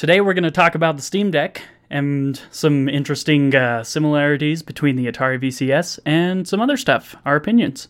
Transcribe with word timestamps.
Today 0.00 0.22
we're 0.22 0.32
going 0.32 0.44
to 0.44 0.50
talk 0.50 0.74
about 0.74 0.96
the 0.96 1.02
Steam 1.02 1.30
Deck 1.30 1.60
and 1.90 2.40
some 2.50 2.88
interesting 2.88 3.54
uh, 3.54 3.84
similarities 3.84 4.62
between 4.62 4.96
the 4.96 5.04
Atari 5.04 5.38
VCS 5.38 5.98
and 6.06 6.48
some 6.48 6.58
other 6.58 6.78
stuff, 6.78 7.16
our 7.26 7.36
opinions. 7.36 7.88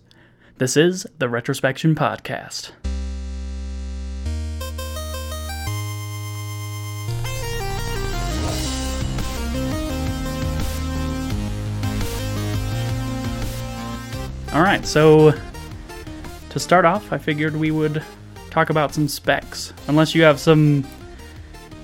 This 0.58 0.76
is 0.76 1.06
the 1.20 1.28
Retrospection 1.28 1.94
Podcast. 1.94 2.72
All 14.52 14.62
right, 14.62 14.84
so 14.84 15.32
to 16.48 16.58
start 16.58 16.84
off, 16.84 17.12
I 17.12 17.18
figured 17.18 17.54
we 17.54 17.70
would 17.70 18.02
talk 18.50 18.70
about 18.70 18.92
some 18.92 19.06
specs. 19.06 19.72
Unless 19.86 20.16
you 20.16 20.24
have 20.24 20.40
some 20.40 20.84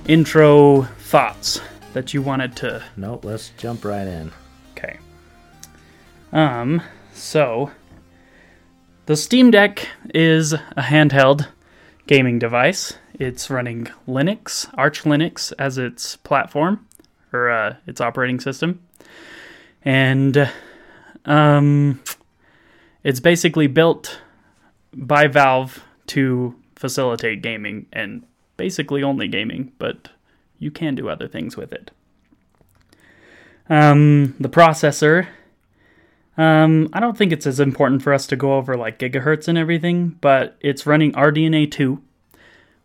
intro 0.08 0.82
thoughts 0.82 1.60
that 1.92 2.14
you 2.14 2.22
wanted 2.22 2.56
to. 2.56 2.82
Nope, 2.96 3.24
let's 3.24 3.50
jump 3.56 3.84
right 3.84 4.06
in. 4.06 4.32
Okay. 4.72 4.98
Um, 6.32 6.82
so 7.12 7.70
the 9.06 9.16
Steam 9.16 9.50
Deck 9.50 9.88
is 10.14 10.52
a 10.52 10.60
handheld 10.76 11.48
gaming 12.06 12.38
device. 12.38 12.94
It's 13.14 13.50
running 13.50 13.88
Linux, 14.06 14.68
Arch 14.74 15.02
Linux 15.02 15.52
as 15.58 15.78
its 15.78 16.16
platform 16.16 16.86
or 17.32 17.50
uh, 17.50 17.76
its 17.86 18.00
operating 18.00 18.40
system. 18.40 18.80
And 19.84 20.50
um 21.24 22.00
it's 23.06 23.20
basically 23.20 23.68
built 23.68 24.20
by 24.92 25.28
Valve 25.28 25.84
to 26.08 26.56
facilitate 26.74 27.40
gaming 27.40 27.86
and 27.92 28.24
basically 28.56 29.02
only 29.02 29.28
gaming, 29.28 29.72
but 29.78 30.10
you 30.58 30.70
can 30.70 30.94
do 30.94 31.08
other 31.08 31.28
things 31.28 31.56
with 31.56 31.72
it. 31.72 31.90
Um, 33.68 34.34
the 34.38 34.48
processor, 34.48 35.26
um, 36.38 36.88
I 36.92 37.00
don't 37.00 37.16
think 37.16 37.32
it's 37.32 37.46
as 37.46 37.60
important 37.60 38.02
for 38.02 38.12
us 38.12 38.26
to 38.28 38.36
go 38.36 38.56
over 38.56 38.76
like 38.76 38.98
gigahertz 38.98 39.48
and 39.48 39.58
everything, 39.58 40.16
but 40.20 40.56
it's 40.60 40.86
running 40.86 41.12
RDNA 41.12 41.70
2, 41.70 42.00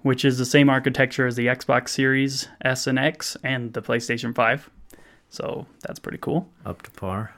which 0.02 0.26
is 0.26 0.38
the 0.38 0.46
same 0.46 0.70
architecture 0.70 1.28
as 1.28 1.36
the 1.36 1.48
Xbox 1.48 1.90
Series 1.90 2.48
S 2.64 2.88
and 2.88 2.98
X 2.98 3.38
and 3.44 3.74
the 3.74 3.82
PlayStation 3.82 4.34
5. 4.34 4.70
So 5.30 5.66
that's 5.82 6.00
pretty 6.00 6.18
cool. 6.18 6.50
Up 6.66 6.82
to 6.82 6.92
par. 6.92 7.34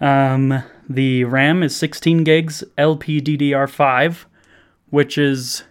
Um, 0.00 0.62
the 0.88 1.24
RAM 1.24 1.62
is 1.62 1.76
16 1.76 2.24
gigs 2.24 2.64
LPDDR5, 2.76 4.24
which 4.90 5.16
is 5.16 5.62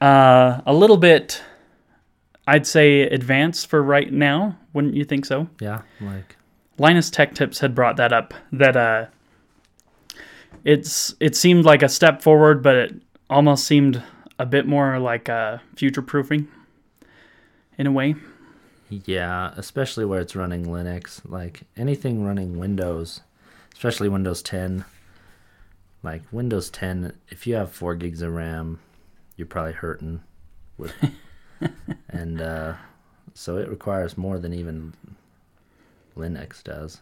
uh, 0.00 0.60
a 0.66 0.72
little 0.74 0.96
bit, 0.96 1.42
I'd 2.46 2.66
say, 2.66 3.02
advanced 3.02 3.68
for 3.68 3.82
right 3.82 4.12
now. 4.12 4.58
Wouldn't 4.72 4.94
you 4.94 5.04
think 5.04 5.24
so? 5.24 5.48
Yeah, 5.60 5.82
like 6.00 6.36
Linus 6.78 7.10
Tech 7.10 7.34
Tips 7.34 7.58
had 7.60 7.74
brought 7.74 7.96
that 7.96 8.12
up. 8.12 8.34
That 8.52 8.76
uh, 8.76 9.06
it's 10.64 11.14
it 11.20 11.36
seemed 11.36 11.64
like 11.64 11.82
a 11.82 11.88
step 11.88 12.22
forward, 12.22 12.62
but 12.62 12.76
it 12.76 12.94
almost 13.30 13.66
seemed 13.66 14.02
a 14.38 14.46
bit 14.46 14.66
more 14.66 14.98
like 14.98 15.28
uh, 15.28 15.58
future 15.76 16.02
proofing 16.02 16.48
in 17.76 17.86
a 17.86 17.92
way. 17.92 18.14
yeah, 18.88 19.52
especially 19.56 20.04
where 20.04 20.20
it's 20.20 20.36
running 20.36 20.66
Linux. 20.66 21.20
Like 21.28 21.62
anything 21.76 22.24
running 22.24 22.58
Windows, 22.58 23.20
especially 23.74 24.08
Windows 24.08 24.42
10. 24.42 24.84
Like 26.02 26.22
Windows 26.30 26.70
10, 26.70 27.12
if 27.28 27.46
you 27.46 27.56
have 27.56 27.72
four 27.72 27.96
gigs 27.96 28.22
of 28.22 28.32
RAM, 28.32 28.78
you're 29.38 29.46
probably 29.46 29.72
hurting 29.72 30.20
with, 30.76 30.92
and 32.10 32.42
uh, 32.42 32.74
so 33.32 33.56
it 33.56 33.70
requires 33.70 34.18
more 34.18 34.38
than 34.38 34.52
even 34.52 34.92
Linux 36.16 36.62
does. 36.62 37.00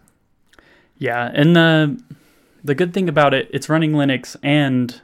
Yeah, 0.99 1.31
and 1.35 1.57
the 1.57 2.01
the 2.63 2.75
good 2.75 2.95
thing 2.95 3.09
about 3.09 3.35
it, 3.35 3.49
it's 3.53 3.69
running 3.69 3.93
Linux 3.93 4.37
and 4.43 5.01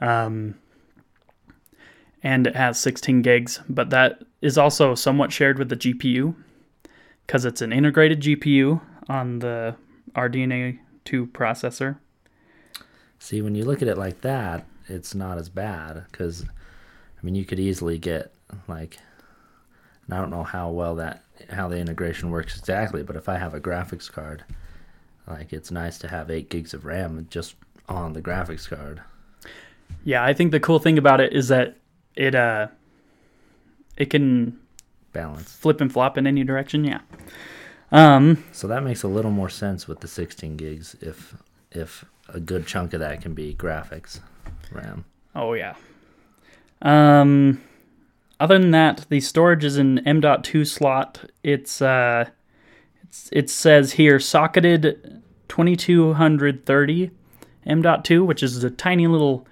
um, 0.00 0.56
and 2.22 2.46
it 2.46 2.56
has 2.56 2.78
16 2.78 3.22
gigs, 3.22 3.60
but 3.68 3.90
that 3.90 4.22
is 4.40 4.58
also 4.58 4.94
somewhat 4.94 5.32
shared 5.32 5.58
with 5.58 5.68
the 5.68 5.76
GPU 5.76 6.34
because 7.26 7.44
it's 7.44 7.62
an 7.62 7.72
integrated 7.72 8.20
GPU 8.20 8.80
on 9.08 9.38
the 9.38 9.76
RDNA 10.14 10.78
2 11.04 11.26
processor. 11.28 11.98
See, 13.18 13.42
when 13.42 13.54
you 13.54 13.64
look 13.64 13.82
at 13.82 13.88
it 13.88 13.98
like 13.98 14.22
that, 14.22 14.66
it's 14.88 15.14
not 15.14 15.38
as 15.38 15.48
bad 15.48 16.04
because, 16.10 16.44
I 17.20 17.26
mean, 17.26 17.34
you 17.34 17.44
could 17.44 17.60
easily 17.60 17.98
get 17.98 18.32
like, 18.68 18.98
and 20.06 20.14
I 20.14 20.18
don't 20.20 20.30
know 20.30 20.42
how 20.42 20.70
well 20.70 20.94
that 20.96 21.22
how 21.50 21.68
the 21.68 21.76
integration 21.78 22.30
works 22.30 22.58
exactly, 22.58 23.02
but 23.02 23.16
if 23.16 23.28
I 23.28 23.38
have 23.38 23.54
a 23.54 23.60
graphics 23.60 24.10
card, 24.10 24.44
like 25.26 25.52
it's 25.52 25.70
nice 25.70 25.98
to 25.98 26.08
have 26.08 26.30
eight 26.30 26.48
gigs 26.50 26.74
of 26.74 26.84
RAM 26.84 27.26
just 27.30 27.54
on 27.88 28.12
the 28.12 28.22
graphics 28.22 28.68
card. 28.68 29.02
Yeah, 30.04 30.24
I 30.24 30.32
think 30.32 30.50
the 30.52 30.60
cool 30.60 30.78
thing 30.78 30.98
about 30.98 31.20
it 31.20 31.32
is 31.32 31.48
that 31.48 31.76
it 32.14 32.34
uh 32.34 32.68
it 33.96 34.06
can 34.10 34.58
Balance. 35.12 35.52
flip 35.56 35.80
and 35.80 35.92
flop 35.92 36.16
in 36.16 36.26
any 36.26 36.44
direction. 36.44 36.84
Yeah. 36.84 37.00
Um, 37.92 38.44
So 38.52 38.68
that 38.68 38.84
makes 38.84 39.02
a 39.02 39.08
little 39.08 39.32
more 39.32 39.48
sense 39.48 39.88
with 39.88 40.00
the 40.00 40.08
16 40.08 40.56
gigs 40.56 40.96
if 41.00 41.34
if 41.72 42.04
a 42.28 42.38
good 42.40 42.66
chunk 42.66 42.94
of 42.94 43.00
that 43.00 43.20
can 43.20 43.34
be 43.34 43.54
graphics 43.54 44.20
RAM. 44.72 45.04
Oh 45.34 45.52
yeah. 45.54 45.74
Um, 46.82 47.60
other 48.38 48.58
than 48.58 48.70
that, 48.70 49.06
the 49.10 49.20
storage 49.20 49.64
is 49.64 49.76
an 49.76 50.06
M.2 50.06 50.66
slot. 50.66 51.30
It's 51.42 51.82
uh, 51.82 52.30
it's, 53.02 53.28
it 53.32 53.50
says 53.50 53.92
here 53.92 54.18
socketed 54.18 55.22
2230 55.48 57.10
M.2, 57.66 58.26
which 58.26 58.42
is 58.42 58.64
a 58.64 58.70
tiny 58.70 59.06
little, 59.06 59.46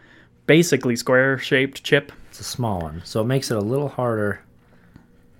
basically 0.46 0.96
square-shaped 0.96 1.82
chip. 1.82 2.12
It's 2.30 2.40
a 2.40 2.44
small 2.44 2.80
one, 2.80 3.02
so 3.04 3.20
it 3.20 3.24
makes 3.24 3.50
it 3.50 3.56
a 3.56 3.60
little 3.60 3.88
harder 3.88 4.40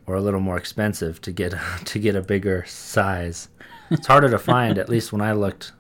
or 0.07 0.17
a 0.17 0.21
little 0.21 0.41
more 0.41 0.57
expensive 0.57 1.21
to 1.23 1.33
get 1.33 1.55
to 1.85 1.99
get 1.99 2.17
a 2.17 2.23
bigger 2.23 2.65
size. 2.67 3.49
It's 3.91 4.07
harder 4.07 4.29
to 4.31 4.39
find, 4.39 4.79
at 4.79 4.89
least 4.89 5.13
when 5.13 5.23
I 5.23 5.33
looked 5.33 5.73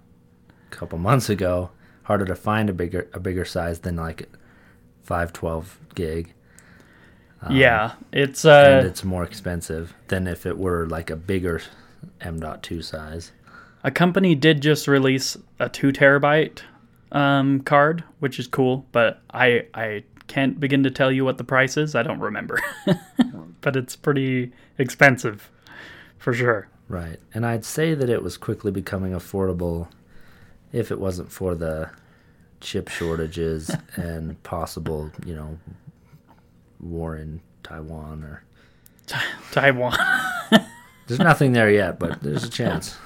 a 0.71 0.75
couple 0.75 0.99
months 0.99 1.29
ago. 1.29 1.71
Harder 2.05 2.25
to 2.25 2.37
find 2.37 2.71
a 2.71 2.73
bigger 2.73 3.09
a 3.13 3.21
bigger 3.21 3.45
size 3.45 3.81
than 3.81 3.97
like 3.97 4.29
512 5.03 5.79
gig, 5.99 6.33
yeah, 7.51 7.95
it's 8.13 8.45
and 8.45 8.87
uh, 8.87 8.89
it's 8.89 9.05
more 9.05 9.25
expensive 9.25 9.95
than 10.09 10.27
if 10.27 10.47
it 10.47 10.59
were 10.59 10.87
like 10.87 11.11
a 11.11 11.17
bigger 11.17 11.61
M.2 12.21 12.83
size. 12.83 13.33
a 13.85 13.91
company 13.91 14.35
did 14.35 14.61
just 14.61 14.89
release 14.89 15.37
a 15.59 15.69
two 15.69 15.93
terabyte 15.93 16.61
um, 17.13 17.61
card, 17.61 18.05
which 18.21 18.39
is 18.39 18.47
cool, 18.47 18.87
but 18.93 19.23
I 19.33 19.67
I 19.75 20.05
can't 20.27 20.61
begin 20.61 20.83
to 20.83 20.91
tell 20.91 21.11
you 21.11 21.25
what 21.25 21.39
the 21.39 21.45
price 21.45 21.77
is. 21.77 21.95
I 21.95 22.03
don't 22.03 22.21
remember, 22.21 22.61
but 23.61 23.77
it's 23.77 23.97
pretty 23.97 24.53
expensive, 24.79 25.51
for 26.19 26.33
sure. 26.33 26.69
Right. 26.89 27.21
And 27.35 27.45
I'd 27.45 27.65
say 27.65 27.95
that 27.95 28.09
it 28.09 28.23
was 28.23 28.37
quickly 28.37 28.71
becoming 28.71 29.13
affordable 29.13 29.89
if 30.73 30.91
it 30.91 30.99
wasn't 30.99 31.31
for 31.31 31.55
the 31.55 31.91
chip 32.61 32.89
shortages 32.89 33.71
and 33.97 34.43
possible, 34.43 35.11
you 35.25 35.35
know, 35.35 35.59
war 36.81 37.16
in 37.16 37.41
Taiwan 37.62 38.22
or 38.25 38.43
Taiwan. 39.53 39.97
there's 41.06 41.21
nothing 41.21 41.53
there 41.53 41.71
yet, 41.71 41.99
but 41.99 42.22
there's 42.22 42.44
a 42.44 42.50
chance 42.50 42.97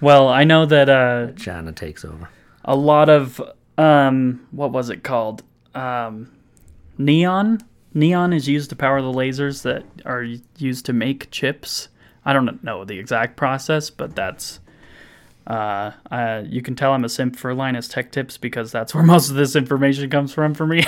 Well, 0.00 0.28
I 0.28 0.44
know 0.44 0.64
that 0.66 0.88
uh, 0.88 1.32
China 1.36 1.72
takes 1.72 2.04
over. 2.04 2.28
a 2.64 2.76
lot 2.76 3.08
of 3.08 3.40
um, 3.76 4.46
what 4.50 4.72
was 4.72 4.90
it 4.90 5.02
called? 5.04 5.42
Um, 5.74 6.30
neon. 6.96 7.60
Neon 7.94 8.32
is 8.32 8.48
used 8.48 8.70
to 8.70 8.76
power 8.76 9.00
the 9.00 9.12
lasers 9.12 9.62
that 9.62 9.84
are 10.04 10.24
used 10.58 10.86
to 10.86 10.92
make 10.92 11.30
chips. 11.30 11.88
I 12.24 12.32
don't 12.32 12.62
know 12.64 12.84
the 12.84 12.98
exact 12.98 13.36
process, 13.36 13.88
but 13.90 14.14
that's. 14.16 14.60
Uh, 15.48 15.92
uh, 16.10 16.42
you 16.46 16.60
can 16.60 16.76
tell 16.76 16.92
I'm 16.92 17.04
a 17.04 17.08
simp 17.08 17.34
for 17.34 17.54
Linus 17.54 17.88
Tech 17.88 18.12
Tips 18.12 18.36
because 18.36 18.70
that's 18.70 18.94
where 18.94 19.02
most 19.14 19.30
of 19.30 19.36
this 19.36 19.56
information 19.56 20.10
comes 20.10 20.32
from 20.32 20.54
for 20.54 20.66
me. 20.66 20.84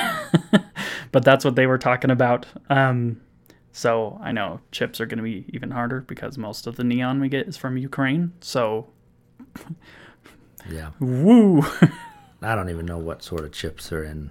but 1.13 1.25
that's 1.25 1.45
what 1.45 1.57
they 1.57 1.67
were 1.67 1.79
talking 1.79 2.11
about. 2.11 2.47
Um, 2.69 3.21
so 3.73 4.19
I 4.23 4.33
know 4.33 4.61
chips 4.71 5.01
are 5.01 5.07
going 5.07 5.19
to 5.19 5.25
be 5.25 5.47
even 5.49 5.71
harder 5.71 6.03
because 6.03 6.37
most 6.37 6.67
of 6.67 6.77
the 6.77 6.85
neon 6.85 7.21
we 7.21 7.29
get 7.29 7.49
is 7.49 7.57
from 7.57 7.77
Ukraine. 7.79 8.33
So 8.41 8.89
Yeah. 10.69 10.91
woo. 11.01 11.63
I 12.43 12.55
don't 12.55 12.69
even 12.71 12.87
know 12.87 12.99
what 12.99 13.23
sort 13.23 13.45
of 13.45 13.53
chips 13.53 13.93
are 13.93 14.05
in 14.05 14.31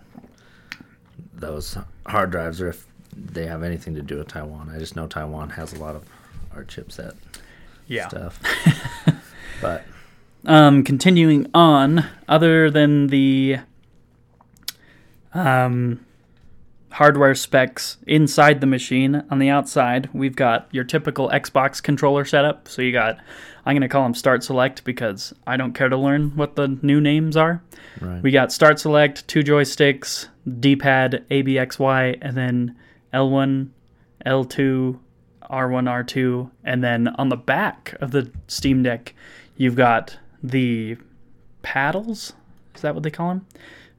those 1.34 1.78
hard 2.06 2.32
drives 2.32 2.62
or 2.62 2.68
if 2.70 2.86
they 3.16 3.46
have 3.48 3.64
anything 3.64 3.96
to 3.96 4.02
do 4.02 4.18
with 4.18 4.28
Taiwan. 4.28 4.70
I 4.70 4.78
just 4.78 4.96
know 4.96 5.08
Taiwan 5.08 5.50
has 5.52 5.74
a 5.74 5.80
lot 5.80 5.96
of 5.96 6.04
our 6.54 6.64
chipset 6.64 7.16
yeah. 7.88 8.08
stuff. 8.08 8.40
but 9.62 9.86
Um, 10.46 10.84
continuing 10.84 11.50
on, 11.54 12.06
other 12.28 12.72
than 12.72 13.08
the 13.08 13.58
um, 15.34 16.00
hardware 16.92 17.36
specs 17.36 17.98
inside 18.08 18.62
the 18.62 18.68
machine. 18.68 19.24
On 19.30 19.40
the 19.40 19.50
outside, 19.50 20.10
we've 20.14 20.36
got 20.36 20.68
your 20.72 20.84
typical 20.84 21.30
Xbox 21.30 21.82
controller 21.82 22.26
setup. 22.26 22.68
So 22.68 22.82
you 22.82 22.92
got, 22.92 23.20
I'm 23.66 23.74
going 23.74 23.82
to 23.82 23.88
call 23.88 24.04
them 24.04 24.14
Start 24.14 24.44
Select 24.44 24.84
because 24.84 25.34
I 25.46 25.58
don't 25.58 25.74
care 25.74 25.90
to 25.90 25.98
learn 25.98 26.36
what 26.36 26.56
the 26.56 26.78
new 26.82 27.00
names 27.00 27.38
are. 27.38 27.62
Right. 28.02 28.22
We 28.22 28.32
got 28.32 28.52
Start 28.52 28.80
Select, 28.80 29.28
two 29.28 29.42
joysticks, 29.42 30.28
D 30.60 30.76
pad, 30.76 31.26
ABXY, 31.30 32.18
and 32.22 32.36
then 32.36 32.76
L1, 33.14 33.70
L2, 34.26 35.00
R1, 35.50 36.06
R2. 36.06 36.52
And 36.64 36.84
then 36.84 37.08
on 37.10 37.30
the 37.30 37.38
back 37.38 37.96
of 38.02 38.12
the 38.12 38.32
Steam 38.48 38.84
Deck, 38.84 39.14
you've 39.58 39.76
got 39.76 40.18
the 40.44 40.98
paddles. 41.62 42.34
Is 42.76 42.82
that 42.82 42.94
what 42.94 43.04
they 43.04 43.12
call 43.12 43.30
them? 43.30 43.46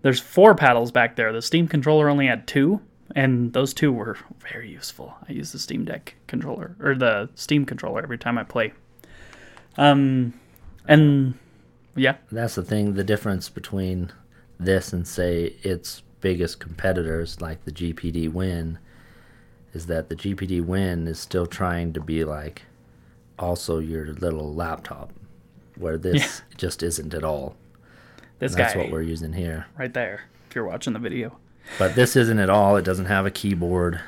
There's 0.03 0.21
four 0.21 0.55
paddles 0.55 0.91
back 0.91 1.17
there. 1.17 1.33
The 1.33 1.43
Steam 1.43 1.69
controller 1.69 2.09
only 2.09 2.27
had 2.27 2.47
two, 2.47 2.81
and 3.15 3.53
those 3.53 3.75
two 3.75 3.93
were 3.93 4.17
very 4.51 4.71
useful. 4.71 5.15
I 5.29 5.33
use 5.33 5.53
the 5.53 5.59
Steam 5.59 5.85
Deck 5.85 6.15
controller 6.27 6.77
or 6.81 6.95
the 6.95 7.29
Steam 7.35 7.67
controller 7.67 8.03
every 8.03 8.19
time 8.19 8.39
I 8.39 8.45
play. 8.45 8.73
Um, 9.77 10.35
and 10.87 11.35
yeah, 11.95 12.17
That's 12.33 12.55
the 12.55 12.63
thing. 12.63 12.95
The 12.95 13.05
difference 13.05 13.49
between 13.49 14.13
this 14.59 14.93
and 14.93 15.07
say 15.07 15.57
its 15.63 16.03
biggest 16.21 16.61
competitors, 16.61 17.41
like 17.41 17.65
the 17.65 17.73
GPD 17.73 18.33
Win, 18.33 18.79
is 19.73 19.87
that 19.87 20.09
the 20.09 20.17
GPD 20.17 20.65
Win 20.65 21.07
is 21.07 21.19
still 21.19 21.47
trying 21.47 21.93
to 21.93 22.01
be 22.01 22.25
like 22.25 22.63
also 23.39 23.79
your 23.79 24.13
little 24.15 24.55
laptop, 24.55 25.13
where 25.81 25.99
this 25.99 26.43
just 26.57 26.83
isn't 26.83 27.15
at 27.15 27.25
all. 27.25 27.57
this 28.39 28.55
guy 28.55 28.63
That's 28.63 28.75
guy 28.75 28.81
what 28.81 28.91
we're 28.91 29.03
using 29.03 29.33
here. 29.33 29.67
right 29.79 29.93
there. 29.93 30.23
If 30.49 30.55
you're 30.55 30.65
watching 30.67 30.93
the 30.93 30.99
video, 30.99 31.37
But 31.79 31.95
this 31.95 32.17
isn't 32.17 32.39
at 32.39 32.51
all. 32.51 32.77
It 32.77 32.85
doesn't 32.85 33.07
have 33.07 33.25
a 33.27 33.31
keyboard, 33.31 34.01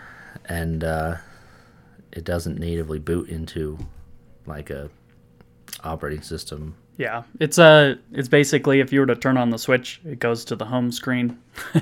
and 0.47 0.83
uh, 0.83 1.17
it 2.13 2.25
doesn't 2.25 2.59
natively 2.59 2.99
boot 2.99 3.29
into 3.29 3.79
like 4.47 4.71
a 4.71 4.91
operating 5.85 6.23
system. 6.23 6.75
yeah, 6.99 7.23
it's 7.41 7.59
a 7.59 7.97
it's 8.13 8.29
basically 8.29 8.81
if 8.81 8.93
you 8.93 9.01
were 9.01 9.07
to 9.07 9.15
turn 9.17 9.37
on 9.37 9.51
the 9.51 9.59
switch, 9.59 10.01
it 10.05 10.19
goes 10.19 10.45
to 10.47 10.57
the 10.57 10.65
home 10.67 10.91
screen. 10.93 11.39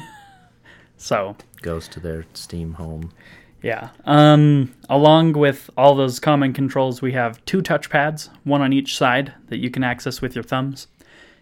so 0.97 1.37
Goes 1.63 1.89
to 1.89 2.01
their 2.01 2.27
Steam 2.35 2.75
Home. 2.75 3.13
Yeah. 3.62 3.91
Um, 4.05 4.75
along 4.89 5.35
with 5.35 5.69
all 5.77 5.95
those 5.95 6.19
common 6.19 6.53
controls, 6.53 7.03
we 7.03 7.12
have 7.12 7.45
two 7.45 7.61
touchpads, 7.62 8.31
one 8.45 8.62
on 8.62 8.73
each 8.73 8.97
side 8.97 9.35
that 9.49 9.59
you 9.59 9.71
can 9.71 9.85
access 9.85 10.23
with 10.23 10.35
your 10.35 10.45
thumbs. 10.45 10.87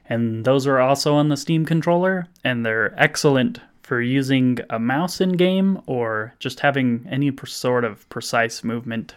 And 0.08 0.44
those 0.44 0.66
are 0.66 0.80
also 0.80 1.14
on 1.14 1.28
the 1.28 1.36
Steam 1.36 1.64
controller, 1.64 2.26
and 2.42 2.64
they're 2.64 2.98
excellent 3.00 3.60
for 3.82 4.00
using 4.00 4.58
a 4.70 4.78
mouse 4.78 5.20
in 5.20 5.32
game 5.32 5.80
or 5.86 6.34
just 6.38 6.60
having 6.60 7.06
any 7.10 7.32
sort 7.46 7.84
of 7.84 8.08
precise 8.08 8.64
movement. 8.64 9.14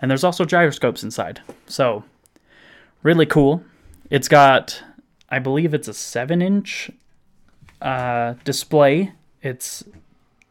And 0.00 0.10
there's 0.10 0.24
also 0.24 0.44
gyroscopes 0.44 1.02
inside. 1.02 1.40
So, 1.66 2.04
really 3.02 3.26
cool. 3.26 3.62
It's 4.10 4.28
got, 4.28 4.82
I 5.30 5.38
believe 5.38 5.74
it's 5.74 5.88
a 5.88 5.94
7 5.94 6.40
inch 6.42 6.90
uh, 7.82 8.34
display. 8.44 9.12
It's 9.42 9.84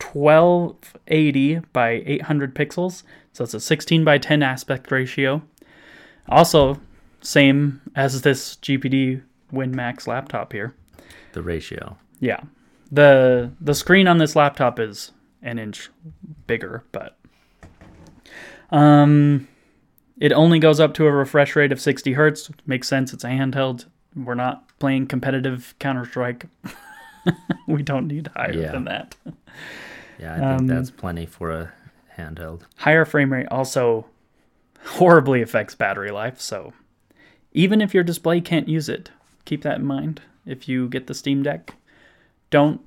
1280 0.02 1.60
by 1.74 2.04
800 2.06 2.56
pixels. 2.56 3.04
So 3.34 3.44
it's 3.44 3.54
a 3.54 3.60
16 3.60 4.04
by 4.04 4.18
10 4.18 4.44
aspect 4.44 4.92
ratio. 4.92 5.42
Also, 6.28 6.80
same 7.22 7.82
as 7.96 8.22
this 8.22 8.56
GPD 8.58 9.22
WinMax 9.54 10.08
laptop 10.08 10.54
here. 10.54 10.74
The 11.34 11.42
ratio. 11.42 11.98
Yeah. 12.20 12.42
The 12.92 13.52
the 13.62 13.76
screen 13.76 14.08
on 14.08 14.18
this 14.18 14.36
laptop 14.36 14.80
is 14.80 15.12
an 15.44 15.60
inch 15.60 15.90
bigger, 16.48 16.84
but 16.92 17.18
um 18.72 19.48
it 20.20 20.32
only 20.34 20.60
goes 20.60 20.80
up 20.80 20.94
to 20.96 21.06
a 21.06 21.12
refresh 21.12 21.56
rate 21.56 21.72
of 21.72 21.80
60 21.80 22.14
hertz. 22.14 22.50
Makes 22.66 22.88
sense. 22.88 23.14
It's 23.14 23.24
a 23.24 23.28
handheld. 23.28 23.86
We're 24.16 24.34
not 24.36 24.68
playing 24.80 25.08
competitive 25.08 25.76
Counter 25.80 26.04
Strike. 26.06 26.46
we 27.68 27.84
don't 27.84 28.08
need 28.08 28.30
higher 28.36 28.54
Yeah. 28.54 28.72
than 28.72 28.86
that. 28.86 29.16
Yeah, 30.20 30.36
I 30.36 30.58
think 30.58 30.70
that's 30.70 30.90
um, 30.90 30.96
plenty 30.96 31.26
for 31.26 31.52
a 31.52 31.74
handheld. 32.18 32.64
higher 32.78 33.06
frame 33.06 33.32
rate 33.32 33.48
also 33.50 34.06
horribly 34.84 35.42
affects 35.42 35.76
battery 35.76 36.12
life. 36.12 36.42
So 36.42 36.74
even 37.54 37.82
if 37.82 37.94
your 37.94 38.04
display 38.04 38.42
can't 38.42 38.68
use 38.68 38.90
it, 38.90 39.12
keep 39.46 39.64
that 39.64 39.80
in 39.80 39.86
mind. 39.86 40.22
If 40.46 40.68
you 40.68 40.88
get 40.90 41.08
the 41.08 41.14
Steam 41.14 41.44
Deck, 41.44 41.76
don't 42.50 42.82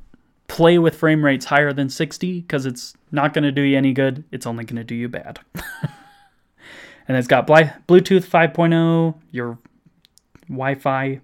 play 0.48 0.78
with 0.78 0.94
frame 0.94 1.24
rates 1.24 1.46
higher 1.46 1.72
than 1.72 1.88
60 1.88 2.40
because 2.40 2.66
it's 2.66 2.94
not 3.10 3.32
going 3.32 3.44
to 3.44 3.52
do 3.52 3.62
you 3.62 3.76
any 3.76 3.92
good. 3.92 4.24
It's 4.30 4.46
only 4.46 4.64
going 4.64 4.76
to 4.76 4.84
do 4.84 4.94
you 4.94 5.08
bad. 5.08 5.40
and 7.08 7.16
it's 7.16 7.28
got 7.28 7.46
Bluetooth 7.46 8.26
5.0, 8.26 9.14
your 9.30 9.58
Wi 10.48 10.74
Fi. 10.74 11.20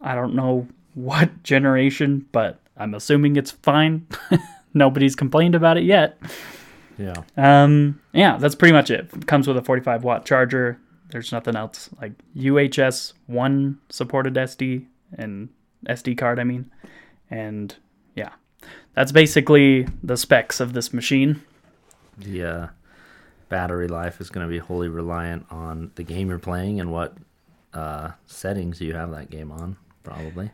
I 0.00 0.14
don't 0.14 0.34
know 0.34 0.68
what 0.94 1.42
generation, 1.42 2.26
but 2.32 2.60
I'm 2.76 2.94
assuming 2.94 3.36
it's 3.36 3.50
fine. 3.50 4.06
Nobody's 4.76 5.16
complained 5.16 5.54
about 5.54 5.78
it 5.78 5.84
yet. 5.84 6.18
Yeah. 6.98 7.22
Um, 7.36 8.00
yeah, 8.12 8.36
that's 8.36 8.54
pretty 8.54 8.74
much 8.74 8.90
it. 8.90 9.10
it. 9.12 9.26
Comes 9.26 9.48
with 9.48 9.56
a 9.56 9.62
45 9.62 10.04
watt 10.04 10.26
charger. 10.26 10.78
There's 11.08 11.32
nothing 11.32 11.56
else 11.56 11.88
like 12.00 12.12
UHS 12.36 13.14
one 13.26 13.78
supported 13.88 14.34
SD 14.34 14.84
and 15.16 15.48
SD 15.88 16.18
card. 16.18 16.38
I 16.38 16.44
mean, 16.44 16.70
and 17.30 17.74
yeah, 18.14 18.32
that's 18.94 19.12
basically 19.12 19.86
the 20.02 20.16
specs 20.16 20.60
of 20.60 20.74
this 20.74 20.92
machine. 20.92 21.42
The 22.18 22.42
uh, 22.44 22.66
battery 23.48 23.88
life 23.88 24.20
is 24.20 24.28
going 24.28 24.46
to 24.46 24.50
be 24.50 24.58
wholly 24.58 24.88
reliant 24.88 25.46
on 25.50 25.92
the 25.94 26.02
game 26.02 26.28
you're 26.28 26.38
playing 26.38 26.80
and 26.80 26.92
what 26.92 27.14
uh, 27.72 28.10
settings 28.26 28.80
you 28.80 28.94
have 28.94 29.10
that 29.12 29.30
game 29.30 29.52
on, 29.52 29.76
probably. 30.02 30.50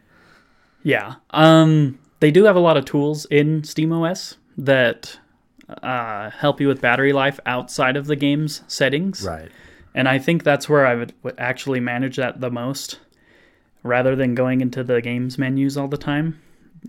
Yeah. 0.83 1.15
Um, 1.31 1.99
they 2.23 2.31
do 2.31 2.45
have 2.45 2.55
a 2.55 2.61
lot 2.61 2.77
of 2.77 2.85
tools 2.85 3.25
in 3.33 3.63
SteamOS 3.63 4.37
that 4.57 5.19
uh, 5.83 6.31
help 6.31 6.61
you 6.61 6.69
with 6.69 6.81
battery 6.81 7.13
life 7.13 7.41
outside 7.47 7.97
of 7.97 8.07
the 8.07 8.15
game's 8.15 8.63
settings. 8.69 9.27
Right. 9.27 9.51
And 9.93 10.09
I 10.09 10.21
think 10.21 10.45
that's 10.45 10.69
where 10.69 10.87
I 10.87 10.95
would, 10.95 11.13
actually 11.37 11.81
manage 11.81 12.19
that 12.19 12.41
the 12.41 12.49
most. 12.49 13.01
Rather 13.83 14.15
than 14.15 14.37
going 14.37 14.61
into 14.61 14.85
the 14.85 15.03
games 15.03 15.37
menus 15.37 15.77
all 15.77 15.89
the 15.89 15.97
time, 15.97 16.41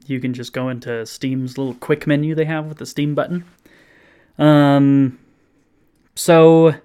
you 0.06 0.20
can 0.20 0.36
just 0.36 0.54
go 0.54 0.70
into 0.70 1.04
Steam's 1.04 1.58
little 1.58 1.74
quick 1.74 2.06
menu 2.06 2.36
they 2.36 2.46
have 2.46 2.68
with 2.68 2.78
the 2.78 2.86
Steam 2.86 3.16
button. 3.16 3.44
Um, 4.38 5.18
so, 6.14 6.76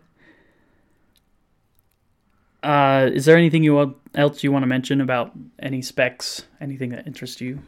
uh, 2.62 3.11
is 3.12 3.26
there 3.26 3.37
anything 3.37 3.62
you 3.62 3.75
want, 3.75 3.99
else 4.14 4.43
you 4.43 4.50
want 4.50 4.62
to 4.62 4.69
mention 4.69 5.02
about 5.02 5.33
any 5.59 5.83
specs? 5.83 6.45
Anything 6.62 6.88
that 6.93 7.07
interests 7.07 7.43
you? 7.43 7.59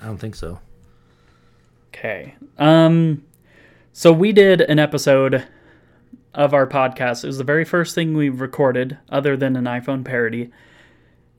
I 0.00 0.06
don't 0.06 0.18
think 0.18 0.34
so. 0.34 0.60
Okay. 1.88 2.34
Um, 2.58 3.24
so 3.92 4.12
we 4.12 4.32
did 4.32 4.60
an 4.60 4.78
episode 4.78 5.46
of 6.34 6.54
our 6.54 6.66
podcast. 6.66 7.24
It 7.24 7.26
was 7.26 7.38
the 7.38 7.44
very 7.44 7.64
first 7.64 7.94
thing 7.94 8.16
we 8.16 8.28
recorded, 8.28 8.98
other 9.08 9.36
than 9.36 9.56
an 9.56 9.64
iPhone 9.64 10.04
parody. 10.04 10.50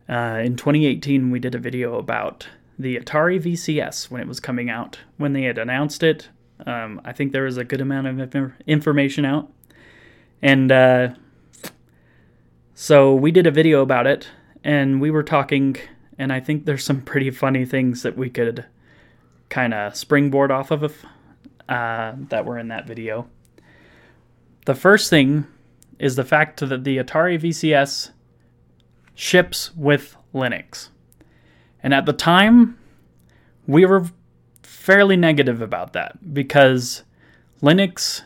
Uh, 0.10 0.42
in 0.44 0.56
2018, 0.56 1.32
we 1.32 1.40
did 1.40 1.56
a 1.56 1.60
video 1.60 1.98
about 1.98 2.48
the 2.78 2.98
Atari 2.98 3.40
VCS 3.42 4.10
when 4.10 4.22
it 4.22 4.28
was 4.28 4.40
coming 4.40 4.70
out. 4.70 5.00
When 5.18 5.34
they 5.34 5.44
had 5.44 5.58
announced 5.58 6.04
it, 6.04 6.30
um, 6.66 7.00
I 7.06 7.14
think 7.14 7.32
there 7.32 7.44
was 7.44 7.58
a 7.58 7.64
good 7.64 7.82
amount 7.82 8.08
of 8.08 8.36
inf- 8.36 8.54
information 8.66 9.26
out. 9.26 9.52
And 10.42 10.72
uh, 10.72 11.10
so 12.74 13.14
we 13.14 13.32
did 13.32 13.46
a 13.46 13.52
video 13.52 13.82
about 13.82 14.08
it, 14.08 14.30
and 14.64 15.02
we 15.02 15.12
were 15.12 15.24
talking, 15.24 15.78
and 16.20 16.34
I 16.34 16.42
think 16.42 16.66
there's 16.66 16.84
some 16.84 17.02
pretty 17.02 17.32
funny 17.32 17.66
things 17.66 18.04
that 18.04 18.18
we 18.18 18.30
could 18.30 18.66
kind 19.48 19.74
of 19.74 19.96
springboard 19.96 20.52
off 20.52 20.70
of 20.70 21.06
uh, 21.70 22.14
that 22.28 22.46
were 22.46 22.60
in 22.60 22.68
that 22.68 22.86
video. 22.86 23.28
The 24.66 24.76
first 24.76 25.10
thing 25.10 25.48
is 25.98 26.18
the 26.18 26.26
fact 26.26 26.60
that 26.60 26.84
the 26.84 26.98
Atari 26.98 27.40
VCS 27.40 28.12
ships 29.16 29.74
with 29.76 30.18
Linux. 30.34 30.90
And 31.82 31.94
at 31.94 32.06
the 32.06 32.14
time, 32.14 32.78
we 33.66 33.86
were 33.86 34.06
fairly 34.62 35.16
negative 35.16 35.62
about 35.62 35.94
that 35.94 36.34
because 36.34 37.04
Linux 37.62 38.24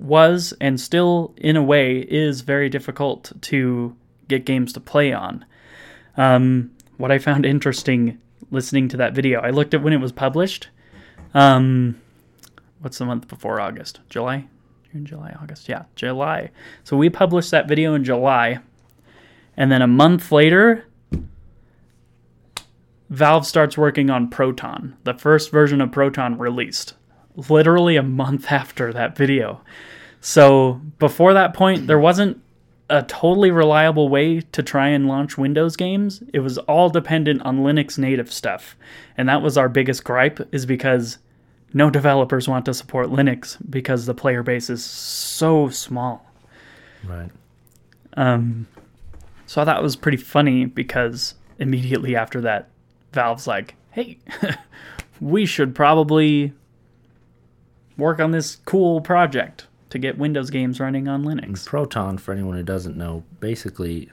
was 0.00 0.54
and 0.60 0.80
still, 0.80 1.34
in 1.36 1.56
a 1.56 1.62
way, 1.62 1.98
is 1.98 2.40
very 2.40 2.68
difficult 2.68 3.32
to 3.42 3.96
get 4.26 4.44
games 4.44 4.72
to 4.72 4.80
play 4.80 5.12
on. 5.12 5.44
Um, 6.16 6.72
what 7.00 7.10
I 7.10 7.18
found 7.18 7.44
interesting 7.46 8.18
listening 8.50 8.88
to 8.88 8.96
that 8.98 9.14
video, 9.14 9.40
I 9.40 9.50
looked 9.50 9.74
at 9.74 9.82
when 9.82 9.92
it 9.92 10.00
was 10.00 10.12
published. 10.12 10.68
Um, 11.34 12.00
what's 12.80 12.98
the 12.98 13.04
month 13.04 13.28
before 13.28 13.60
August? 13.60 14.00
July? 14.08 14.46
June, 14.92 15.06
July, 15.06 15.36
August. 15.40 15.68
Yeah, 15.68 15.84
July. 15.94 16.50
So 16.84 16.96
we 16.96 17.10
published 17.10 17.50
that 17.52 17.68
video 17.68 17.94
in 17.94 18.04
July. 18.04 18.58
And 19.56 19.70
then 19.70 19.82
a 19.82 19.86
month 19.86 20.32
later, 20.32 20.86
Valve 23.08 23.46
starts 23.46 23.76
working 23.76 24.10
on 24.10 24.28
Proton. 24.28 24.96
The 25.04 25.14
first 25.14 25.50
version 25.50 25.80
of 25.80 25.92
Proton 25.92 26.38
released 26.38 26.94
literally 27.48 27.96
a 27.96 28.02
month 28.02 28.46
after 28.50 28.92
that 28.92 29.16
video. 29.16 29.60
So 30.20 30.80
before 30.98 31.34
that 31.34 31.54
point, 31.54 31.86
there 31.86 31.98
wasn't 31.98 32.42
a 32.90 33.04
totally 33.04 33.52
reliable 33.52 34.08
way 34.08 34.40
to 34.40 34.62
try 34.62 34.88
and 34.88 35.06
launch 35.06 35.38
Windows 35.38 35.76
games. 35.76 36.22
It 36.34 36.40
was 36.40 36.58
all 36.58 36.90
dependent 36.90 37.40
on 37.42 37.60
Linux 37.60 37.96
native 37.96 38.32
stuff. 38.32 38.76
And 39.16 39.28
that 39.28 39.42
was 39.42 39.56
our 39.56 39.68
biggest 39.68 40.02
gripe 40.02 40.40
is 40.52 40.66
because 40.66 41.18
no 41.72 41.88
developers 41.88 42.48
want 42.48 42.64
to 42.64 42.74
support 42.74 43.06
Linux 43.06 43.56
because 43.70 44.06
the 44.06 44.14
player 44.14 44.42
base 44.42 44.68
is 44.68 44.84
so 44.84 45.68
small. 45.68 46.26
Right. 47.04 47.30
Um, 48.14 48.66
so 49.46 49.64
that 49.64 49.82
was 49.82 49.94
pretty 49.94 50.18
funny 50.18 50.64
because 50.66 51.34
immediately 51.60 52.16
after 52.16 52.40
that, 52.40 52.68
Valve's 53.12 53.46
like, 53.46 53.76
"Hey, 53.92 54.18
we 55.20 55.46
should 55.46 55.74
probably 55.76 56.52
work 57.96 58.18
on 58.18 58.32
this 58.32 58.56
cool 58.64 59.00
project 59.00 59.66
to 59.90 59.98
get 59.98 60.18
Windows 60.18 60.50
games 60.50 60.80
running 60.80 61.08
on 61.08 61.24
Linux." 61.24 61.64
Proton, 61.66 62.18
for 62.18 62.32
anyone 62.32 62.56
who 62.56 62.62
doesn't 62.62 62.96
know, 62.96 63.24
basically 63.40 64.10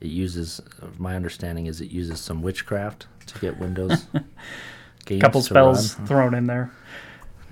it 0.00 0.08
uses. 0.08 0.60
My 0.98 1.16
understanding 1.16 1.66
is 1.66 1.80
it 1.80 1.90
uses 1.90 2.20
some 2.20 2.42
witchcraft 2.42 3.06
to 3.26 3.38
get 3.38 3.58
Windows 3.58 4.06
games. 5.04 5.22
Couple 5.22 5.42
spells 5.42 5.98
run, 5.98 6.06
thrown 6.06 6.34
in 6.34 6.46
there. 6.46 6.70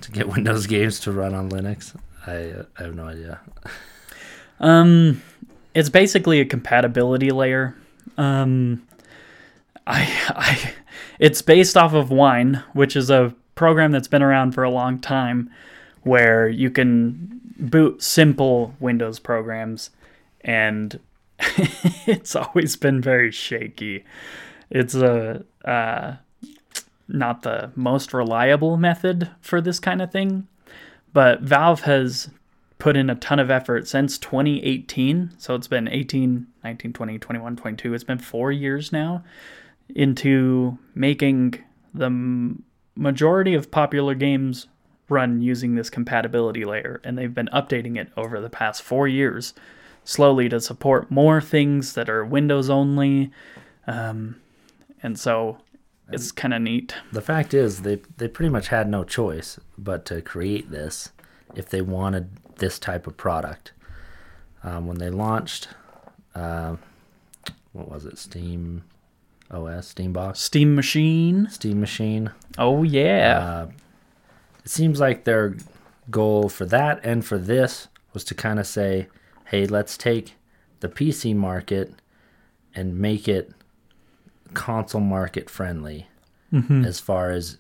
to 0.00 0.10
get 0.10 0.28
Windows 0.28 0.66
games 0.66 1.00
to 1.00 1.12
run 1.12 1.34
on 1.34 1.50
Linux. 1.50 1.94
I, 2.26 2.50
uh, 2.50 2.64
I 2.78 2.82
have 2.82 2.94
no 2.94 3.06
idea. 3.06 3.40
Um, 4.60 5.22
it's 5.74 5.88
basically 5.88 6.40
a 6.40 6.44
compatibility 6.44 7.30
layer. 7.30 7.76
Um, 8.16 8.82
I, 9.86 10.02
I, 10.30 10.72
it's 11.18 11.42
based 11.42 11.76
off 11.76 11.94
of 11.94 12.10
Wine, 12.10 12.62
which 12.72 12.96
is 12.96 13.10
a 13.10 13.34
program 13.54 13.92
that's 13.92 14.08
been 14.08 14.22
around 14.22 14.52
for 14.52 14.64
a 14.64 14.70
long 14.70 14.98
time, 14.98 15.50
where 16.02 16.48
you 16.48 16.70
can 16.70 17.40
boot 17.58 18.02
simple 18.02 18.74
Windows 18.80 19.18
programs, 19.18 19.90
and 20.42 20.98
it's 22.06 22.34
always 22.36 22.76
been 22.76 23.00
very 23.00 23.30
shaky. 23.30 24.04
It's 24.70 24.94
a 24.94 25.44
uh, 25.64 26.16
not 27.08 27.42
the 27.42 27.72
most 27.74 28.12
reliable 28.12 28.76
method 28.76 29.30
for 29.40 29.60
this 29.60 29.80
kind 29.80 30.02
of 30.02 30.12
thing, 30.12 30.46
but 31.12 31.40
Valve 31.40 31.82
has 31.82 32.30
put 32.78 32.96
in 32.96 33.10
a 33.10 33.14
ton 33.16 33.40
of 33.40 33.50
effort 33.50 33.88
since 33.88 34.18
2018. 34.18 35.32
So 35.38 35.54
it's 35.54 35.66
been 35.66 35.88
18, 35.88 36.46
19, 36.62 36.92
20, 36.92 37.18
21, 37.18 37.56
22. 37.56 37.94
It's 37.94 38.04
been 38.04 38.18
four 38.18 38.52
years 38.52 38.92
now 38.92 39.24
into 39.94 40.78
making 40.94 41.62
the 41.92 42.54
majority 42.94 43.54
of 43.54 43.70
popular 43.70 44.14
games 44.14 44.66
run 45.08 45.40
using 45.40 45.74
this 45.74 45.90
compatibility 45.90 46.64
layer. 46.64 47.00
And 47.04 47.16
they've 47.16 47.32
been 47.34 47.48
updating 47.52 47.96
it 47.96 48.08
over 48.16 48.40
the 48.40 48.50
past 48.50 48.82
four 48.82 49.08
years 49.08 49.54
slowly 50.04 50.48
to 50.48 50.60
support 50.60 51.10
more 51.10 51.40
things 51.40 51.94
that 51.94 52.08
are 52.08 52.24
Windows 52.24 52.70
only. 52.70 53.30
Um, 53.86 54.40
and 55.02 55.18
so 55.18 55.58
it's 56.10 56.32
kind 56.32 56.54
of 56.54 56.62
neat. 56.62 56.94
The 57.12 57.20
fact 57.20 57.52
is, 57.52 57.82
they 57.82 58.00
they 58.16 58.28
pretty 58.28 58.48
much 58.50 58.68
had 58.68 58.88
no 58.88 59.04
choice 59.04 59.60
but 59.76 60.04
to 60.06 60.22
create 60.22 60.70
this 60.70 61.10
if 61.54 61.68
they 61.68 61.82
wanted 61.82 62.30
this 62.56 62.78
type 62.78 63.06
of 63.06 63.16
product. 63.16 63.72
Um, 64.62 64.86
when 64.86 64.98
they 64.98 65.10
launched, 65.10 65.68
uh, 66.34 66.76
what 67.72 67.90
was 67.90 68.06
it? 68.06 68.18
Steam 68.18 68.84
OS, 69.50 69.94
Steambox, 69.94 70.38
Steam 70.38 70.74
Machine. 70.74 71.48
Steam 71.50 71.80
Machine. 71.80 72.30
Oh, 72.56 72.82
yeah. 72.82 73.38
Uh, 73.38 73.70
it 74.68 74.72
seems 74.72 75.00
like 75.00 75.24
their 75.24 75.56
goal 76.10 76.50
for 76.50 76.66
that 76.66 77.00
and 77.02 77.24
for 77.24 77.38
this 77.38 77.88
was 78.12 78.22
to 78.24 78.34
kind 78.34 78.60
of 78.60 78.66
say, 78.66 79.08
hey, 79.46 79.64
let's 79.64 79.96
take 79.96 80.34
the 80.80 80.90
PC 80.90 81.34
market 81.34 81.94
and 82.74 82.98
make 82.98 83.26
it 83.26 83.50
console 84.52 85.00
market 85.00 85.48
friendly 85.48 86.06
as 86.84 87.00
far 87.00 87.30
as 87.30 87.56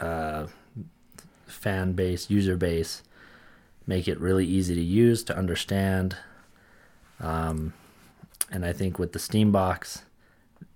uh, 0.00 0.48
fan 1.46 1.92
base, 1.92 2.28
user 2.28 2.56
base, 2.56 3.04
make 3.86 4.08
it 4.08 4.18
really 4.18 4.44
easy 4.44 4.74
to 4.74 4.82
use, 4.82 5.22
to 5.22 5.38
understand. 5.38 6.16
Um, 7.20 7.72
and 8.50 8.66
I 8.66 8.72
think 8.72 8.98
with 8.98 9.12
the 9.12 9.20
Steambox, 9.20 10.02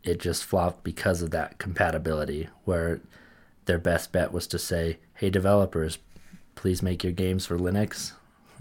it 0.05 0.21
just 0.21 0.45
flopped 0.45 0.85
because 0.85 1.23
of 1.23 1.33
that 1.33 1.59
compatibility, 1.59 2.49
where 2.67 3.01
their 3.65 3.79
best 3.79 4.13
bet 4.13 4.33
was 4.33 4.47
to 4.47 4.61
say, 4.61 4.99
hey, 5.23 5.31
developers, 5.31 5.99
please 6.57 6.83
make 6.83 7.05
your 7.05 7.13
games 7.13 7.47
for 7.47 7.57
Linux, 7.57 8.11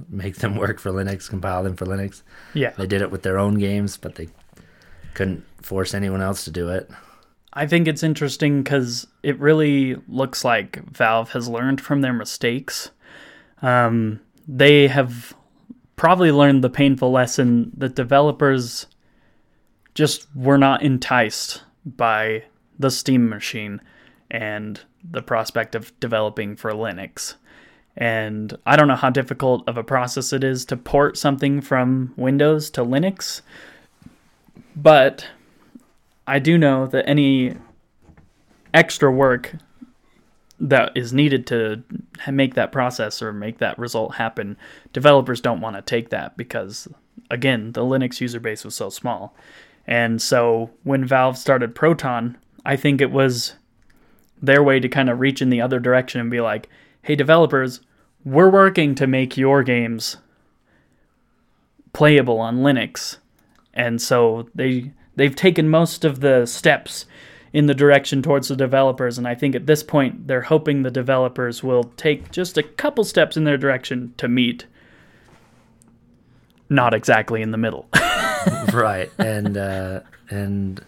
make 0.09 0.35
them 0.35 0.55
work 0.55 0.79
for 0.79 0.91
Linux, 0.91 1.27
compile 1.27 1.63
them 1.63 1.75
for 1.75 1.87
Linux. 1.87 2.21
yeah. 2.53 2.69
They 2.77 2.85
did 2.85 3.01
it 3.01 3.09
with 3.09 3.23
their 3.23 3.39
own 3.39 3.55
games, 3.55 3.97
but 3.97 4.13
they 4.13 4.29
couldn't 5.15 5.43
force 5.59 5.95
anyone 5.95 6.21
else 6.21 6.45
to 6.45 6.51
do 6.51 6.69
it. 6.69 6.87
I 7.53 7.65
think 7.65 7.87
it's 7.87 8.03
interesting 8.03 8.61
because 8.61 9.07
it 9.23 9.39
really 9.39 9.95
looks 10.07 10.45
like 10.45 10.83
Valve 10.85 11.31
has 11.31 11.49
learned 11.49 11.81
from 11.81 12.01
their 12.01 12.13
mistakes. 12.13 12.91
Um, 13.63 14.19
they 14.47 14.87
have 14.87 15.33
probably 15.95 16.31
learned 16.31 16.63
the 16.63 16.69
painful 16.69 17.09
lesson 17.09 17.71
that 17.75 17.95
developers 17.95 18.85
just 19.95 20.27
were 20.35 20.59
not 20.59 20.83
enticed 20.83 21.63
by 21.87 22.43
the 22.77 22.91
Steam 22.91 23.29
machine 23.29 23.81
and 24.29 24.81
the 25.09 25.21
prospect 25.21 25.75
of 25.75 25.97
developing 25.99 26.55
for 26.55 26.71
Linux. 26.71 27.35
And 27.97 28.57
I 28.65 28.75
don't 28.75 28.87
know 28.87 28.95
how 28.95 29.09
difficult 29.09 29.67
of 29.67 29.77
a 29.77 29.83
process 29.83 30.31
it 30.31 30.43
is 30.43 30.63
to 30.65 30.77
port 30.77 31.17
something 31.17 31.61
from 31.61 32.13
Windows 32.15 32.69
to 32.71 32.85
Linux, 32.85 33.41
but 34.75 35.27
I 36.25 36.39
do 36.39 36.57
know 36.57 36.87
that 36.87 37.07
any 37.07 37.57
extra 38.73 39.11
work 39.11 39.55
that 40.59 40.91
is 40.95 41.11
needed 41.11 41.47
to 41.47 41.83
make 42.29 42.53
that 42.53 42.71
process 42.71 43.21
or 43.21 43.33
make 43.33 43.57
that 43.57 43.77
result 43.79 44.15
happen, 44.15 44.55
developers 44.93 45.41
don't 45.41 45.59
want 45.59 45.75
to 45.75 45.81
take 45.81 46.09
that 46.09 46.37
because, 46.37 46.87
again, 47.29 47.71
the 47.73 47.81
Linux 47.81 48.21
user 48.21 48.39
base 48.39 48.63
was 48.63 48.75
so 48.75 48.89
small. 48.89 49.35
And 49.87 50.21
so 50.21 50.69
when 50.83 51.03
Valve 51.03 51.37
started 51.37 51.73
Proton, 51.73 52.37
I 52.63 52.75
think 52.75 53.01
it 53.01 53.11
was 53.11 53.55
their 54.41 54.63
way 54.63 54.79
to 54.79 54.89
kind 54.89 55.09
of 55.09 55.19
reach 55.19 55.41
in 55.41 55.49
the 55.49 55.61
other 55.61 55.79
direction 55.79 56.19
and 56.19 56.31
be 56.31 56.41
like, 56.41 56.67
hey, 57.03 57.15
developers, 57.15 57.81
we're 58.25 58.49
working 58.49 58.95
to 58.95 59.07
make 59.07 59.37
your 59.37 59.63
games 59.63 60.17
playable 61.93 62.39
on 62.39 62.57
Linux. 62.57 63.17
And 63.73 64.01
so 64.01 64.49
they 64.55 64.91
they've 65.15 65.35
taken 65.35 65.69
most 65.69 66.05
of 66.05 66.21
the 66.21 66.45
steps 66.45 67.05
in 67.53 67.65
the 67.65 67.73
direction 67.73 68.21
towards 68.21 68.47
the 68.47 68.55
developers 68.55 69.17
and 69.17 69.27
I 69.27 69.35
think 69.35 69.55
at 69.55 69.65
this 69.65 69.83
point 69.83 70.27
they're 70.27 70.41
hoping 70.41 70.83
the 70.83 70.91
developers 70.91 71.61
will 71.61 71.83
take 71.97 72.31
just 72.31 72.57
a 72.57 72.63
couple 72.63 73.03
steps 73.03 73.35
in 73.35 73.43
their 73.43 73.57
direction 73.57 74.13
to 74.17 74.29
meet 74.29 74.65
not 76.69 76.93
exactly 76.93 77.41
in 77.41 77.51
the 77.51 77.57
middle. 77.57 77.89
right 78.73 79.11
and 79.19 79.57
uh, 79.57 79.99
and 80.29 80.83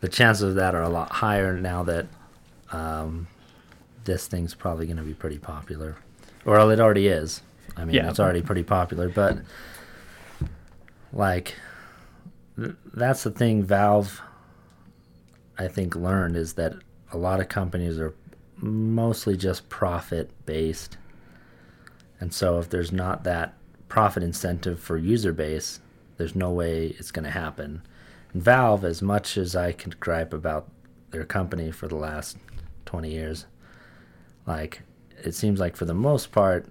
the 0.00 0.08
chances 0.08 0.50
of 0.50 0.54
that 0.56 0.74
are 0.74 0.82
a 0.82 0.90
lot 0.90 1.10
higher 1.10 1.58
now 1.58 1.82
that 1.84 2.06
um, 2.72 3.26
this 4.04 4.26
thing's 4.26 4.54
probably 4.54 4.86
going 4.86 4.96
to 4.96 5.02
be 5.02 5.14
pretty 5.14 5.38
popular 5.38 5.96
or 6.44 6.54
well, 6.54 6.70
it 6.70 6.80
already 6.80 7.08
is 7.08 7.42
i 7.76 7.84
mean 7.84 7.94
Yeah. 7.96 8.08
it's 8.08 8.20
already 8.20 8.42
pretty 8.42 8.62
popular 8.62 9.08
but 9.08 9.38
like 11.12 11.54
th- 12.56 12.74
that's 12.94 13.22
the 13.22 13.30
thing 13.30 13.62
valve 13.62 14.20
i 15.58 15.68
think 15.68 15.94
learned 15.96 16.36
is 16.36 16.54
that 16.54 16.74
a 17.12 17.16
lot 17.18 17.40
of 17.40 17.48
companies 17.48 17.98
are 17.98 18.14
mostly 18.56 19.36
just 19.36 19.68
profit 19.68 20.30
based 20.46 20.96
and 22.20 22.32
so 22.32 22.58
if 22.58 22.68
there's 22.68 22.92
not 22.92 23.24
that 23.24 23.54
profit 23.88 24.22
incentive 24.22 24.80
for 24.80 24.96
user 24.96 25.32
base 25.32 25.80
there's 26.16 26.34
no 26.34 26.50
way 26.50 26.88
it's 26.98 27.12
going 27.12 27.24
to 27.24 27.30
happen. 27.30 27.80
And 28.32 28.42
Valve, 28.42 28.84
as 28.84 29.00
much 29.00 29.38
as 29.38 29.54
I 29.54 29.70
can 29.70 29.94
gripe 30.00 30.32
about 30.32 30.68
their 31.12 31.22
company 31.24 31.70
for 31.70 31.86
the 31.86 31.94
last 31.94 32.36
20 32.88 33.10
years, 33.10 33.44
like 34.46 34.80
it 35.22 35.34
seems 35.34 35.60
like 35.60 35.76
for 35.76 35.84
the 35.84 35.94
most 35.94 36.32
part, 36.32 36.66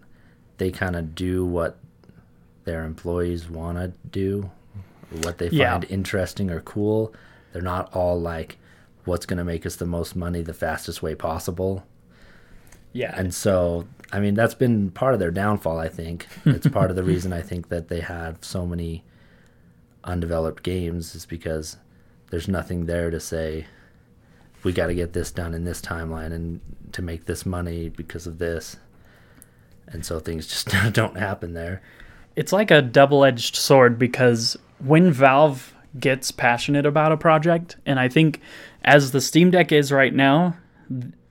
they 0.58 0.72
kind 0.72 0.96
of 0.96 1.14
do 1.16 1.46
what 1.46 1.78
their 2.66 2.84
employees 2.84 3.50
want 3.50 3.78
to 3.78 3.94
do, 4.10 4.50
what 5.22 5.38
they 5.38 5.50
Yeah. 5.50 5.72
find 5.74 5.86
interesting 5.90 6.50
or 6.50 6.60
cool. 6.62 7.14
They're 7.54 7.62
not 7.62 7.94
all 7.96 8.20
like, 8.20 8.58
what's 9.06 9.26
going 9.26 9.38
to 9.38 9.44
make 9.44 9.66
us 9.66 9.76
the 9.78 9.86
most 9.86 10.16
money 10.16 10.42
the 10.42 10.54
fastest 10.54 11.02
way 11.04 11.14
possible. 11.16 11.86
yeah. 12.94 13.14
And 13.16 13.34
so, 13.34 13.88
I 14.12 14.20
mean, 14.20 14.34
that's 14.34 14.56
been 14.56 14.90
part 14.92 15.14
of 15.14 15.20
their 15.20 15.30
downfall, 15.32 15.78
I 15.78 15.88
think. 15.88 16.26
It's 16.46 16.68
part 16.68 16.90
of 16.90 16.96
the 16.96 17.04
reason 17.04 17.32
I 17.32 17.42
think 17.42 17.70
that 17.70 17.90
they 17.90 18.00
have 18.00 18.40
so 18.42 18.66
many 18.66 19.04
undeveloped 20.04 20.64
games 20.64 21.14
is 21.16 21.26
because 21.26 21.78
there's 22.32 22.48
nothing 22.48 22.86
there 22.86 23.10
to 23.12 23.20
say, 23.20 23.68
we 24.64 24.74
got 24.74 24.88
to 24.88 24.96
get 24.96 25.14
this 25.14 25.32
done 25.32 25.54
in 25.54 25.64
this 25.64 25.82
timeline 25.82 26.34
and 26.34 26.60
to 26.94 27.02
make 27.02 27.26
this 27.26 27.46
money 27.46 27.90
because 27.90 28.28
of 28.28 28.40
this. 28.40 28.78
And 29.88 30.06
so 30.06 30.20
things 30.20 30.48
just 30.48 30.68
don't 30.94 31.18
happen 31.18 31.54
there. 31.54 31.82
It's 32.36 32.54
like 32.54 32.72
a 32.72 32.82
double 32.82 33.24
edged 33.24 33.56
sword 33.56 33.98
because 33.98 34.58
when 34.80 35.12
Valve 35.12 35.74
gets 36.00 36.32
passionate 36.32 36.86
about 36.86 37.12
a 37.12 37.18
project, 37.18 37.78
and 37.86 38.00
I 38.00 38.10
think 38.10 38.42
as 38.84 39.12
the 39.12 39.22
Steam 39.22 39.52
Deck 39.52 39.72
is 39.72 39.92
right 39.92 40.14
now, 40.14 40.56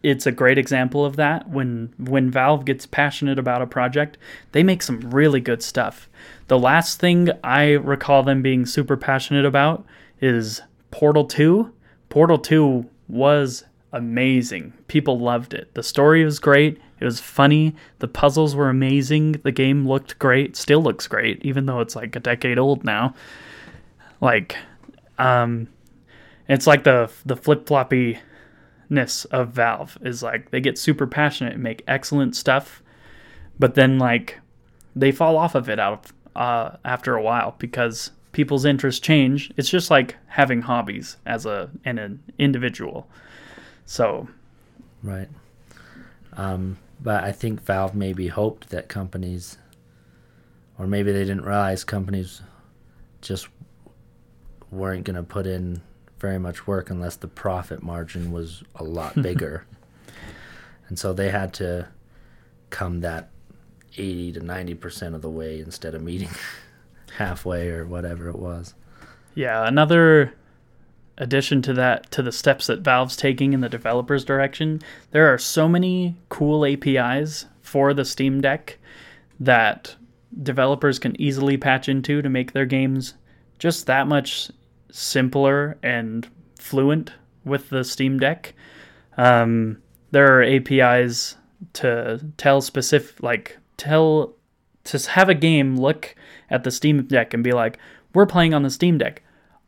it's 0.02 0.26
a 0.26 0.32
great 0.32 0.58
example 0.58 1.04
of 1.04 1.16
that. 1.16 1.48
When 1.48 1.92
when 1.98 2.30
Valve 2.30 2.64
gets 2.64 2.86
passionate 2.86 3.38
about 3.38 3.62
a 3.62 3.66
project, 3.66 4.18
they 4.52 4.62
make 4.62 4.82
some 4.82 5.00
really 5.10 5.40
good 5.40 5.62
stuff. 5.62 6.08
The 6.48 6.58
last 6.58 7.00
thing 7.00 7.30
I 7.42 7.72
recall 7.72 8.22
them 8.22 8.42
being 8.42 8.66
super 8.66 8.96
passionate 8.96 9.44
about 9.44 9.84
is 10.20 10.60
Portal 10.90 11.24
2. 11.24 11.72
Portal 12.08 12.38
2 12.38 12.88
was 13.08 13.64
amazing. 13.92 14.72
People 14.88 15.18
loved 15.18 15.54
it. 15.54 15.74
The 15.74 15.82
story 15.82 16.24
was 16.24 16.38
great. 16.38 16.80
It 17.00 17.04
was 17.04 17.20
funny. 17.20 17.74
The 17.98 18.08
puzzles 18.08 18.54
were 18.56 18.68
amazing. 18.68 19.32
The 19.32 19.52
game 19.52 19.86
looked 19.86 20.18
great. 20.18 20.56
Still 20.56 20.82
looks 20.82 21.06
great, 21.06 21.44
even 21.44 21.66
though 21.66 21.80
it's 21.80 21.96
like 21.96 22.16
a 22.16 22.20
decade 22.20 22.58
old 22.58 22.84
now. 22.84 23.14
Like, 24.20 24.56
um, 25.18 25.68
it's 26.48 26.66
like 26.66 26.84
the 26.84 27.10
the 27.24 27.36
flip 27.36 27.66
floppiness 27.66 29.26
of 29.30 29.50
Valve 29.50 29.98
is 30.02 30.22
like 30.22 30.50
they 30.50 30.60
get 30.60 30.78
super 30.78 31.06
passionate 31.06 31.54
and 31.54 31.62
make 31.62 31.82
excellent 31.86 32.34
stuff, 32.34 32.82
but 33.58 33.74
then 33.74 33.98
like 33.98 34.40
they 34.94 35.12
fall 35.12 35.36
off 35.36 35.54
of 35.54 35.68
it 35.68 35.78
out 35.78 36.06
uh, 36.34 36.76
after 36.84 37.14
a 37.14 37.22
while 37.22 37.54
because 37.58 38.10
people's 38.36 38.66
interests 38.66 39.00
change. 39.00 39.50
It's 39.56 39.70
just 39.70 39.90
like 39.90 40.14
having 40.26 40.60
hobbies 40.60 41.16
as 41.24 41.46
a 41.46 41.70
and 41.86 41.98
an 41.98 42.22
individual. 42.38 43.08
So, 43.86 44.28
right. 45.02 45.30
Um, 46.34 46.76
but 47.00 47.24
I 47.24 47.32
think 47.32 47.62
Valve 47.62 47.94
maybe 47.94 48.28
hoped 48.28 48.68
that 48.68 48.90
companies, 48.90 49.56
or 50.78 50.86
maybe 50.86 51.12
they 51.12 51.20
didn't 51.20 51.46
realize 51.46 51.82
companies 51.82 52.42
just 53.22 53.48
weren't 54.70 55.04
going 55.04 55.16
to 55.16 55.22
put 55.22 55.46
in 55.46 55.80
very 56.18 56.38
much 56.38 56.66
work 56.66 56.90
unless 56.90 57.16
the 57.16 57.28
profit 57.28 57.82
margin 57.82 58.32
was 58.32 58.62
a 58.74 58.84
lot 58.84 59.14
bigger. 59.22 59.64
and 60.88 60.98
so 60.98 61.14
they 61.14 61.30
had 61.30 61.54
to 61.54 61.88
come 62.68 63.00
that 63.00 63.30
80 63.96 64.32
to 64.32 64.40
90% 64.40 65.14
of 65.14 65.22
the 65.22 65.30
way 65.30 65.60
instead 65.60 65.94
of 65.94 66.02
meeting 66.02 66.28
halfway 67.16 67.68
or 67.70 67.86
whatever 67.86 68.28
it 68.28 68.38
was. 68.38 68.74
Yeah, 69.34 69.66
another 69.66 70.34
addition 71.18 71.62
to 71.62 71.72
that 71.74 72.10
to 72.10 72.22
the 72.22 72.32
steps 72.32 72.66
that 72.66 72.80
Valve's 72.80 73.16
taking 73.16 73.52
in 73.52 73.60
the 73.60 73.68
developers 73.68 74.24
direction, 74.24 74.80
there 75.10 75.32
are 75.32 75.38
so 75.38 75.68
many 75.68 76.16
cool 76.28 76.64
APIs 76.64 77.46
for 77.62 77.94
the 77.94 78.04
Steam 78.04 78.40
Deck 78.40 78.78
that 79.40 79.96
developers 80.42 80.98
can 80.98 81.18
easily 81.20 81.56
patch 81.56 81.88
into 81.88 82.22
to 82.22 82.28
make 82.28 82.52
their 82.52 82.66
games 82.66 83.14
just 83.58 83.86
that 83.86 84.06
much 84.06 84.50
simpler 84.90 85.76
and 85.82 86.28
fluent 86.58 87.12
with 87.44 87.70
the 87.70 87.84
Steam 87.84 88.18
Deck. 88.18 88.54
Um, 89.16 89.82
there 90.10 90.38
are 90.38 90.42
APIs 90.42 91.36
to 91.74 92.20
tell 92.36 92.60
specific, 92.60 93.22
like 93.22 93.58
tell 93.76 94.34
to 94.84 95.10
have 95.10 95.28
a 95.28 95.34
game 95.34 95.76
look 95.76 96.14
at 96.50 96.64
the 96.64 96.70
Steam 96.70 97.02
Deck 97.04 97.34
and 97.34 97.44
be 97.44 97.52
like, 97.52 97.78
"We're 98.14 98.26
playing 98.26 98.54
on 98.54 98.62
the 98.62 98.70
Steam 98.70 98.98
Deck." 98.98 99.22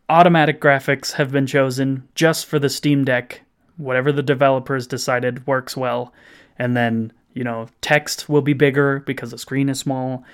Automatic 0.09 0.61
graphics 0.61 1.13
have 1.13 1.33
been 1.33 1.47
chosen 1.47 2.09
just 2.15 2.47
for 2.47 2.59
the 2.59 2.71
Steam 2.71 3.05
Deck. 3.05 3.43
Whatever 3.77 4.11
the 4.11 4.23
developers 4.23 4.87
decided 4.87 5.47
works 5.47 5.77
well, 5.77 6.13
and 6.59 6.77
then 6.77 7.13
you 7.35 7.45
know 7.45 7.69
text 7.81 8.29
will 8.29 8.43
be 8.43 8.55
bigger 8.55 9.01
because 9.01 9.31
the 9.31 9.39
screen 9.39 9.69
is 9.69 9.79
small 9.79 10.25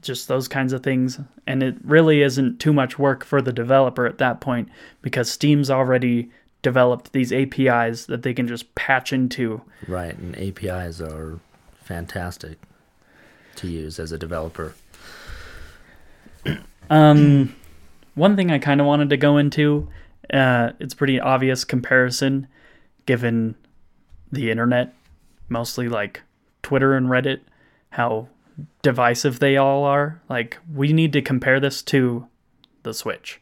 just 0.00 0.28
those 0.28 0.48
kinds 0.48 0.72
of 0.72 0.82
things. 0.82 1.20
And 1.46 1.62
it 1.62 1.76
really 1.84 2.22
isn't 2.22 2.58
too 2.58 2.72
much 2.72 2.98
work 2.98 3.24
for 3.24 3.40
the 3.40 3.52
developer 3.52 4.06
at 4.06 4.18
that 4.18 4.40
point 4.40 4.68
because 5.00 5.30
Steam's 5.30 5.70
already 5.70 6.30
developed 6.62 7.12
these 7.12 7.32
APIs 7.32 8.06
that 8.06 8.22
they 8.22 8.34
can 8.34 8.46
just 8.46 8.74
patch 8.74 9.12
into. 9.12 9.62
Right, 9.86 10.16
and 10.16 10.36
APIs 10.36 11.00
are 11.00 11.40
fantastic 11.82 12.58
to 13.56 13.68
use 13.68 13.98
as 13.98 14.12
a 14.12 14.18
developer. 14.18 14.74
Um, 16.90 17.54
one 18.14 18.36
thing 18.36 18.50
I 18.50 18.58
kind 18.58 18.80
of 18.80 18.86
wanted 18.86 19.10
to 19.10 19.16
go 19.16 19.38
into, 19.38 19.88
uh, 20.32 20.72
it's 20.78 20.94
pretty 20.94 21.20
obvious 21.20 21.64
comparison 21.64 22.46
given 23.06 23.54
the 24.30 24.50
internet, 24.50 24.94
mostly 25.48 25.88
like 25.88 26.22
Twitter 26.62 26.94
and 26.94 27.08
Reddit, 27.08 27.40
how 27.90 28.28
divisive 28.82 29.38
they 29.38 29.56
all 29.56 29.84
are. 29.84 30.20
Like, 30.28 30.58
we 30.72 30.92
need 30.92 31.12
to 31.14 31.22
compare 31.22 31.60
this 31.60 31.82
to 31.82 32.26
the 32.82 32.94
Switch. 32.94 33.40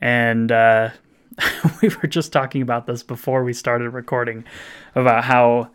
And 0.00 0.50
uh, 0.50 0.90
we 1.82 1.88
were 1.88 2.08
just 2.08 2.32
talking 2.32 2.62
about 2.62 2.86
this 2.86 3.02
before 3.02 3.44
we 3.44 3.52
started 3.52 3.90
recording 3.90 4.44
about 4.94 5.24
how 5.24 5.70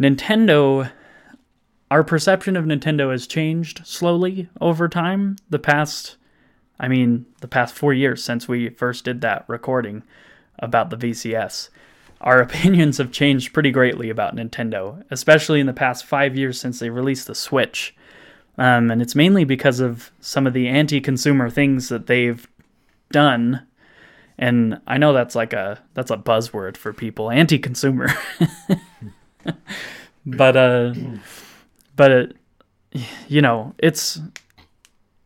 Nintendo, 0.00 0.90
our 1.90 2.04
perception 2.04 2.56
of 2.56 2.64
Nintendo 2.64 3.10
has 3.10 3.26
changed 3.26 3.86
slowly 3.86 4.48
over 4.60 4.88
time. 4.88 5.36
The 5.50 5.58
past, 5.58 6.16
I 6.78 6.88
mean, 6.88 7.26
the 7.40 7.48
past 7.48 7.74
four 7.74 7.94
years 7.94 8.22
since 8.22 8.46
we 8.48 8.68
first 8.70 9.04
did 9.04 9.20
that 9.22 9.44
recording 9.48 10.02
about 10.58 10.90
the 10.90 10.96
VCS 10.96 11.70
our 12.20 12.38
opinions 12.42 12.98
have 12.98 13.12
changed 13.12 13.52
pretty 13.52 13.70
greatly 13.70 14.10
about 14.10 14.36
Nintendo, 14.36 15.02
especially 15.10 15.60
in 15.60 15.66
the 15.66 15.72
past 15.72 16.04
five 16.04 16.36
years 16.36 16.60
since 16.60 16.78
they 16.78 16.90
released 16.90 17.26
the 17.26 17.34
Switch. 17.34 17.94
Um, 18.56 18.90
and 18.90 19.00
it's 19.00 19.14
mainly 19.14 19.44
because 19.44 19.78
of 19.78 20.10
some 20.20 20.46
of 20.46 20.52
the 20.52 20.68
anti 20.68 21.00
consumer 21.00 21.48
things 21.48 21.88
that 21.88 22.06
they've 22.06 22.46
done. 23.12 23.64
And 24.36 24.80
I 24.86 24.98
know 24.98 25.12
that's 25.12 25.34
like 25.34 25.52
a 25.52 25.80
that's 25.94 26.10
a 26.10 26.16
buzzword 26.16 26.76
for 26.76 26.92
people, 26.92 27.30
anti 27.30 27.58
consumer. 27.58 28.08
but 30.26 30.56
uh 30.56 30.94
but 31.98 32.10
it, 32.12 32.36
you 33.26 33.42
know, 33.42 33.74
it's 33.76 34.20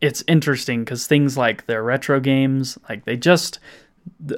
it's 0.01 0.25
interesting 0.27 0.83
because 0.83 1.07
things 1.07 1.37
like 1.37 1.67
their 1.67 1.83
retro 1.83 2.19
games, 2.19 2.79
like 2.89 3.05
they 3.05 3.17
just 3.17 3.61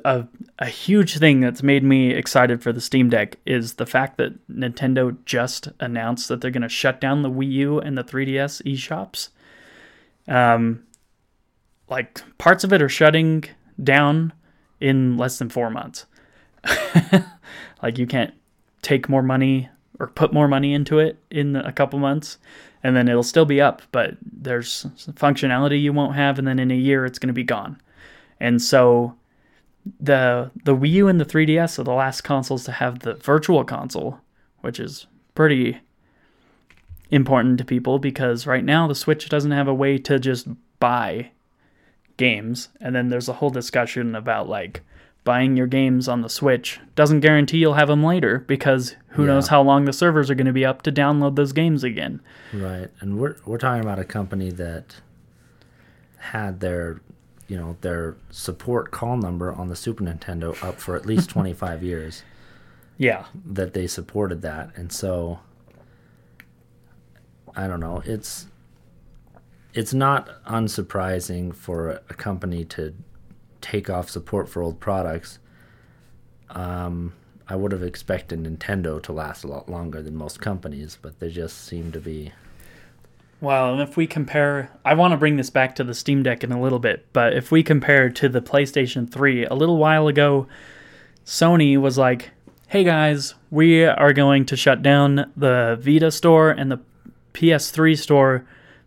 a, 0.05 0.27
a 0.59 0.66
huge 0.66 1.16
thing 1.16 1.40
that's 1.40 1.62
made 1.62 1.85
me 1.85 2.11
excited 2.11 2.61
for 2.61 2.73
the 2.73 2.81
Steam 2.81 3.09
Deck 3.09 3.37
is 3.47 3.75
the 3.75 3.87
fact 3.87 4.18
that 4.18 4.47
Nintendo 4.49 5.16
just 5.25 5.68
announced 5.79 6.29
that 6.29 6.40
they're 6.40 6.51
going 6.51 6.62
to 6.62 6.68
shut 6.68 7.01
down 7.01 7.23
the 7.23 7.31
Wii 7.31 7.51
U 7.53 7.79
and 7.79 7.97
the 7.97 8.05
3DS 8.05 8.62
eShops. 8.64 9.29
Um, 10.29 10.83
like 11.88 12.20
parts 12.37 12.64
of 12.64 12.73
it 12.73 12.83
are 12.83 12.88
shutting 12.88 13.44
down 13.83 14.33
in 14.81 15.16
less 15.16 15.38
than 15.38 15.49
four 15.49 15.70
months. 15.70 16.05
like 17.83 17.97
you 17.97 18.07
can't 18.07 18.35
take 18.83 19.09
more 19.09 19.23
money 19.23 19.68
or 20.00 20.09
put 20.09 20.33
more 20.33 20.48
money 20.48 20.74
into 20.74 20.98
it 20.98 21.18
in 21.30 21.57
a 21.57 21.72
couple 21.72 21.98
months 21.98 22.38
and 22.85 22.94
then 22.94 23.09
it'll 23.09 23.22
still 23.22 23.46
be 23.46 23.62
up, 23.62 23.80
but 23.92 24.16
there's 24.20 24.85
functionality 25.14 25.80
you 25.80 25.92
won't 25.92 26.14
have, 26.14 26.38
and 26.38 26.46
then 26.46 26.59
in 26.59 26.70
a 26.70 26.76
year 26.76 27.07
it's 27.07 27.18
going 27.18 27.28
to 27.28 27.33
be 27.33 27.42
gone. 27.42 27.80
And 28.38 28.61
so 28.61 29.16
the 29.98 30.50
the 30.64 30.76
Wii 30.76 30.90
U 30.90 31.09
and 31.09 31.18
the 31.18 31.24
3DS 31.24 31.78
are 31.78 31.85
the 31.85 31.92
last 31.92 32.20
consoles 32.20 32.64
to 32.64 32.72
have 32.72 33.00
the 33.00 33.14
virtual 33.14 33.64
console, 33.64 34.20
which 34.61 34.78
is 34.78 35.07
pretty 35.35 35.80
important 37.11 37.57
to 37.59 37.64
people 37.64 37.98
because 37.98 38.46
right 38.46 38.64
now 38.64 38.87
the 38.87 38.94
Switch 38.94 39.28
doesn't 39.30 39.50
have 39.50 39.68
a 39.68 39.74
way 39.74 39.96
to 39.98 40.18
just 40.18 40.46
buy 40.78 41.30
games 42.16 42.68
and 42.80 42.94
then 42.94 43.09
there's 43.09 43.28
a 43.28 43.35
whole 43.35 43.50
discussion 43.50 44.14
about 44.14 44.48
like 44.48 44.83
buying 45.25 45.57
your 45.57 45.67
games 45.67 46.07
on 46.07 46.21
the 46.21 46.29
Switch 46.29 46.79
doesn't 46.95 47.21
guarantee 47.21 47.59
you'll 47.59 47.75
have 47.75 47.89
them 47.89 48.05
later 48.05 48.41
because 48.41 48.95
who 49.09 49.23
yeah. 49.23 49.33
knows 49.33 49.49
how 49.49 49.63
long 49.63 49.87
the 49.87 49.93
servers 49.93 50.31
are 50.31 50.35
going 50.35 50.47
to 50.47 50.53
be 50.53 50.65
up 50.65 50.83
to 50.83 50.93
download 50.93 51.35
those 51.35 51.53
games 51.53 51.83
again. 51.83 52.21
Right. 52.53 52.89
And 53.01 53.19
we're 53.19 53.37
we're 53.47 53.59
talking 53.59 53.83
about 53.83 53.99
a 53.99 54.05
company 54.05 54.51
that 54.51 54.97
had 56.19 56.61
their 56.61 57.01
you 57.49 57.57
know 57.57 57.77
their 57.81 58.17
support 58.31 58.91
call 58.91 59.17
number 59.17 59.53
on 59.53 59.69
the 59.69 59.77
Super 59.77 60.05
Nintendo 60.05 60.63
up 60.63 60.79
for 60.81 60.97
at 60.97 61.07
least 61.07 61.31
25 61.31 61.83
years. 61.83 62.23
Yeah, 62.97 63.25
that 63.45 63.75
they 63.75 63.89
supported 63.89 64.43
that, 64.43 64.71
and 64.77 64.93
so 64.93 65.41
I 67.57 67.67
don't 67.67 67.81
know. 67.81 68.03
It's 68.05 68.47
it's 69.73 69.93
not 69.93 70.45
unsurprising 70.45 71.55
for 71.55 72.01
a 72.09 72.15
company 72.15 72.65
to 72.67 72.95
take 73.64 73.88
off 73.88 74.11
support 74.11 74.48
for 74.48 74.62
old 74.62 74.79
products. 74.79 75.38
Um, 76.50 77.14
I 77.48 77.57
would 77.57 77.72
have 77.72 77.83
expected 77.83 78.42
Nintendo 78.42 79.03
to 79.03 79.12
last 79.12 79.42
a 79.42 79.48
lot 79.48 79.68
longer 79.68 80.03
than 80.03 80.14
most 80.14 80.40
companies, 80.40 80.98
but 81.00 81.18
they 81.18 81.31
just 81.31 81.64
seem 81.64 81.90
to 81.92 82.00
be 82.00 82.33
well, 83.40 83.74
and 83.74 83.83
if 83.83 83.96
we 83.96 84.07
compare, 84.07 84.70
I 84.87 84.94
want 84.94 85.12
to 85.12 85.18
bring 85.18 85.37
this 85.37 85.50
back 85.50 85.74
to 85.74 85.85
the 85.85 85.92
Steam 85.92 86.22
Deck 86.22 86.44
in 86.44 86.50
a 86.50 86.61
little 86.61 86.79
bit, 86.79 87.05
but 87.12 87.35
if 87.35 87.50
we 87.50 87.62
compare 87.62 88.09
to 88.09 88.29
the 88.29 88.40
PlayStation 88.40 89.11
3, 89.11 89.44
a 89.44 89.55
little 89.55 89.77
while 89.77 90.09
ago, 90.09 90.46
Sony 91.27 91.79
was 91.79 91.98
like, 91.98 92.31
"Hey 92.68 92.85
guys, 92.85 93.35
we 93.50 93.85
are 93.85 94.14
going 94.14 94.46
to 94.46 94.57
shut 94.57 94.83
down 94.83 95.31
the 95.37 95.79
Vita 95.79 96.11
store 96.11 96.50
and 96.50 96.70
the 96.70 96.81
PS3 97.35 97.98
store 97.98 98.46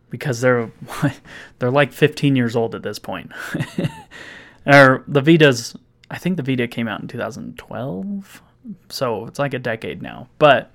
because 0.10 0.42
they're 0.42 0.72
they're 1.60 1.70
like 1.70 1.94
15 1.94 2.36
years 2.36 2.56
old 2.56 2.74
at 2.74 2.82
this 2.82 2.98
point." 2.98 3.32
or 4.68 5.04
the 5.08 5.22
Vita's 5.22 5.76
I 6.10 6.18
think 6.18 6.38
the 6.38 6.44
Vita 6.44 6.68
came 6.68 6.88
out 6.88 7.02
in 7.02 7.08
2012, 7.08 8.42
so 8.90 9.26
it's 9.26 9.40
like 9.40 9.54
a 9.54 9.60
decade 9.60 10.02
now. 10.02 10.30
But 10.40 10.72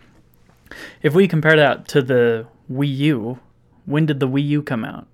if 1.03 1.15
we 1.15 1.27
compare 1.27 1.57
that 1.57 1.89
to 1.89 2.03
the 2.03 2.47
Wii 2.71 2.97
U, 2.97 3.39
when 3.87 4.07
did 4.07 4.21
the 4.21 4.29
Wii 4.29 4.47
U 4.49 4.63
come 4.63 4.85
out? 4.85 5.07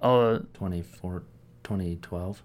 Uh, 0.00 0.38
2012. 1.64 2.42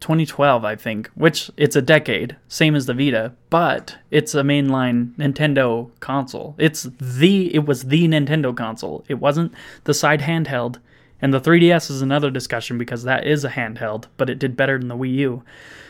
2012, 0.00 0.64
I 0.64 0.76
think, 0.76 1.08
which 1.14 1.50
it's 1.56 1.74
a 1.74 1.82
decade, 1.82 2.36
same 2.46 2.76
as 2.76 2.86
the 2.86 2.94
Vita, 2.94 3.32
but 3.50 3.96
it's 4.10 4.34
a 4.34 4.42
mainline 4.42 5.14
Nintendo 5.16 5.90
console. 6.00 6.54
It's 6.56 6.88
the 7.00 7.52
it 7.54 7.66
was 7.66 7.84
the 7.84 8.06
Nintendo 8.06 8.56
console. 8.56 9.04
It 9.08 9.14
wasn't 9.14 9.52
the 9.84 9.94
side 9.94 10.20
handheld. 10.20 10.78
And 11.20 11.34
the 11.34 11.40
3DS 11.40 11.90
is 11.90 12.00
another 12.00 12.30
discussion 12.30 12.78
because 12.78 13.02
that 13.02 13.26
is 13.26 13.44
a 13.44 13.50
handheld, 13.50 14.04
but 14.16 14.30
it 14.30 14.38
did 14.38 14.56
better 14.56 14.78
than 14.78 14.88
the 14.88 14.96
Wii 14.96 15.14
U. 15.14 15.42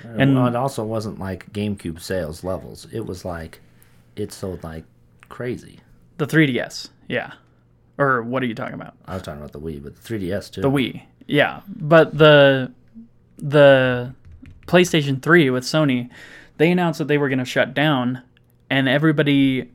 And 0.05 0.37
well, 0.37 0.47
it 0.47 0.57
also 0.57 0.85
wasn't 0.85 1.19
like 1.19 1.53
GameCube 1.53 2.01
sales 2.01 2.43
levels. 2.43 2.87
It 2.93 3.05
was 3.05 3.25
like 3.25 3.61
it 4.17 4.33
sold 4.33 4.65
like 4.65 4.85
crazy. 5.29 5.81
The 6.17 6.27
3DS, 6.27 6.89
yeah. 7.09 7.33
Or 7.99 8.23
what 8.23 8.43
are 8.43 8.47
you 8.47 8.55
talking 8.55 8.75
about? 8.75 8.95
I 9.07 9.15
was 9.15 9.23
talking 9.23 9.41
about 9.41 9.53
the 9.53 9.61
Wii, 9.61 9.83
but 9.83 9.97
the 9.97 10.19
3DS 10.19 10.51
too. 10.53 10.63
The 10.63 10.71
Wii, 10.71 11.03
yeah. 11.27 11.61
But 11.69 12.17
the 12.17 12.73
the 13.39 14.15
PlayStation 14.67 15.23
3 15.23 15.51
with 15.51 15.65
Sony, 15.65 16.09
they 16.57 16.71
announced 16.71 16.99
that 16.99 17.09
they 17.09 17.19
were 17.19 17.29
going 17.29 17.39
to 17.39 17.45
shut 17.45 17.75
down, 17.75 18.23
and 18.71 18.89
everybody 18.89 19.71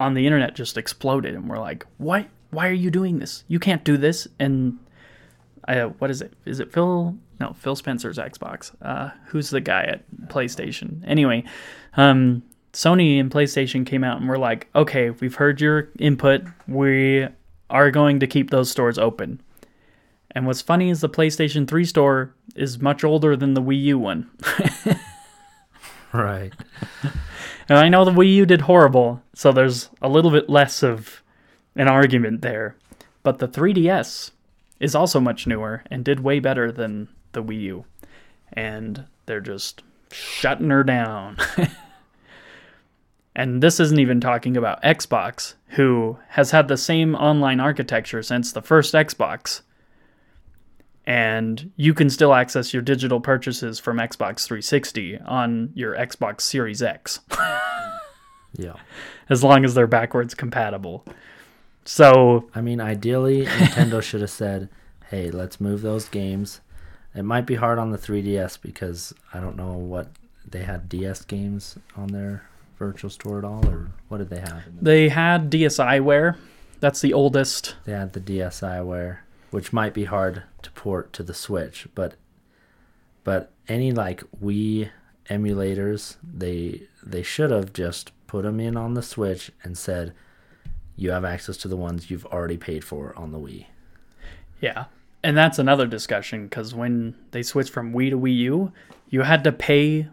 on 0.00 0.14
the 0.14 0.26
internet 0.26 0.54
just 0.54 0.76
exploded, 0.76 1.34
and 1.34 1.48
we're 1.48 1.58
like, 1.58 1.86
"Why? 1.98 2.28
Why 2.52 2.68
are 2.68 2.72
you 2.72 2.90
doing 2.90 3.18
this? 3.18 3.44
You 3.48 3.58
can't 3.58 3.82
do 3.82 3.96
this!" 3.96 4.28
And 4.38 4.78
uh, 5.66 5.86
what 5.98 6.10
is 6.10 6.22
it? 6.22 6.32
Is 6.44 6.60
it 6.60 6.72
Phil? 6.72 7.16
No, 7.40 7.54
Phil 7.54 7.74
Spencer's 7.74 8.18
Xbox. 8.18 8.72
Uh, 8.80 9.10
who's 9.26 9.50
the 9.50 9.60
guy 9.60 9.82
at 9.82 10.04
PlayStation? 10.28 11.02
Anyway, 11.06 11.44
um, 11.96 12.42
Sony 12.72 13.18
and 13.18 13.30
PlayStation 13.30 13.84
came 13.84 14.04
out 14.04 14.20
and 14.20 14.28
were 14.28 14.38
like, 14.38 14.68
"Okay, 14.74 15.10
we've 15.10 15.34
heard 15.34 15.60
your 15.60 15.88
input. 15.98 16.44
We 16.68 17.26
are 17.68 17.90
going 17.90 18.20
to 18.20 18.26
keep 18.26 18.50
those 18.50 18.70
stores 18.70 18.98
open." 18.98 19.40
And 20.34 20.46
what's 20.46 20.62
funny 20.62 20.88
is 20.88 21.00
the 21.00 21.10
PlayStation 21.10 21.68
3 21.68 21.84
store 21.84 22.34
is 22.56 22.80
much 22.80 23.04
older 23.04 23.36
than 23.36 23.52
the 23.52 23.62
Wii 23.62 23.82
U 23.82 23.98
one. 23.98 24.30
right. 26.12 26.52
And 27.68 27.78
I 27.78 27.88
know 27.88 28.04
the 28.04 28.10
Wii 28.10 28.34
U 28.34 28.44
did 28.44 28.62
horrible, 28.62 29.22
so 29.34 29.52
there's 29.52 29.88
a 30.02 30.08
little 30.08 30.30
bit 30.30 30.50
less 30.50 30.82
of 30.82 31.21
an 31.76 31.88
argument 31.88 32.42
there. 32.42 32.76
But 33.22 33.38
the 33.38 33.48
3DS 33.48 34.32
is 34.80 34.94
also 34.94 35.20
much 35.20 35.46
newer 35.46 35.84
and 35.90 36.04
did 36.04 36.20
way 36.20 36.40
better 36.40 36.72
than 36.72 37.08
the 37.32 37.42
Wii 37.42 37.60
U. 37.62 37.84
And 38.52 39.04
they're 39.26 39.40
just 39.40 39.82
shutting 40.10 40.70
her 40.70 40.84
down. 40.84 41.36
and 43.36 43.62
this 43.62 43.80
isn't 43.80 44.00
even 44.00 44.20
talking 44.20 44.56
about 44.56 44.82
Xbox, 44.82 45.54
who 45.68 46.18
has 46.30 46.50
had 46.50 46.68
the 46.68 46.76
same 46.76 47.14
online 47.14 47.60
architecture 47.60 48.22
since 48.22 48.52
the 48.52 48.62
first 48.62 48.92
Xbox 48.92 49.62
and 51.04 51.72
you 51.76 51.94
can 51.94 52.08
still 52.10 52.32
access 52.32 52.72
your 52.72 52.82
digital 52.82 53.20
purchases 53.20 53.78
from 53.78 53.96
Xbox 53.96 54.46
360 54.46 55.18
on 55.20 55.70
your 55.74 55.94
Xbox 55.96 56.42
Series 56.42 56.82
X. 56.82 57.20
yeah. 58.56 58.74
As 59.28 59.42
long 59.42 59.64
as 59.64 59.74
they're 59.74 59.86
backwards 59.86 60.34
compatible. 60.34 61.04
So, 61.84 62.48
I 62.54 62.60
mean, 62.60 62.80
ideally, 62.80 63.46
Nintendo 63.46 64.02
should 64.02 64.20
have 64.20 64.30
said, 64.30 64.68
"Hey, 65.10 65.30
let's 65.30 65.60
move 65.60 65.82
those 65.82 66.08
games." 66.08 66.60
It 67.14 67.24
might 67.24 67.46
be 67.46 67.56
hard 67.56 67.78
on 67.78 67.90
the 67.90 67.98
3DS 67.98 68.58
because 68.62 69.12
I 69.34 69.40
don't 69.40 69.56
know 69.56 69.72
what 69.74 70.08
they 70.48 70.62
had 70.62 70.88
DS 70.88 71.24
games 71.24 71.76
on 71.94 72.08
their 72.08 72.44
virtual 72.78 73.10
store 73.10 73.38
at 73.38 73.44
all, 73.44 73.66
or 73.68 73.90
what 74.08 74.18
did 74.18 74.30
they 74.30 74.40
have? 74.40 74.62
They 74.80 75.10
had 75.10 75.50
DSiWare. 75.50 76.36
That's 76.80 77.00
the 77.00 77.12
oldest. 77.12 77.76
They 77.84 77.92
had 77.92 78.14
the 78.14 78.20
DSiWare 78.20 79.18
which 79.52 79.72
might 79.72 79.92
be 79.92 80.04
hard 80.04 80.42
to 80.62 80.70
port 80.72 81.12
to 81.12 81.22
the 81.22 81.34
Switch, 81.34 81.86
but 81.94 82.14
but 83.22 83.52
any 83.68 83.92
like 83.92 84.24
Wii 84.42 84.90
emulators, 85.28 86.16
they 86.24 86.88
they 87.04 87.22
should 87.22 87.50
have 87.50 87.72
just 87.74 88.10
put 88.26 88.42
them 88.42 88.58
in 88.58 88.76
on 88.76 88.94
the 88.94 89.02
Switch 89.02 89.52
and 89.62 89.76
said 89.76 90.14
you 91.02 91.10
have 91.10 91.24
access 91.24 91.56
to 91.58 91.68
the 91.68 91.76
ones 91.76 92.10
you've 92.10 92.26
already 92.26 92.56
paid 92.56 92.84
for 92.84 93.14
on 93.16 93.32
the 93.32 93.38
Wii. 93.38 93.66
Yeah. 94.60 94.86
And 95.22 95.36
that's 95.36 95.58
another 95.58 95.86
discussion 95.86 96.44
because 96.44 96.74
when 96.74 97.14
they 97.30 97.42
switched 97.42 97.72
from 97.72 97.92
Wii 97.92 98.10
to 98.10 98.18
Wii 98.18 98.36
U, 98.36 98.72
you 99.08 99.22
had 99.22 99.44
to 99.44 99.52
pay 99.52 100.08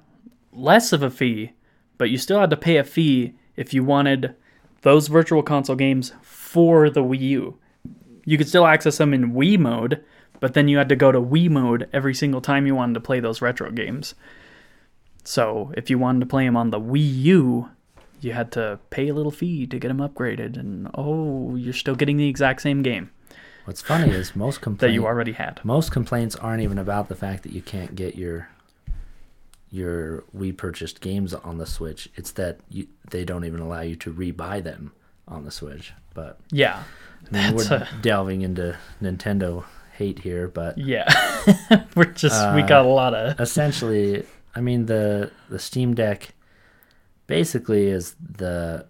less 0.52 0.94
of 0.94 1.04
a 1.04 1.10
fee, 1.10 1.54
but 1.98 2.10
you 2.10 2.18
still 2.18 2.40
had 2.40 2.50
to 2.50 2.58
pay 2.58 2.78
a 2.78 2.84
fee 2.84 3.34
if 3.56 3.74
you 3.74 3.84
wanted 3.84 4.36
those 4.82 5.08
virtual 5.08 5.44
console 5.44 5.76
games 5.76 6.14
for 6.22 6.90
the 6.90 7.04
Wii 7.04 7.22
U 7.22 7.60
you 8.30 8.38
could 8.38 8.48
still 8.48 8.68
access 8.68 9.00
them 9.00 9.12
in 9.12 9.34
Wii 9.34 9.58
mode, 9.58 10.04
but 10.40 10.54
then 10.54 10.68
you 10.68 10.78
had 10.78 10.90
to 10.90 10.96
go 10.96 11.12
to 11.12 11.20
Wii 11.20 11.50
mode 11.50 11.90
every 11.92 12.14
single 12.14 12.42
time 12.42 12.68
you 12.68 12.76
wanted 12.76 12.94
to 12.94 13.00
play 13.00 13.20
those 13.20 13.42
retro 13.42 13.72
games. 13.72 14.14
So 15.24 15.72
if 15.76 15.90
you 15.90 15.98
wanted 15.98 16.20
to 16.20 16.26
play 16.28 16.46
them 16.46 16.56
on 16.56 16.70
the 16.70 16.80
Wii 16.80 17.24
U, 17.24 17.70
you 18.22 18.34
had 18.34 18.52
to 18.54 18.80
pay 18.90 19.08
a 19.08 19.14
little 19.14 19.32
fee 19.32 19.66
to 19.68 19.80
get 19.80 19.88
them 19.88 19.98
upgraded, 19.98 20.58
and 20.58 20.90
oh, 20.96 21.56
you're 21.56 21.74
still 21.74 21.96
getting 21.96 22.18
the 22.18 22.28
exact 22.28 22.62
same 22.62 22.82
game. 22.82 23.12
What's 23.66 23.82
funny 23.82 24.12
is 24.12 24.36
most 24.36 24.62
complaints 24.62 24.82
that 24.82 24.94
you 24.94 25.06
already 25.06 25.34
had. 25.34 25.60
Most 25.64 25.92
complaints 25.92 26.36
aren't 26.36 26.64
even 26.64 26.78
about 26.78 27.10
the 27.10 27.16
fact 27.16 27.44
that 27.44 27.52
you 27.52 27.62
can't 27.62 27.96
get 27.96 28.16
your 28.16 28.50
your 29.72 30.24
Wii 30.36 30.58
purchased 30.58 31.02
games 31.02 31.34
on 31.34 31.58
the 31.60 31.66
Switch. 31.66 32.10
It's 32.16 32.32
that 32.32 32.60
you, 32.70 32.88
they 33.12 33.24
don't 33.24 33.46
even 33.46 33.60
allow 33.60 33.82
you 33.82 33.96
to 33.98 34.12
rebuy 34.12 34.64
them 34.64 34.92
on 35.28 35.46
the 35.46 35.52
Switch. 35.52 35.94
But 36.14 36.40
yeah, 36.52 36.84
I 37.32 37.50
mean, 37.50 37.56
we're 37.56 37.74
a... 37.74 37.88
delving 38.02 38.42
into 38.42 38.78
Nintendo 39.02 39.64
hate 39.94 40.20
here, 40.20 40.48
but 40.48 40.78
yeah, 40.78 41.06
we're 41.96 42.06
just 42.06 42.42
uh, 42.42 42.54
we 42.56 42.64
got 42.64 42.86
a 42.86 42.90
lot 42.90 43.14
of 43.14 43.40
essentially. 43.40 44.26
I 44.56 44.62
mean 44.62 44.88
the 44.88 45.32
the 45.50 45.60
Steam 45.60 45.94
Deck 45.94 46.34
basically 47.30 47.88
is 47.88 48.16
the 48.20 48.86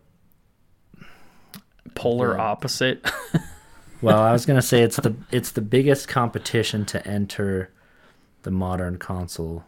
polar 1.94 2.34
the, 2.34 2.40
opposite. 2.40 3.06
well, 4.02 4.20
I 4.20 4.32
was 4.32 4.46
gonna 4.46 4.62
say 4.62 4.82
it's 4.82 4.96
the 4.96 5.14
it's 5.32 5.52
the 5.52 5.62
biggest 5.62 6.08
competition 6.08 6.86
to 6.86 7.06
enter 7.06 7.70
the 8.44 8.52
modern 8.52 8.98
console 8.98 9.66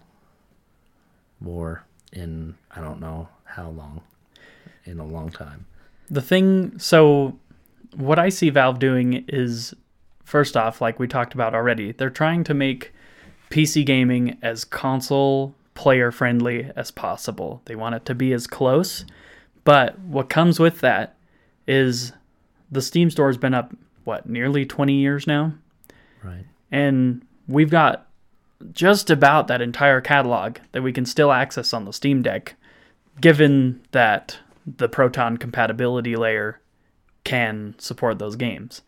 war 1.42 1.84
in 2.14 2.56
I 2.72 2.80
don't 2.80 3.02
know 3.02 3.28
how 3.44 3.70
long, 3.70 4.02
in 4.86 5.00
a 5.00 5.06
long 5.06 5.30
time. 5.30 5.66
The 6.10 6.22
thing, 6.22 6.80
so 6.80 7.38
what 7.96 8.20
I 8.20 8.30
see 8.30 8.50
Valve 8.50 8.80
doing 8.80 9.26
is 9.28 9.74
first 10.24 10.56
off, 10.56 10.80
like 10.80 10.98
we 10.98 11.08
talked 11.08 11.34
about 11.34 11.54
already, 11.54 11.92
they're 11.92 12.10
trying 12.10 12.46
to 12.46 12.54
make 12.54 12.94
PC 13.50 13.86
gaming 13.86 14.38
as 14.42 14.64
console 14.64 15.56
player 15.74 16.12
friendly 16.12 16.70
as 16.76 16.92
possible. 16.92 17.62
They 17.66 17.76
want 17.76 17.96
it 17.96 18.06
to 18.06 18.16
be 18.16 18.34
as 18.34 18.48
close, 18.48 19.06
but 19.64 19.98
what 20.00 20.30
comes 20.30 20.60
with 20.60 20.82
that 20.82 21.16
is 21.68 22.14
the 22.72 22.82
Steam 22.82 23.10
store 23.10 23.28
has 23.28 23.38
been 23.38 23.54
up 23.54 23.76
what, 24.04 24.28
nearly 24.28 24.66
20 24.66 24.94
years 24.94 25.28
now? 25.28 25.54
Right. 26.24 26.46
And 26.72 27.26
we've 27.48 27.70
got 27.70 28.08
just 28.74 29.10
about 29.10 29.48
that 29.48 29.62
entire 29.62 30.02
catalog 30.02 30.58
that 30.72 30.82
we 30.82 30.94
can 30.94 31.06
still 31.06 31.32
access 31.32 31.74
on 31.74 31.86
the 31.86 31.94
Steam 31.94 32.22
Deck 32.22 32.56
given 33.20 33.82
that 33.92 34.38
the 34.66 34.88
Proton 34.88 35.38
compatibility 35.38 36.16
layer 36.16 36.60
can 37.24 37.76
support 37.78 38.20
those 38.20 38.36
games. 38.36 38.82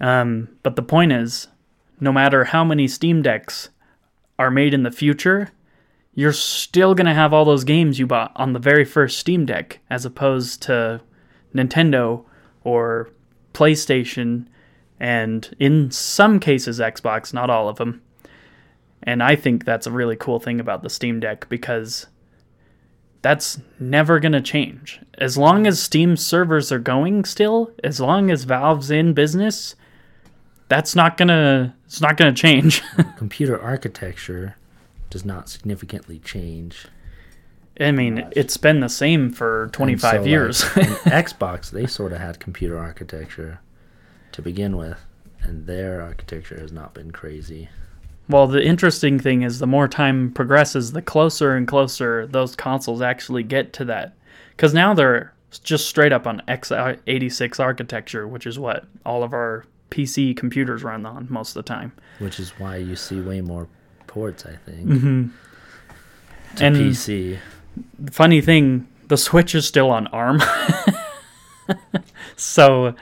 Um, 0.00 0.48
but 0.62 0.76
the 0.76 0.82
point 0.82 1.12
is, 1.12 1.48
no 2.00 2.12
matter 2.12 2.44
how 2.44 2.64
many 2.64 2.88
Steam 2.88 3.22
Decks 3.22 3.70
are 4.38 4.50
made 4.50 4.74
in 4.74 4.82
the 4.82 4.90
future, 4.90 5.50
you're 6.14 6.32
still 6.32 6.94
going 6.94 7.06
to 7.06 7.14
have 7.14 7.32
all 7.32 7.44
those 7.44 7.64
games 7.64 7.98
you 7.98 8.06
bought 8.06 8.32
on 8.36 8.52
the 8.52 8.58
very 8.58 8.84
first 8.84 9.18
Steam 9.18 9.46
Deck, 9.46 9.80
as 9.88 10.04
opposed 10.04 10.62
to 10.62 11.00
Nintendo 11.54 12.24
or 12.64 13.10
PlayStation, 13.54 14.46
and 15.00 15.54
in 15.58 15.90
some 15.90 16.38
cases, 16.38 16.78
Xbox, 16.78 17.32
not 17.32 17.50
all 17.50 17.68
of 17.68 17.76
them. 17.76 18.02
And 19.02 19.22
I 19.22 19.36
think 19.36 19.64
that's 19.64 19.86
a 19.86 19.90
really 19.90 20.16
cool 20.16 20.38
thing 20.38 20.60
about 20.60 20.82
the 20.82 20.90
Steam 20.90 21.18
Deck 21.18 21.48
because 21.48 22.06
that's 23.22 23.60
never 23.80 24.20
going 24.20 24.32
to 24.32 24.40
change. 24.40 25.00
As 25.18 25.38
long 25.38 25.66
as 25.66 25.82
Steam 25.82 26.16
servers 26.16 26.70
are 26.70 26.78
going 26.78 27.24
still, 27.24 27.72
as 27.82 28.00
long 28.00 28.30
as 28.30 28.44
Valve's 28.44 28.90
in 28.90 29.12
business, 29.12 29.74
that's 30.68 30.94
not 30.94 31.16
going 31.16 31.28
to 31.28 31.74
it's 31.86 32.00
not 32.00 32.16
going 32.16 32.32
to 32.34 32.40
change. 32.40 32.82
Computer 33.16 33.60
architecture 33.60 34.56
does 35.12 35.24
not 35.26 35.46
significantly 35.46 36.18
change. 36.18 36.86
I 37.78 37.92
mean, 37.92 38.14
much. 38.14 38.32
it's 38.34 38.56
been 38.56 38.80
the 38.80 38.88
same 38.88 39.30
for 39.30 39.68
25 39.72 40.22
so, 40.22 40.24
years. 40.26 40.62
in 40.76 40.84
Xbox, 41.04 41.70
they 41.70 41.86
sort 41.86 42.12
of 42.12 42.18
had 42.18 42.40
computer 42.40 42.78
architecture 42.78 43.60
to 44.32 44.40
begin 44.40 44.74
with, 44.74 45.04
and 45.42 45.66
their 45.66 46.00
architecture 46.00 46.58
has 46.58 46.72
not 46.72 46.94
been 46.94 47.10
crazy. 47.10 47.68
well, 48.26 48.46
the 48.46 48.64
interesting 48.64 49.20
thing 49.20 49.42
is 49.42 49.58
the 49.58 49.66
more 49.66 49.86
time 49.86 50.32
progresses, 50.32 50.92
the 50.92 51.02
closer 51.02 51.54
and 51.54 51.68
closer 51.68 52.26
those 52.26 52.56
consoles 52.56 53.02
actually 53.02 53.42
get 53.42 53.74
to 53.74 53.84
that. 53.84 54.14
Because 54.52 54.72
now 54.72 54.94
they're 54.94 55.34
just 55.62 55.88
straight 55.88 56.14
up 56.14 56.26
on 56.26 56.40
x86 56.48 57.60
architecture, 57.60 58.26
which 58.26 58.46
is 58.46 58.58
what 58.58 58.86
all 59.04 59.22
of 59.22 59.34
our 59.34 59.66
PC 59.90 60.34
computers 60.34 60.82
run 60.82 61.04
on 61.04 61.26
most 61.28 61.50
of 61.50 61.62
the 61.62 61.68
time. 61.68 61.92
Which 62.18 62.40
is 62.40 62.58
why 62.58 62.76
you 62.76 62.96
see 62.96 63.20
way 63.20 63.42
more 63.42 63.68
ports, 64.12 64.44
I 64.44 64.56
think, 64.70 64.86
Mm-hmm. 64.88 65.28
to 66.56 66.64
And- 66.64 66.76
PC. 66.76 67.38
funny 68.10 68.40
thing, 68.42 68.86
the 69.08 69.16
Switch 69.16 69.54
is 69.54 69.66
still 69.66 69.90
on 69.90 70.06
ARM. 70.08 70.40
so 72.36 72.94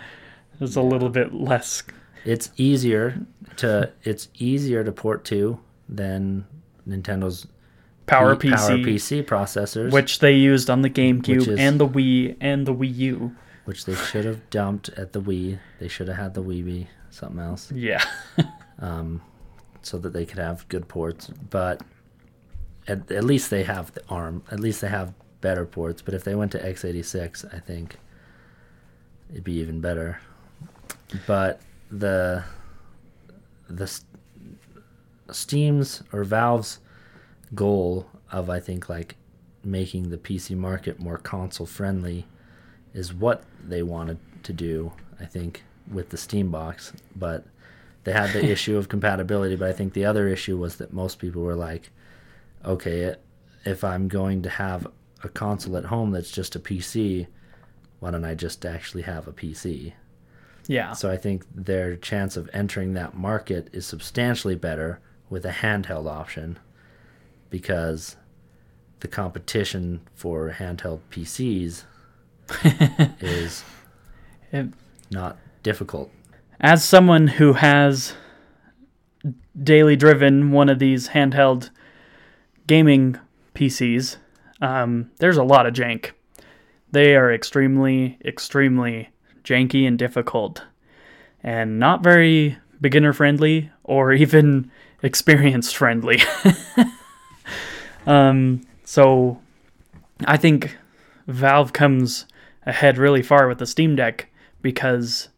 it's 0.60 0.76
a 0.76 0.82
little 0.82 1.08
bit 1.08 1.34
less. 1.34 1.82
It's 2.24 2.50
easier 2.56 3.18
to 3.56 3.90
it's 4.04 4.28
easier 4.38 4.84
to 4.84 4.92
port 4.92 5.24
to 5.26 5.58
than 5.88 6.46
Nintendo's 6.88 7.46
Power 8.06 8.36
P- 8.36 8.50
PC, 8.50 8.56
Power 8.56 8.76
PC 8.78 9.24
processors, 9.24 9.92
which 9.92 10.18
they 10.18 10.32
used 10.34 10.68
on 10.70 10.82
the 10.82 10.90
GameCube 10.90 11.48
is- 11.48 11.58
and 11.58 11.80
the 11.80 11.86
Wii 11.88 12.36
and 12.40 12.66
the 12.66 12.74
Wii 12.74 12.94
U. 12.96 13.36
which 13.64 13.84
they 13.84 13.94
should 13.94 14.24
have 14.24 14.48
dumped 14.50 14.88
at 14.90 15.12
the 15.12 15.20
Wii. 15.20 15.58
They 15.78 15.88
should 15.88 16.08
have 16.08 16.16
had 16.16 16.34
the 16.34 16.42
Wii 16.42 16.64
be 16.64 16.88
something 17.10 17.40
else, 17.40 17.72
Yeah. 17.72 18.04
um, 18.78 19.20
so 19.82 19.98
that 19.98 20.12
they 20.12 20.26
could 20.26 20.38
have 20.38 20.68
good 20.68 20.88
ports. 20.88 21.28
But 21.28 21.82
at, 22.86 23.10
at 23.10 23.24
least 23.24 23.50
they 23.50 23.64
have 23.64 23.92
the 23.92 24.02
ARM. 24.08 24.42
At 24.50 24.60
least 24.60 24.80
they 24.80 24.88
have 24.88 25.14
better 25.40 25.64
ports. 25.66 26.02
But 26.02 26.14
if 26.14 26.24
they 26.24 26.34
went 26.34 26.52
to 26.52 26.58
x86, 26.58 27.54
I 27.54 27.58
think 27.58 27.96
it'd 29.30 29.44
be 29.44 29.54
even 29.54 29.80
better. 29.80 30.20
But 31.26 31.60
the 31.90 32.44
the 33.68 34.00
Steam's 35.30 36.02
or 36.12 36.24
Valve's 36.24 36.78
goal 37.54 38.06
of 38.30 38.50
I 38.50 38.60
think 38.60 38.88
like 38.88 39.16
making 39.64 40.10
the 40.10 40.16
PC 40.16 40.56
market 40.56 40.98
more 40.98 41.18
console 41.18 41.66
friendly 41.66 42.26
is 42.94 43.12
what 43.12 43.44
they 43.64 43.82
wanted 43.82 44.18
to 44.44 44.52
do. 44.52 44.92
I 45.20 45.26
think 45.26 45.64
with 45.90 46.10
the 46.10 46.16
Steam 46.16 46.50
box, 46.50 46.92
but 47.14 47.44
they 48.04 48.12
had 48.12 48.32
the 48.32 48.44
issue 48.44 48.76
of 48.76 48.88
compatibility. 48.88 49.56
But 49.56 49.68
I 49.68 49.72
think 49.72 49.92
the 49.92 50.04
other 50.04 50.28
issue 50.28 50.56
was 50.56 50.76
that 50.76 50.92
most 50.92 51.18
people 51.18 51.42
were 51.42 51.54
like, 51.54 51.90
okay, 52.64 53.14
if 53.64 53.84
I'm 53.84 54.08
going 54.08 54.42
to 54.42 54.48
have 54.50 54.86
a 55.22 55.28
console 55.28 55.76
at 55.76 55.84
home 55.86 56.10
that's 56.12 56.30
just 56.30 56.56
a 56.56 56.60
PC, 56.60 57.26
why 58.00 58.10
don't 58.10 58.24
I 58.24 58.34
just 58.34 58.64
actually 58.64 59.02
have 59.02 59.28
a 59.28 59.32
PC? 59.32 59.92
Yeah. 60.66 60.92
So 60.92 61.10
I 61.10 61.16
think 61.16 61.44
their 61.54 61.96
chance 61.96 62.36
of 62.36 62.48
entering 62.52 62.94
that 62.94 63.14
market 63.16 63.68
is 63.72 63.84
substantially 63.86 64.54
better 64.54 65.00
with 65.28 65.44
a 65.44 65.50
handheld 65.50 66.08
option 66.10 66.58
because 67.50 68.16
the 69.00 69.08
competition 69.08 70.00
for 70.14 70.50
handheld 70.58 71.00
PCs 71.10 71.84
is 73.20 73.64
It- 74.52 74.68
not 75.10 75.38
difficult. 75.62 76.10
As 76.62 76.84
someone 76.84 77.26
who 77.26 77.54
has 77.54 78.12
daily 79.62 79.96
driven 79.96 80.52
one 80.52 80.68
of 80.68 80.78
these 80.78 81.08
handheld 81.08 81.70
gaming 82.66 83.18
PCs, 83.54 84.18
um, 84.60 85.10
there's 85.20 85.38
a 85.38 85.42
lot 85.42 85.66
of 85.66 85.72
jank. 85.72 86.10
They 86.92 87.16
are 87.16 87.32
extremely, 87.32 88.18
extremely 88.22 89.08
janky 89.42 89.88
and 89.88 89.98
difficult, 89.98 90.62
and 91.42 91.78
not 91.78 92.02
very 92.02 92.58
beginner 92.78 93.14
friendly 93.14 93.70
or 93.82 94.12
even 94.12 94.70
experienced 95.02 95.74
friendly. 95.74 96.20
um, 98.06 98.60
so 98.84 99.40
I 100.26 100.36
think 100.36 100.76
Valve 101.26 101.72
comes 101.72 102.26
ahead 102.66 102.98
really 102.98 103.22
far 103.22 103.48
with 103.48 103.56
the 103.56 103.66
Steam 103.66 103.96
Deck 103.96 104.28
because 104.60 105.29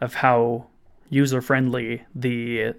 of 0.00 0.14
how 0.14 0.66
user 1.08 1.40
friendly 1.40 2.04
the 2.14 2.74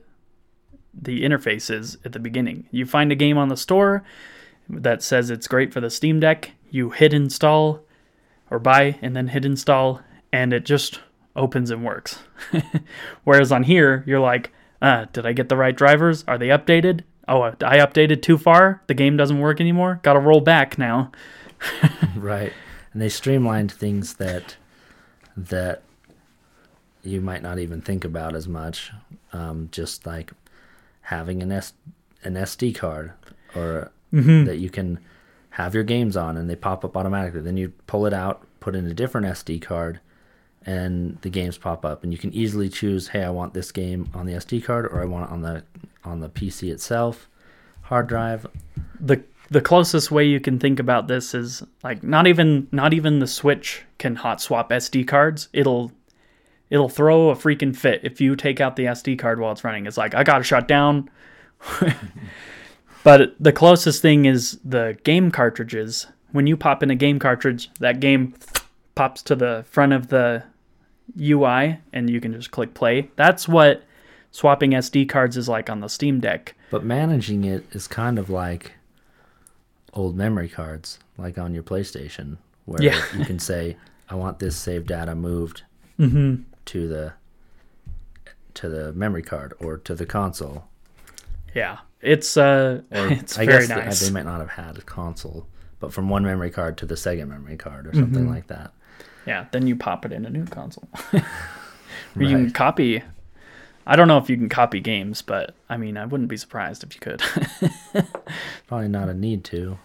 the 0.94 1.24
interface 1.24 1.74
is 1.74 1.98
at 2.04 2.12
the 2.12 2.20
beginning. 2.20 2.68
You 2.72 2.86
find 2.86 3.12
a 3.12 3.16
game 3.16 3.38
on 3.38 3.48
the 3.48 3.56
store 3.56 4.04
that 4.70 5.02
says 5.02 5.30
it's 5.30 5.48
great 5.48 5.74
for 5.74 5.80
the 5.80 5.90
Steam 5.90 6.20
Deck, 6.20 6.52
you 6.70 6.90
hit 6.90 7.14
install 7.14 7.82
or 8.50 8.60
buy 8.60 8.98
and 9.02 9.16
then 9.16 9.28
hit 9.28 9.46
install 9.46 10.02
and 10.34 10.54
it 10.54 10.66
just 10.66 11.00
opens 11.36 11.72
and 11.72 11.86
works. 11.86 12.20
Whereas 13.24 13.52
on 13.52 13.64
here, 13.64 14.04
you're 14.06 14.20
like, 14.20 14.52
uh, 14.82 15.06
did 15.14 15.26
I 15.26 15.34
get 15.34 15.50
the 15.50 15.58
right 15.58 15.76
drivers? 15.76 16.24
Are 16.28 16.38
they 16.38 16.48
updated? 16.48 17.02
Oh, 17.28 17.44
I 17.44 17.78
updated 17.78 18.22
too 18.22 18.38
far. 18.38 18.82
The 18.88 18.94
game 18.94 19.16
doesn't 19.16 19.40
work 19.40 19.62
anymore. 19.62 20.00
Got 20.04 20.14
to 20.14 20.20
roll 20.20 20.42
back 20.42 20.78
now. 20.78 21.12
right. 22.16 22.52
And 22.92 23.02
they 23.02 23.10
streamlined 23.10 23.72
things 23.72 24.16
that 24.16 24.58
that 25.38 25.84
you 27.04 27.22
might 27.22 27.42
not 27.42 27.60
even 27.60 27.82
think 27.82 28.06
about 28.06 28.36
as 28.36 28.48
much. 28.48 28.92
Um, 29.34 29.70
just 29.72 30.06
like 30.06 30.32
having 31.02 31.42
an 31.42 31.52
S 31.52 31.74
an 32.24 32.36
SD 32.36 32.76
card 32.76 33.14
or 33.56 33.92
that 34.12 34.58
you 34.58 34.70
can 34.70 35.00
have 35.52 35.74
your 35.74 35.84
games 35.84 36.18
on 36.18 36.38
and 36.38 36.50
they 36.50 36.56
pop 36.56 36.84
up 36.84 36.98
automatically. 36.98 37.42
Then 37.42 37.58
you 37.58 37.74
pull 37.88 38.06
it 38.06 38.14
out, 38.14 38.46
put 38.60 38.76
in 38.76 38.86
a 38.88 38.94
different 38.94 39.28
SD 39.28 39.62
card, 39.62 40.00
and 40.66 41.18
the 41.22 41.30
games 41.30 41.58
pop 41.58 41.86
up. 41.86 42.04
And 42.04 42.12
you 42.12 42.20
can 42.20 42.34
easily 42.34 42.70
choose, 42.70 43.10
hey, 43.10 43.24
I 43.24 43.30
want 43.30 43.54
this 43.54 43.72
game 43.72 44.10
on 44.14 44.26
the 44.26 44.34
SD 44.34 44.64
card 44.64 44.86
or 44.86 45.02
I 45.02 45.06
want 45.06 45.30
it 45.30 45.32
on 45.32 45.42
the 45.42 45.64
on 46.04 46.20
the 46.20 46.30
PC 46.30 46.72
itself, 46.72 47.30
hard 47.84 48.08
drive. 48.08 48.48
the 49.00 49.24
the 49.50 49.62
closest 49.62 50.12
way 50.12 50.26
you 50.26 50.40
can 50.40 50.60
think 50.60 50.80
about 50.80 51.08
this 51.08 51.34
is 51.34 51.62
like 51.84 52.04
not 52.04 52.26
even 52.26 52.68
not 52.72 52.94
even 52.94 53.20
the 53.20 53.28
Switch 53.28 53.84
can 53.98 54.16
hot 54.16 54.42
swap 54.42 54.70
SD 54.70 55.08
cards. 55.08 55.50
It'll 55.52 55.92
it'll 56.72 56.90
throw 56.90 57.30
a 57.30 57.36
freaking 57.36 57.76
fit 57.76 58.00
if 58.04 58.20
you 58.20 58.36
take 58.36 58.60
out 58.60 58.76
the 58.76 58.86
SD 58.86 59.20
card 59.20 59.40
while 59.40 59.52
it's 59.52 59.64
running. 59.64 59.86
It's 59.86 59.98
like 59.98 60.16
I 60.16 60.24
got 60.24 60.40
to 60.40 60.44
shut 60.44 60.68
down. 60.68 61.08
but 63.04 63.36
the 63.40 63.52
closest 63.52 64.02
thing 64.02 64.26
is 64.26 64.58
the 64.66 64.98
game 65.04 65.30
cartridges. 65.32 66.08
When 66.32 66.48
you 66.48 66.56
pop 66.58 66.82
in 66.82 66.90
a 66.90 66.96
game 66.96 67.20
cartridge, 67.20 67.70
that 67.80 68.00
game 68.00 68.34
pops 68.96 69.22
to 69.24 69.36
the 69.36 69.66
front 69.70 69.94
of 69.94 70.08
the 70.08 70.44
UI 71.20 71.78
and 71.94 72.10
you 72.10 72.22
can 72.22 72.34
just 72.34 72.52
click 72.52 72.74
play. 72.74 73.10
That's 73.16 73.48
what 73.48 73.84
swapping 74.32 74.72
SD 74.72 75.10
cards 75.10 75.36
is 75.38 75.50
like 75.50 75.70
on 75.70 75.82
the 75.82 75.88
Steam 75.90 76.20
Deck. 76.20 76.56
But 76.70 76.86
managing 76.86 77.44
it 77.44 77.66
is 77.76 77.88
kind 77.88 78.18
of 78.18 78.30
like 78.30 78.72
old 79.94 80.16
memory 80.16 80.48
cards, 80.48 81.00
like 81.18 81.38
on 81.38 81.54
your 81.54 81.64
PlayStation, 81.64 82.38
where 82.66 82.82
Yeah. 82.82 83.02
you 83.18 83.26
can 83.26 83.40
say, 83.40 83.76
"I 84.10 84.16
want 84.16 84.40
this 84.40 84.56
save 84.56 84.86
data 84.88 85.16
moved 85.16 85.64
Mm-hmm. 86.00 86.44
To 86.65 86.88
the 86.88 87.13
to 88.56 88.69
the 88.69 88.93
memory 88.93 89.24
card 89.24 89.54
or 89.60 89.78
to 89.78 89.95
the 89.95 90.06
console." 90.06 90.65
Yeah, 91.54 91.80
it's 92.02 92.38
uh, 92.38 92.82
Or 92.91 93.08
it's 93.12 93.38
I 93.38 93.45
very 93.45 93.67
guess 93.67 93.69
they- 93.69 93.76
nice. 93.86 94.00
they, 94.02 94.12
might 94.12 94.26
not 94.26 94.39
have 94.39 94.52
had 94.52 94.78
a 94.78 94.82
console, 94.82 95.47
but 95.80 95.91
from 95.93 96.10
one 96.10 96.24
memory 96.24 96.50
card 96.52 96.78
to 96.78 96.86
the 96.86 96.95
second 96.97 97.30
memory 97.30 97.58
card 97.58 97.88
or 97.88 97.93
something 97.93 98.24
Mm-hmm. 98.24 98.34
like 98.34 98.47
that. 98.47 98.74
yeah, 99.26 99.45
then 99.52 99.67
you 99.67 99.76
pop 99.76 100.06
it 100.06 100.12
in 100.13 100.26
a 100.26 100.30
new 100.30 100.45
console. 100.45 100.88
or 101.13 101.21
you 102.24 102.30
can 102.30 102.52
copy. 102.52 103.04
I 103.86 103.95
don't 103.95 104.08
know 104.08 104.17
if 104.19 104.30
you 104.30 104.38
can 104.38 104.47
copy 104.47 104.80
games, 104.80 105.21
but 105.21 105.56
I 105.67 105.76
mean, 105.76 105.97
I 105.97 106.06
wouldn't 106.06 106.30
be 106.30 106.38
surprised 106.38 106.84
if 106.84 106.93
you 106.93 107.02
could. 107.02 107.21
Probably 108.67 108.88
not 108.88 109.10
a 109.10 109.13
need 109.13 109.43
to. 109.45 109.78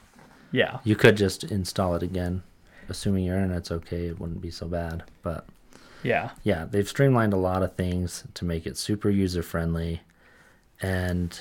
yeah, 0.53 0.79
You 0.85 0.97
could 0.97 1.17
just 1.17 1.45
install 1.45 1.95
it 1.97 2.03
again, 2.03 2.43
assuming 2.89 3.25
your 3.25 3.37
internet's 3.37 3.71
okay. 3.73 4.07
It 4.07 4.21
wouldn't 4.21 4.41
be 4.43 4.51
so 4.51 4.69
bad, 4.69 5.03
but. 5.23 5.47
Yeah, 6.03 6.31
yeah, 6.43 6.67
they've 6.71 6.89
streamlined 6.89 7.33
a 7.33 7.39
lot 7.39 7.63
of 7.63 7.75
things 7.75 8.25
to 8.35 8.45
make 8.45 8.67
it 8.67 8.77
super 8.77 9.11
user 9.11 9.43
friendly, 9.43 10.03
and 10.81 11.41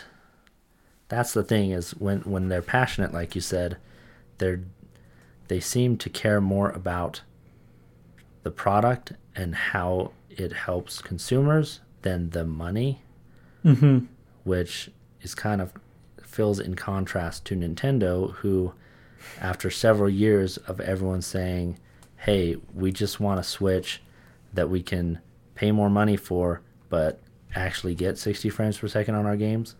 that's 1.07 1.33
the 1.33 1.43
thing 1.43 1.71
is 1.71 1.91
when 1.91 2.21
when 2.21 2.49
they're 2.49 2.61
passionate, 2.61 3.13
like 3.13 3.35
you 3.35 3.41
said, 3.41 3.77
they're 4.37 4.61
they 5.47 5.59
seem 5.59 5.97
to 5.97 6.09
care 6.09 6.41
more 6.41 6.69
about 6.69 7.21
the 8.43 8.51
product 8.51 9.13
and 9.35 9.55
how 9.55 10.11
it 10.29 10.53
helps 10.53 11.01
consumers 11.01 11.81
than 12.01 12.31
the 12.31 12.45
money, 12.45 13.01
mm-hmm. 13.63 14.05
which 14.43 14.89
is 15.21 15.35
kind 15.35 15.61
of 15.61 15.73
fills 16.23 16.59
in 16.59 16.75
contrast 16.75 17.45
to 17.45 17.55
Nintendo, 17.55 18.33
who 18.35 18.73
after 19.39 19.69
several 19.69 20.09
years 20.09 20.57
of 20.57 20.79
everyone 20.79 21.21
saying, 21.21 21.77
"Hey, 22.17 22.57
we 22.73 22.91
just 22.91 23.19
want 23.19 23.41
to 23.41 23.43
Switch 23.43 24.01
that 24.55 24.69
we 24.69 24.81
can 24.81 25.19
pay 25.53 25.71
more 25.71 25.89
money 25.89 26.17
for, 26.17 26.61
but 26.89 27.19
actually 27.55 27.95
get 27.95 28.17
60 28.17 28.49
frames 28.49 28.77
per 28.77 28.87
second 28.87 29.15
on 29.15 29.25
our 29.25 29.37
games, 29.37 29.75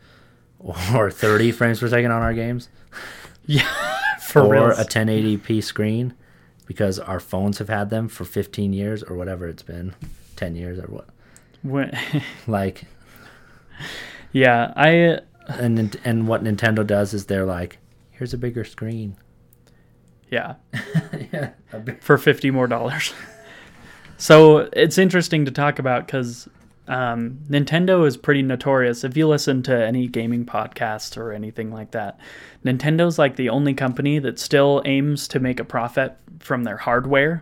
or 0.94 1.12
30 1.12 1.52
frames 1.52 1.80
per 1.80 1.88
second 1.90 2.12
on 2.12 2.22
our 2.22 2.34
games." 2.34 2.70
yeah. 3.46 3.68
For 4.22 4.42
or 4.56 4.72
a 4.72 4.84
1080p 4.84 5.64
screen 5.64 6.14
because 6.66 7.00
our 7.00 7.20
phones 7.20 7.60
have 7.60 7.70
had 7.70 7.90
them 7.90 8.08
for 8.10 8.26
15 8.26 8.74
years 8.74 9.04
or 9.04 9.16
whatever 9.16 9.48
it's 9.48 9.64
been 9.64 9.94
10 10.36 10.56
years 10.56 10.80
or 10.80 10.88
what 10.88 11.08
When- 11.62 11.98
like 12.48 12.84
yeah, 14.34 14.74
I 14.76 15.00
uh, 15.06 15.20
and 15.48 15.96
and 16.04 16.28
what 16.28 16.44
nintendo 16.44 16.86
does 16.86 17.14
is 17.14 17.28
they're 17.28 17.46
like 17.46 17.78
here's 18.10 18.34
a 18.34 18.38
bigger 18.38 18.64
screen 18.66 19.16
yeah 20.30 20.56
yeah 21.32 21.52
big- 21.84 22.02
for 22.02 22.18
50 22.18 22.52
more 22.52 22.68
dollars. 22.68 23.14
So 24.18 24.70
it's 24.74 24.98
interesting 24.98 25.46
to 25.46 25.52
talk 25.52 25.80
about 25.80 26.06
because 26.06 26.48
um, 26.88 27.40
Nintendo 27.50 28.06
is 28.06 28.18
pretty 28.18 28.42
notorious. 28.42 29.04
If 29.04 29.18
you 29.18 29.28
listen 29.28 29.64
to 29.64 29.86
any 29.86 30.08
gaming 30.08 30.46
podcast 30.46 31.18
or 31.18 31.32
anything 31.32 31.72
like 31.72 31.92
that, 31.92 32.20
Nintendo's 32.64 33.18
like 33.18 33.36
the 33.36 33.50
only 33.50 33.74
company 33.74 34.20
that 34.20 34.40
still 34.40 34.82
aims 34.86 35.28
to 35.30 35.40
make 35.40 35.60
a 35.60 35.66
profit 35.66 36.16
from 36.40 36.64
their 36.64 36.78
hardware. 36.78 37.42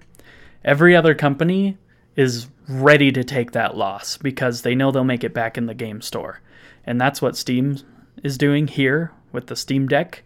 Every 0.64 0.96
other 0.96 1.14
company 1.14 1.78
is 2.16 2.48
ready 2.70 3.12
to 3.12 3.24
take 3.24 3.52
that 3.52 3.76
loss 3.76 4.18
because 4.18 4.62
they 4.62 4.76
know 4.76 4.92
they'll 4.92 5.04
make 5.04 5.24
it 5.24 5.34
back 5.34 5.58
in 5.58 5.66
the 5.66 5.74
game 5.74 6.02
store. 6.02 6.40
And 6.86 7.00
that's 7.00 7.22
what 7.22 7.36
Steam 7.36 7.80
is 8.24 8.38
doing 8.38 8.68
here 8.68 9.12
with 9.32 9.48
the 9.48 9.56
Steam 9.56 9.88
Deck 9.88 10.24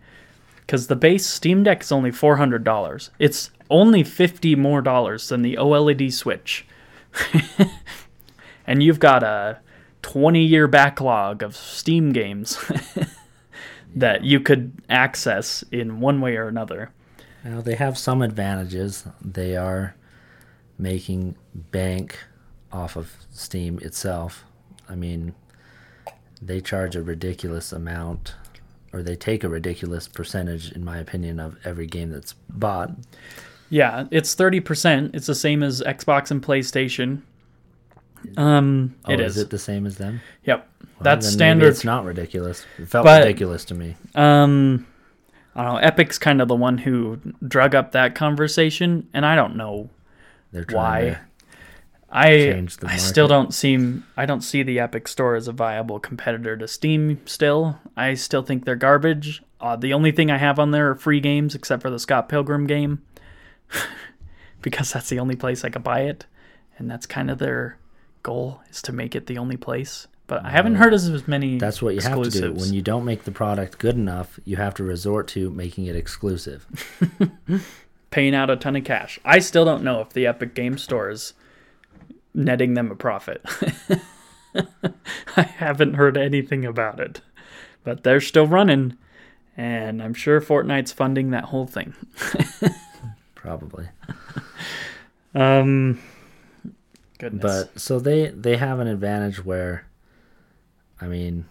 because 0.58 0.88
the 0.88 0.96
base 0.96 1.26
Steam 1.26 1.64
Deck 1.64 1.82
is 1.82 1.92
only 1.92 2.12
four 2.12 2.36
hundred 2.36 2.64
dollars. 2.64 3.10
It's 3.20 3.52
only 3.69 4.03
fifty 4.03 4.56
more 4.56 4.82
dollars 4.82 5.30
than 5.30 5.41
the 5.41 5.56
OLED 5.56 6.12
Switch, 6.12 6.65
and 8.67 8.84
you've 8.84 8.99
got 8.99 9.23
a 9.23 9.60
twenty-year 10.01 10.67
backlog 10.67 11.43
of 11.43 11.56
Steam 11.56 12.12
games 12.12 12.60
that 13.95 14.23
you 14.23 14.39
could 14.39 14.73
access 14.89 15.63
in 15.71 15.99
one 15.99 16.21
way 16.21 16.36
or 16.36 16.47
another. 16.47 16.91
Now 17.43 17.62
they 17.62 17.75
have 17.75 17.97
some 17.97 18.21
advantages. 18.21 19.06
They 19.21 19.56
are 19.56 19.95
making 20.77 21.36
bank 21.53 22.19
off 22.71 22.95
of 22.95 23.15
Steam 23.32 23.80
itself. 23.82 24.43
I 24.89 24.95
mean, 24.95 25.34
they 26.41 26.62
charge 26.62 26.95
a 26.95 27.01
ridiculous 27.01 27.71
amount, 27.71 28.36
or 28.93 29.01
they 29.03 29.15
take 29.15 29.43
a 29.43 29.49
ridiculous 29.49 30.08
percentage, 30.08 30.71
in 30.71 30.84
my 30.84 30.97
opinion, 30.97 31.39
of 31.39 31.58
every 31.63 31.88
game 31.88 32.12
that's 32.12 32.34
bought. 32.49 32.91
Yeah, 33.69 34.06
it's 34.12 34.34
thirty 34.34 34.60
percent. 34.60 35.12
It's 35.13 35.27
the 35.27 35.36
same 35.36 35.62
as 35.63 35.82
Xbox 35.82 36.32
and 36.32 36.41
PlayStation. 36.41 37.21
Um, 38.36 38.95
Oh, 39.06 39.13
it 39.13 39.19
is 39.19 39.38
is. 39.38 39.43
it 39.43 39.49
the 39.51 39.60
same 39.60 39.86
as 39.86 39.97
them? 39.97 40.21
Yep, 40.43 40.67
Well, 40.82 40.89
that's 41.01 41.27
standard. 41.27 41.67
It's 41.67 41.84
not 41.84 42.03
ridiculous. 42.03 42.65
It 42.77 42.88
felt 42.88 43.06
But- 43.06 43.23
ridiculous 43.23 43.63
to 43.65 43.75
me. 43.75 43.95
Um, 44.15 44.86
I 45.56 45.63
don't 45.63 45.73
know. 45.75 45.80
Epic's 45.80 46.17
kind 46.17 46.41
of 46.41 46.47
the 46.47 46.56
one 46.56 46.80
who 46.80 47.19
drug 47.47 47.73
up 47.75 47.91
that 47.93 48.15
conversation, 48.15 49.08
and 49.13 49.25
I 49.25 49.36
don't 49.36 49.56
know 49.56 49.89
They're 50.51 50.65
why. 50.71 51.17
I 52.10 52.63
I 52.84 52.95
still 52.97 53.27
don't 53.27 53.53
seem 53.53 54.06
I 54.15 54.25
don't 54.25 54.41
see 54.41 54.63
the 54.63 54.80
Epic 54.80 55.08
Store 55.10 55.36
as 55.36 55.47
a 55.47 55.51
viable 55.51 55.99
competitor 55.99 56.56
to 56.56 56.67
Steam. 56.67 57.19
Still, 57.25 57.80
I 57.97 58.13
still 58.13 58.43
think 58.43 58.63
they're 58.65 58.75
garbage. 58.75 59.43
Uh, 59.60 59.75
the 59.75 59.93
only 59.93 60.12
thing 60.12 60.32
I 60.32 60.38
have 60.38 60.58
on 60.58 60.71
there 60.71 60.89
are 60.89 60.95
free 60.95 61.19
games, 61.19 61.53
except 61.53 61.82
for 61.82 61.89
the 61.89 61.99
Scott 61.99 62.30
Pilgrim 62.30 62.65
game, 62.65 63.01
because 64.62 64.93
that's 64.93 65.10
the 65.10 65.19
only 65.19 65.36
place 65.36 65.63
I 65.63 65.69
could 65.69 65.84
buy 65.84 66.01
it, 66.01 66.25
and 66.77 66.89
that's 66.89 67.06
kind 67.06 67.30
of 67.30 67.39
their 67.39 67.77
goal 68.23 68.62
is 68.69 68.82
to 68.84 68.91
make 68.91 69.15
it 69.15 69.27
the 69.27 69.38
only 69.38 69.58
place. 69.58 70.08
But 70.27 70.43
I 70.43 70.49
haven't 70.49 70.75
heard 70.75 70.93
as 70.93 71.25
many. 71.27 71.58
That's 71.58 71.82
what 71.82 71.95
you 71.95 72.01
have 72.01 72.21
to 72.21 72.30
do. 72.30 72.53
When 72.53 72.73
you 72.73 72.82
don't 72.82 73.06
make 73.06 73.23
the 73.23 73.32
product 73.32 73.80
good 73.80 73.95
enough, 73.95 74.39
you 74.43 74.58
have 74.58 74.73
to 74.75 74.84
resort 74.84 75.30
to 75.30 75.49
making 75.51 75.86
it 75.86 75.95
exclusive. 75.95 76.67
paying 78.12 78.36
out 78.36 78.49
a 78.49 78.58
ton 78.58 78.75
of 78.75 78.84
cash. 78.84 79.19
I 79.23 79.39
still 79.39 79.63
don't 79.63 79.84
know 79.84 80.01
if 80.01 80.10
the 80.10 80.27
Epic 80.27 80.53
Game 80.53 80.77
Store 80.77 81.10
is 81.10 81.34
netting 82.34 82.73
them 82.73 82.91
a 82.91 82.95
profit. 82.95 83.41
I 85.38 85.43
haven't 85.43 85.93
heard 85.93 86.17
anything 86.17 86.65
about 86.65 86.99
it, 86.99 87.21
but 87.86 88.03
they're 88.03 88.19
still 88.19 88.47
running, 88.47 88.97
and 89.56 90.03
I'm 90.03 90.13
sure 90.13 90.41
Fortnite's 90.41 90.91
funding 90.91 91.30
that 91.32 91.45
whole 91.45 91.67
thing. 91.67 91.93
Probably. 93.48 93.88
Um, 95.36 96.00
goodness. 97.20 97.42
But 97.44 97.80
so 97.80 98.00
they 98.00 98.30
they 98.30 98.58
have 98.58 98.80
an 98.80 98.88
advantage 98.88 99.46
where, 99.46 99.86
I 101.00 101.06
mean, 101.06 101.46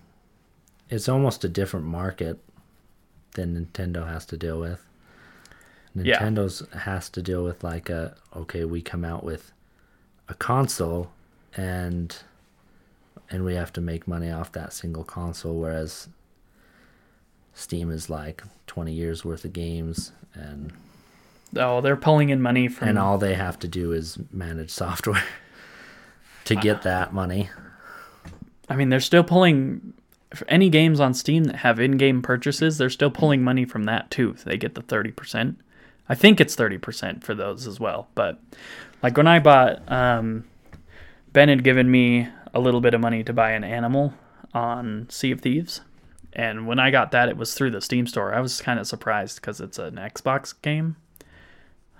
it's 0.90 1.08
almost 1.08 1.44
a 1.44 1.48
different 1.48 1.86
market 1.86 2.40
than 3.34 3.54
Nintendo 3.54 4.08
has 4.08 4.26
to 4.26 4.36
deal 4.36 4.58
with. 4.58 4.84
Yeah. 5.94 6.18
Nintendo's 6.18 6.66
has 6.72 7.08
to 7.10 7.22
deal 7.22 7.44
with 7.44 7.62
like 7.62 7.88
a 7.88 8.16
okay, 8.34 8.64
we 8.64 8.82
come 8.82 9.04
out 9.04 9.22
with 9.22 9.52
a 10.28 10.34
console 10.34 11.12
and 11.56 12.16
and 13.30 13.44
we 13.44 13.54
have 13.54 13.72
to 13.74 13.80
make 13.80 14.08
money 14.08 14.30
off 14.30 14.50
that 14.52 14.72
single 14.72 15.04
console 15.04 15.60
whereas 15.60 16.08
Steam 17.54 17.90
is 17.90 18.10
like 18.10 18.42
20 18.66 18.92
years 18.92 19.24
worth 19.24 19.44
of 19.44 19.52
games 19.52 20.12
and 20.34 20.72
oh, 21.56 21.80
they're 21.80 21.96
pulling 21.96 22.30
in 22.30 22.40
money 22.40 22.68
from. 22.68 22.88
and 22.88 22.98
all 22.98 23.18
they 23.18 23.34
have 23.34 23.58
to 23.60 23.68
do 23.68 23.92
is 23.92 24.18
manage 24.32 24.70
software 24.70 25.22
to 26.44 26.54
get 26.56 26.82
that 26.82 27.12
money. 27.12 27.50
I 28.68 28.76
mean, 28.76 28.88
they're 28.88 29.00
still 29.00 29.24
pulling. 29.24 29.92
Any 30.48 30.68
games 30.68 30.98
on 30.98 31.14
Steam 31.14 31.44
that 31.44 31.56
have 31.56 31.78
in-game 31.78 32.20
purchases, 32.20 32.78
they're 32.78 32.90
still 32.90 33.10
pulling 33.10 33.42
money 33.42 33.64
from 33.64 33.84
that 33.84 34.10
too. 34.10 34.34
They 34.44 34.56
get 34.56 34.74
the 34.74 34.82
thirty 34.82 35.12
percent. 35.12 35.58
I 36.08 36.14
think 36.14 36.40
it's 36.40 36.54
thirty 36.54 36.78
percent 36.78 37.24
for 37.24 37.34
those 37.34 37.66
as 37.66 37.78
well. 37.78 38.08
But 38.14 38.40
like 39.02 39.16
when 39.16 39.28
I 39.28 39.38
bought, 39.38 39.90
um, 39.90 40.44
Ben 41.32 41.48
had 41.48 41.62
given 41.64 41.90
me 41.90 42.28
a 42.52 42.60
little 42.60 42.80
bit 42.80 42.94
of 42.94 43.00
money 43.00 43.22
to 43.22 43.32
buy 43.32 43.52
an 43.52 43.64
animal 43.64 44.14
on 44.52 45.06
Sea 45.10 45.30
of 45.30 45.40
Thieves, 45.42 45.80
and 46.32 46.66
when 46.66 46.78
I 46.78 46.90
got 46.90 47.12
that, 47.12 47.28
it 47.28 47.36
was 47.36 47.54
through 47.54 47.70
the 47.70 47.80
Steam 47.80 48.06
store. 48.06 48.34
I 48.34 48.40
was 48.40 48.60
kind 48.60 48.80
of 48.80 48.86
surprised 48.86 49.36
because 49.36 49.60
it's 49.60 49.78
an 49.78 49.94
Xbox 49.94 50.54
game. 50.60 50.96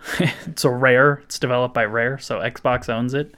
it's 0.47 0.65
a 0.65 0.71
Rare. 0.71 1.23
It's 1.25 1.39
developed 1.39 1.75
by 1.75 1.85
Rare, 1.85 2.19
so 2.19 2.39
Xbox 2.39 2.89
owns 2.89 3.15
it, 3.15 3.35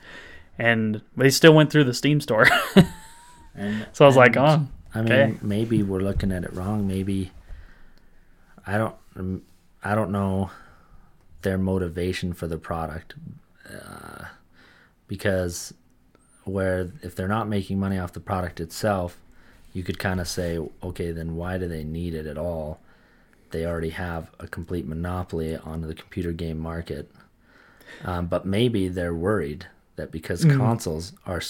and 0.58 1.02
they 1.16 1.30
still 1.30 1.54
went 1.54 1.70
through 1.70 1.84
the 1.84 1.94
Steam 1.94 2.20
store. 2.20 2.48
And 3.58 3.86
So 3.92 4.04
I 4.04 4.08
was 4.08 4.16
like, 4.16 4.36
oh, 4.36 4.66
I 4.94 5.02
mean, 5.02 5.12
okay. 5.12 5.38
maybe 5.42 5.82
we're 5.82 6.00
looking 6.00 6.30
at 6.32 6.44
it 6.44 6.54
wrong. 6.54 6.86
Maybe 6.86 7.32
I 8.66 8.78
don't. 8.78 9.42
I 9.82 9.94
don't 9.94 10.12
know 10.12 10.50
their 11.42 11.58
motivation 11.58 12.32
for 12.32 12.46
the 12.46 12.58
product, 12.58 13.14
uh, 13.68 14.26
because 15.06 15.74
where 16.44 16.92
if 17.02 17.14
they're 17.14 17.28
not 17.28 17.48
making 17.48 17.78
money 17.78 17.98
off 17.98 18.12
the 18.12 18.20
product 18.20 18.60
itself, 18.60 19.18
you 19.72 19.82
could 19.82 19.98
kind 19.98 20.20
of 20.20 20.28
say, 20.28 20.58
okay, 20.82 21.10
then 21.10 21.36
why 21.36 21.58
do 21.58 21.68
they 21.68 21.84
need 21.84 22.14
it 22.14 22.26
at 22.26 22.38
all? 22.38 22.80
They 23.50 23.64
already 23.66 23.90
have 23.90 24.30
a 24.38 24.46
complete 24.46 24.86
monopoly 24.86 25.56
on 25.56 25.82
the 25.82 25.94
computer 25.94 26.32
game 26.32 26.58
market. 26.58 27.10
Um, 28.04 28.26
but 28.26 28.44
maybe 28.44 28.88
they're 28.88 29.14
worried 29.14 29.66
that 29.96 30.10
because 30.10 30.44
consoles 30.44 31.12
are 31.26 31.42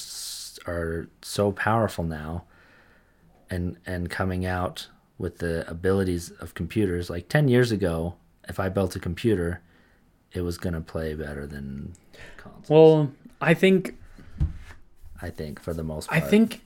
are 0.67 1.09
so 1.23 1.53
powerful 1.53 2.05
now, 2.05 2.45
and 3.51 3.77
and 3.87 4.09
coming 4.11 4.47
out 4.47 4.89
with 5.19 5.39
the 5.39 5.69
abilities 5.69 6.31
of 6.31 6.55
computers, 6.55 7.11
like 7.11 7.29
ten 7.29 7.49
years 7.49 7.73
ago, 7.73 8.15
if 8.49 8.59
I 8.61 8.69
built 8.69 8.97
a 8.97 9.01
computer, 9.01 9.61
it 10.33 10.43
was 10.43 10.59
gonna 10.59 10.81
play 10.81 11.15
better 11.15 11.47
than 11.47 11.93
consoles. 12.37 12.69
Well, 12.71 13.11
I 13.41 13.55
think 13.55 13.97
I 15.21 15.31
think 15.31 15.61
for 15.61 15.75
the 15.75 15.85
most 15.85 16.09
part. 16.09 16.23
I 16.23 16.27
think 16.27 16.63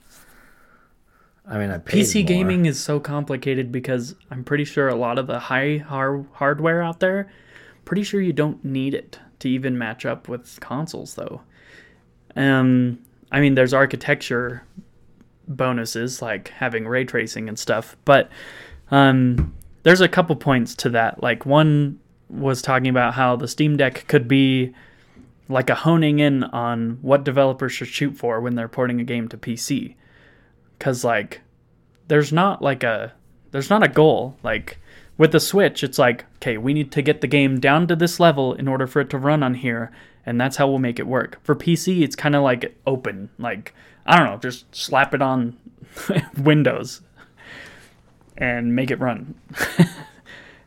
I 1.45 1.57
mean, 1.57 1.71
I 1.71 1.77
PC 1.77 2.21
more. 2.21 2.27
gaming 2.27 2.65
is 2.65 2.81
so 2.81 2.99
complicated 2.99 3.71
because 3.71 4.15
I'm 4.31 4.43
pretty 4.43 4.63
sure 4.63 4.87
a 4.87 4.95
lot 4.95 5.17
of 5.17 5.27
the 5.27 5.39
high 5.39 5.77
har- 5.77 6.25
hardware 6.33 6.81
out 6.81 6.99
there, 6.99 7.29
pretty 7.85 8.03
sure 8.03 8.21
you 8.21 8.33
don't 8.33 8.63
need 8.63 8.93
it 8.93 9.19
to 9.39 9.49
even 9.49 9.77
match 9.77 10.05
up 10.05 10.29
with 10.29 10.59
consoles 10.61 11.15
though. 11.15 11.41
Um, 12.35 12.99
I 13.31 13.41
mean, 13.41 13.55
there's 13.55 13.73
architecture 13.73 14.65
bonuses 15.47 16.21
like 16.21 16.47
having 16.49 16.87
ray 16.87 17.03
tracing 17.03 17.49
and 17.49 17.59
stuff, 17.59 17.97
but 18.05 18.29
um, 18.89 19.53
there's 19.83 20.01
a 20.01 20.07
couple 20.07 20.35
points 20.37 20.75
to 20.75 20.89
that. 20.91 21.21
Like 21.21 21.45
one 21.45 21.99
was 22.29 22.61
talking 22.61 22.87
about 22.87 23.15
how 23.15 23.35
the 23.35 23.49
Steam 23.49 23.75
Deck 23.75 24.05
could 24.07 24.27
be 24.29 24.73
like 25.49 25.69
a 25.69 25.75
honing 25.75 26.19
in 26.19 26.45
on 26.45 26.99
what 27.01 27.25
developers 27.25 27.73
should 27.73 27.89
shoot 27.89 28.17
for 28.17 28.39
when 28.39 28.55
they're 28.55 28.69
porting 28.69 29.01
a 29.01 29.03
game 29.03 29.27
to 29.27 29.37
PC 29.37 29.95
because 30.83 31.05
like 31.05 31.39
there's 32.09 32.33
not 32.33 32.61
like 32.61 32.83
a 32.83 33.13
there's 33.51 33.69
not 33.69 33.83
a 33.83 33.87
goal. 33.87 34.35
Like 34.43 34.79
with 35.17 35.31
the 35.31 35.39
switch 35.39 35.81
it's 35.81 35.97
like 35.97 36.25
okay 36.35 36.57
we 36.57 36.73
need 36.73 36.91
to 36.91 37.01
get 37.01 37.21
the 37.21 37.27
game 37.27 37.57
down 37.61 37.87
to 37.87 37.95
this 37.95 38.19
level 38.19 38.53
in 38.53 38.67
order 38.67 38.85
for 38.85 38.99
it 38.99 39.09
to 39.11 39.17
run 39.17 39.43
on 39.43 39.53
here 39.53 39.93
and 40.25 40.41
that's 40.41 40.57
how 40.57 40.67
we'll 40.67 40.79
make 40.79 40.99
it 40.99 41.07
work. 41.07 41.39
For 41.41 41.55
pc 41.55 42.01
it's 42.01 42.17
kind 42.17 42.35
of 42.35 42.43
like 42.43 42.77
open. 42.85 43.29
Like 43.39 43.73
i 44.05 44.17
don't 44.17 44.27
know 44.27 44.37
just 44.37 44.75
slap 44.75 45.13
it 45.13 45.21
on 45.21 45.55
windows 46.37 47.01
and 48.37 48.75
make 48.75 48.91
it 48.91 48.99
run. 48.99 49.35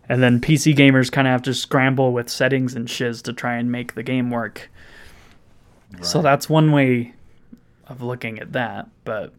And 0.09 0.23
then 0.23 0.41
PC 0.41 0.77
gamers 0.77 1.11
kind 1.11 1.27
of 1.27 1.33
have 1.33 1.43
to 1.43 1.53
scramble 1.53 2.13
with 2.13 2.31
settings 2.31 2.77
and 2.77 2.89
shiz 2.89 3.23
to 3.23 3.33
try 3.33 3.57
and 3.57 3.73
make 3.73 3.97
the 3.97 4.05
game 4.05 4.31
work. 4.31 4.71
So 6.01 6.23
that's 6.23 6.49
one 6.49 6.71
way 6.71 7.15
of 7.89 8.03
looking 8.03 8.39
at 8.39 8.53
that, 8.53 8.89
but 9.03 9.33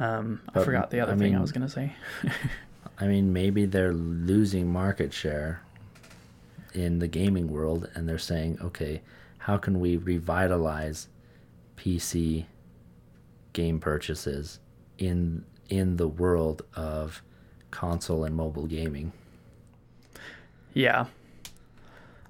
um, 0.00 0.40
I 0.48 0.52
But, 0.54 0.64
forgot 0.64 0.90
the 0.90 0.98
other 1.00 1.12
I 1.12 1.16
thing 1.16 1.36
I 1.36 1.40
was 1.40 1.52
gonna 1.52 1.68
say. 1.68 1.92
I 2.98 3.06
mean, 3.06 3.32
maybe 3.32 3.64
they're 3.66 3.92
losing 3.94 4.70
market 4.72 5.12
share 5.12 5.62
in 6.74 6.98
the 6.98 7.06
gaming 7.08 7.48
world, 7.48 7.88
and 7.94 8.08
they're 8.08 8.18
saying, 8.18 8.58
okay, 8.62 9.02
how 9.38 9.56
can 9.56 9.78
we 9.80 9.96
revitalize 9.96 11.08
PC 11.76 12.46
game 13.52 13.78
purchases 13.80 14.58
in 14.98 15.44
in 15.68 15.96
the 15.96 16.08
world 16.08 16.62
of 16.74 17.22
console 17.70 18.24
and 18.24 18.34
mobile 18.36 18.66
gaming? 18.66 19.12
Yeah. 20.74 21.06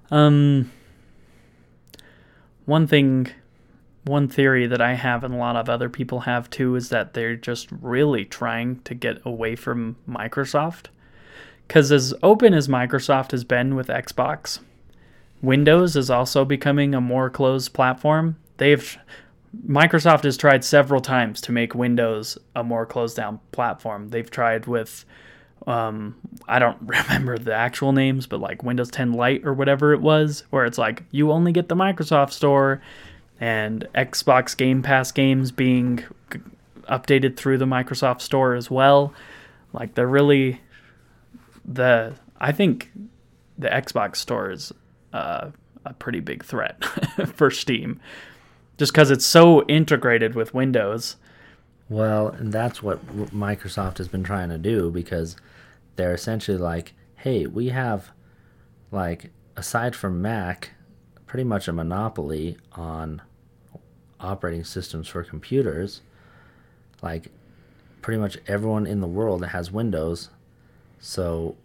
Um 0.09 0.71
one 2.65 2.87
thing 2.87 3.27
one 4.03 4.27
theory 4.27 4.67
that 4.67 4.81
I 4.81 4.93
have 4.93 5.23
and 5.23 5.33
a 5.33 5.37
lot 5.37 5.55
of 5.55 5.69
other 5.69 5.89
people 5.89 6.21
have 6.21 6.49
too 6.49 6.75
is 6.75 6.89
that 6.89 7.13
they're 7.13 7.35
just 7.35 7.69
really 7.71 8.25
trying 8.25 8.81
to 8.81 8.95
get 8.95 9.21
away 9.25 9.55
from 9.55 9.95
Microsoft. 10.09 10.87
Cuz 11.67 11.91
as 11.91 12.13
open 12.23 12.53
as 12.53 12.67
Microsoft 12.67 13.31
has 13.31 13.43
been 13.43 13.75
with 13.75 13.87
Xbox, 13.87 14.59
Windows 15.41 15.95
is 15.95 16.09
also 16.09 16.45
becoming 16.45 16.93
a 16.93 17.01
more 17.01 17.29
closed 17.29 17.73
platform. 17.73 18.37
They've 18.57 18.97
Microsoft 19.67 20.23
has 20.23 20.37
tried 20.37 20.63
several 20.63 21.01
times 21.01 21.41
to 21.41 21.51
make 21.51 21.75
Windows 21.75 22.37
a 22.55 22.63
more 22.63 22.85
closed 22.85 23.17
down 23.17 23.39
platform. 23.51 24.09
They've 24.09 24.29
tried 24.29 24.65
with 24.65 25.05
um, 25.67 26.15
I 26.47 26.59
don't 26.59 26.77
remember 26.85 27.37
the 27.37 27.53
actual 27.53 27.91
names, 27.91 28.27
but 28.27 28.39
like 28.39 28.63
Windows 28.63 28.89
10 28.89 29.13
Lite 29.13 29.45
or 29.45 29.53
whatever 29.53 29.93
it 29.93 30.01
was, 30.01 30.43
where 30.49 30.65
it's 30.65 30.77
like 30.77 31.03
you 31.11 31.31
only 31.31 31.51
get 31.51 31.69
the 31.69 31.75
Microsoft 31.75 32.31
Store 32.31 32.81
and 33.41 33.87
Xbox 33.95 34.55
Game 34.55 34.83
Pass 34.83 35.11
games 35.11 35.51
being 35.51 36.05
updated 36.83 37.35
through 37.35 37.57
the 37.57 37.65
Microsoft 37.65 38.21
Store 38.21 38.53
as 38.53 38.69
well. 38.69 39.13
Like 39.73 39.95
they're 39.95 40.07
really 40.07 40.61
the 41.65 42.13
I 42.39 42.51
think 42.51 42.91
the 43.57 43.67
Xbox 43.67 44.17
Store 44.17 44.51
is 44.51 44.71
uh, 45.11 45.49
a 45.85 45.93
pretty 45.93 46.19
big 46.19 46.43
threat 46.45 46.83
for 47.33 47.51
Steam, 47.51 47.99
just 48.77 48.93
because 48.93 49.11
it's 49.11 49.25
so 49.25 49.63
integrated 49.63 50.35
with 50.35 50.53
Windows. 50.53 51.17
Well, 51.89 52.29
and 52.29 52.53
that's 52.53 52.81
what 52.81 53.05
Microsoft 53.31 53.97
has 53.97 54.07
been 54.07 54.23
trying 54.23 54.49
to 54.49 54.57
do 54.57 54.89
because 54.89 55.35
they're 55.97 56.13
essentially 56.13 56.57
like, 56.57 56.93
hey, 57.15 57.45
we 57.45 57.69
have, 57.69 58.11
like, 58.91 59.31
aside 59.57 59.93
from 59.93 60.21
Mac, 60.21 60.71
pretty 61.27 61.43
much 61.43 61.67
a 61.67 61.73
monopoly 61.73 62.57
on 62.71 63.21
operating 64.21 64.63
systems 64.63 65.07
for 65.07 65.23
computers. 65.23 66.01
Like, 67.01 67.31
pretty 68.01 68.19
much 68.19 68.37
everyone 68.47 68.85
in 68.87 69.01
the 69.01 69.07
world 69.07 69.45
has 69.45 69.71
Windows. 69.71 70.29
So, 70.99 71.55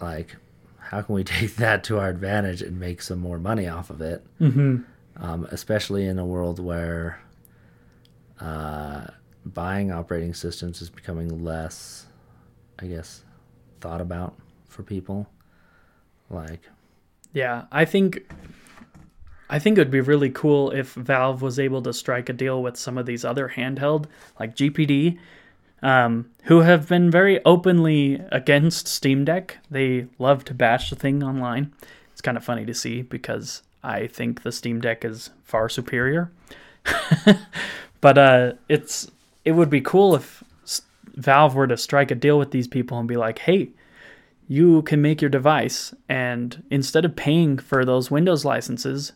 like, 0.00 0.36
how 0.78 1.02
can 1.02 1.14
we 1.14 1.24
take 1.38 1.56
that 1.56 1.84
to 1.84 1.98
our 1.98 2.08
advantage 2.08 2.62
and 2.62 2.78
make 2.78 3.02
some 3.02 3.18
more 3.18 3.38
money 3.38 3.68
off 3.68 3.90
of 3.90 4.00
it? 4.00 4.24
Mm-hmm. 4.40 4.78
um, 5.16 5.46
especially 5.50 6.06
in 6.06 6.18
a 6.18 6.24
world 6.26 6.58
where 6.58 7.20
uh, 8.40 9.06
buying 9.44 9.92
operating 9.92 10.34
systems 10.34 10.82
is 10.82 10.90
becoming 10.90 11.44
less, 11.44 12.06
I 12.78 12.86
guess, 12.86 13.22
thought 13.80 14.00
about 14.00 14.34
for 14.68 14.82
people. 14.82 15.28
Like, 16.30 16.62
Yeah, 17.32 17.64
I 17.70 17.84
think 17.84 18.26
I 19.52 19.58
think 19.58 19.76
it 19.76 19.82
would 19.82 19.90
be 19.90 20.00
really 20.00 20.30
cool 20.30 20.70
if 20.70 20.94
Valve 20.94 21.42
was 21.42 21.58
able 21.58 21.82
to 21.82 21.92
strike 21.92 22.30
a 22.30 22.32
deal 22.32 22.62
with 22.62 22.78
some 22.78 22.96
of 22.96 23.04
these 23.04 23.22
other 23.22 23.52
handheld 23.54 24.06
like 24.40 24.56
GPD 24.56 25.18
um, 25.82 26.30
who 26.44 26.60
have 26.60 26.88
been 26.88 27.10
very 27.10 27.44
openly 27.44 28.22
against 28.32 28.88
Steam 28.88 29.26
Deck. 29.26 29.58
They 29.70 30.06
love 30.18 30.46
to 30.46 30.54
bash 30.54 30.88
the 30.88 30.96
thing 30.96 31.22
online. 31.22 31.70
It's 32.12 32.22
kind 32.22 32.38
of 32.38 32.44
funny 32.44 32.64
to 32.64 32.72
see 32.72 33.02
because 33.02 33.62
I 33.84 34.06
think 34.06 34.42
the 34.42 34.52
Steam 34.52 34.80
Deck 34.80 35.04
is 35.04 35.28
far 35.44 35.68
superior. 35.68 36.30
but 38.00 38.16
uh, 38.16 38.52
it's 38.70 39.10
it 39.44 39.52
would 39.52 39.68
be 39.68 39.82
cool 39.82 40.14
if 40.14 40.42
Valve 41.14 41.54
were 41.54 41.66
to 41.66 41.76
strike 41.76 42.10
a 42.10 42.14
deal 42.14 42.38
with 42.38 42.52
these 42.52 42.68
people 42.68 42.98
and 42.98 43.06
be 43.06 43.18
like, 43.18 43.40
"Hey, 43.40 43.68
you 44.48 44.80
can 44.80 45.02
make 45.02 45.20
your 45.20 45.28
device, 45.28 45.94
and 46.08 46.64
instead 46.70 47.04
of 47.04 47.16
paying 47.16 47.58
for 47.58 47.84
those 47.84 48.10
Windows 48.10 48.46
licenses, 48.46 49.12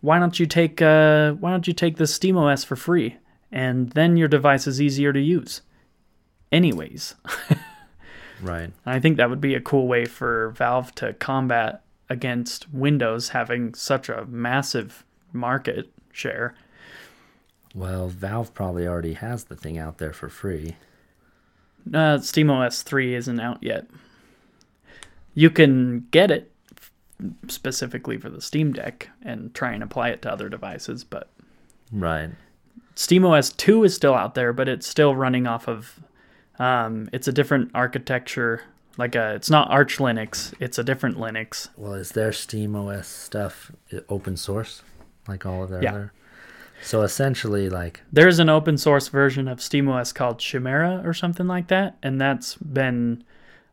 why 0.00 0.18
don't 0.18 0.38
you 0.38 0.46
take 0.46 0.80
uh, 0.80 1.32
why 1.32 1.50
don't 1.50 1.66
you 1.66 1.72
take 1.72 1.96
the 1.96 2.04
SteamOS 2.04 2.64
for 2.64 2.76
free, 2.76 3.16
and 3.50 3.90
then 3.90 4.16
your 4.16 4.28
device 4.28 4.66
is 4.66 4.80
easier 4.80 5.12
to 5.12 5.20
use." 5.20 5.62
Anyways, 6.50 7.14
right. 8.42 8.72
I 8.86 9.00
think 9.00 9.16
that 9.16 9.30
would 9.30 9.40
be 9.40 9.54
a 9.54 9.60
cool 9.60 9.86
way 9.86 10.04
for 10.04 10.50
Valve 10.50 10.94
to 10.96 11.12
combat 11.14 11.82
against 12.08 12.72
Windows 12.72 13.30
having 13.30 13.74
such 13.74 14.08
a 14.08 14.24
massive 14.26 15.04
market 15.32 15.90
share. 16.12 16.54
Well, 17.74 18.08
Valve 18.08 18.54
probably 18.54 18.86
already 18.86 19.12
has 19.12 19.44
the 19.44 19.56
thing 19.56 19.78
out 19.78 19.98
there 19.98 20.12
for 20.12 20.28
free. 20.28 20.76
Uh, 21.88 22.18
SteamOS 22.18 22.82
3 22.82 23.14
isn't 23.14 23.40
out 23.40 23.62
yet. 23.62 23.86
You 25.34 25.50
can 25.50 26.06
get 26.10 26.30
it 26.30 26.47
specifically 27.48 28.16
for 28.18 28.30
the 28.30 28.40
Steam 28.40 28.72
Deck 28.72 29.08
and 29.22 29.52
try 29.54 29.72
and 29.72 29.82
apply 29.82 30.10
it 30.10 30.22
to 30.22 30.32
other 30.32 30.48
devices, 30.48 31.04
but 31.04 31.28
Right. 31.92 32.30
SteamOS 32.94 33.56
2 33.56 33.84
is 33.84 33.94
still 33.94 34.14
out 34.14 34.34
there, 34.34 34.52
but 34.52 34.68
it's 34.68 34.86
still 34.86 35.14
running 35.14 35.46
off 35.46 35.68
of. 35.68 36.00
Um, 36.58 37.08
it's 37.12 37.28
a 37.28 37.32
different 37.32 37.70
architecture. 37.74 38.62
Like 38.96 39.14
a, 39.14 39.34
it's 39.34 39.48
not 39.48 39.70
Arch 39.70 39.98
Linux. 39.98 40.52
It's 40.58 40.76
a 40.78 40.82
different 40.84 41.16
Linux. 41.16 41.68
Well, 41.76 41.94
is 41.94 42.10
their 42.10 42.30
SteamOS 42.30 43.04
stuff 43.04 43.70
open 44.08 44.36
source, 44.36 44.82
like 45.28 45.46
all 45.46 45.62
of 45.62 45.70
their 45.70 45.82
Yeah. 45.82 45.90
other? 45.92 46.12
So 46.82 47.02
essentially, 47.02 47.68
like, 47.68 48.02
There's 48.12 48.38
an 48.40 48.48
open 48.48 48.76
source 48.78 49.08
version 49.08 49.46
of 49.48 49.58
SteamOS 49.58 50.12
called 50.14 50.38
Chimera 50.40 51.02
or 51.04 51.12
something 51.14 51.46
like 51.46 51.68
that, 51.68 51.96
and 52.02 52.20
that's 52.20 52.56
been 52.56 53.24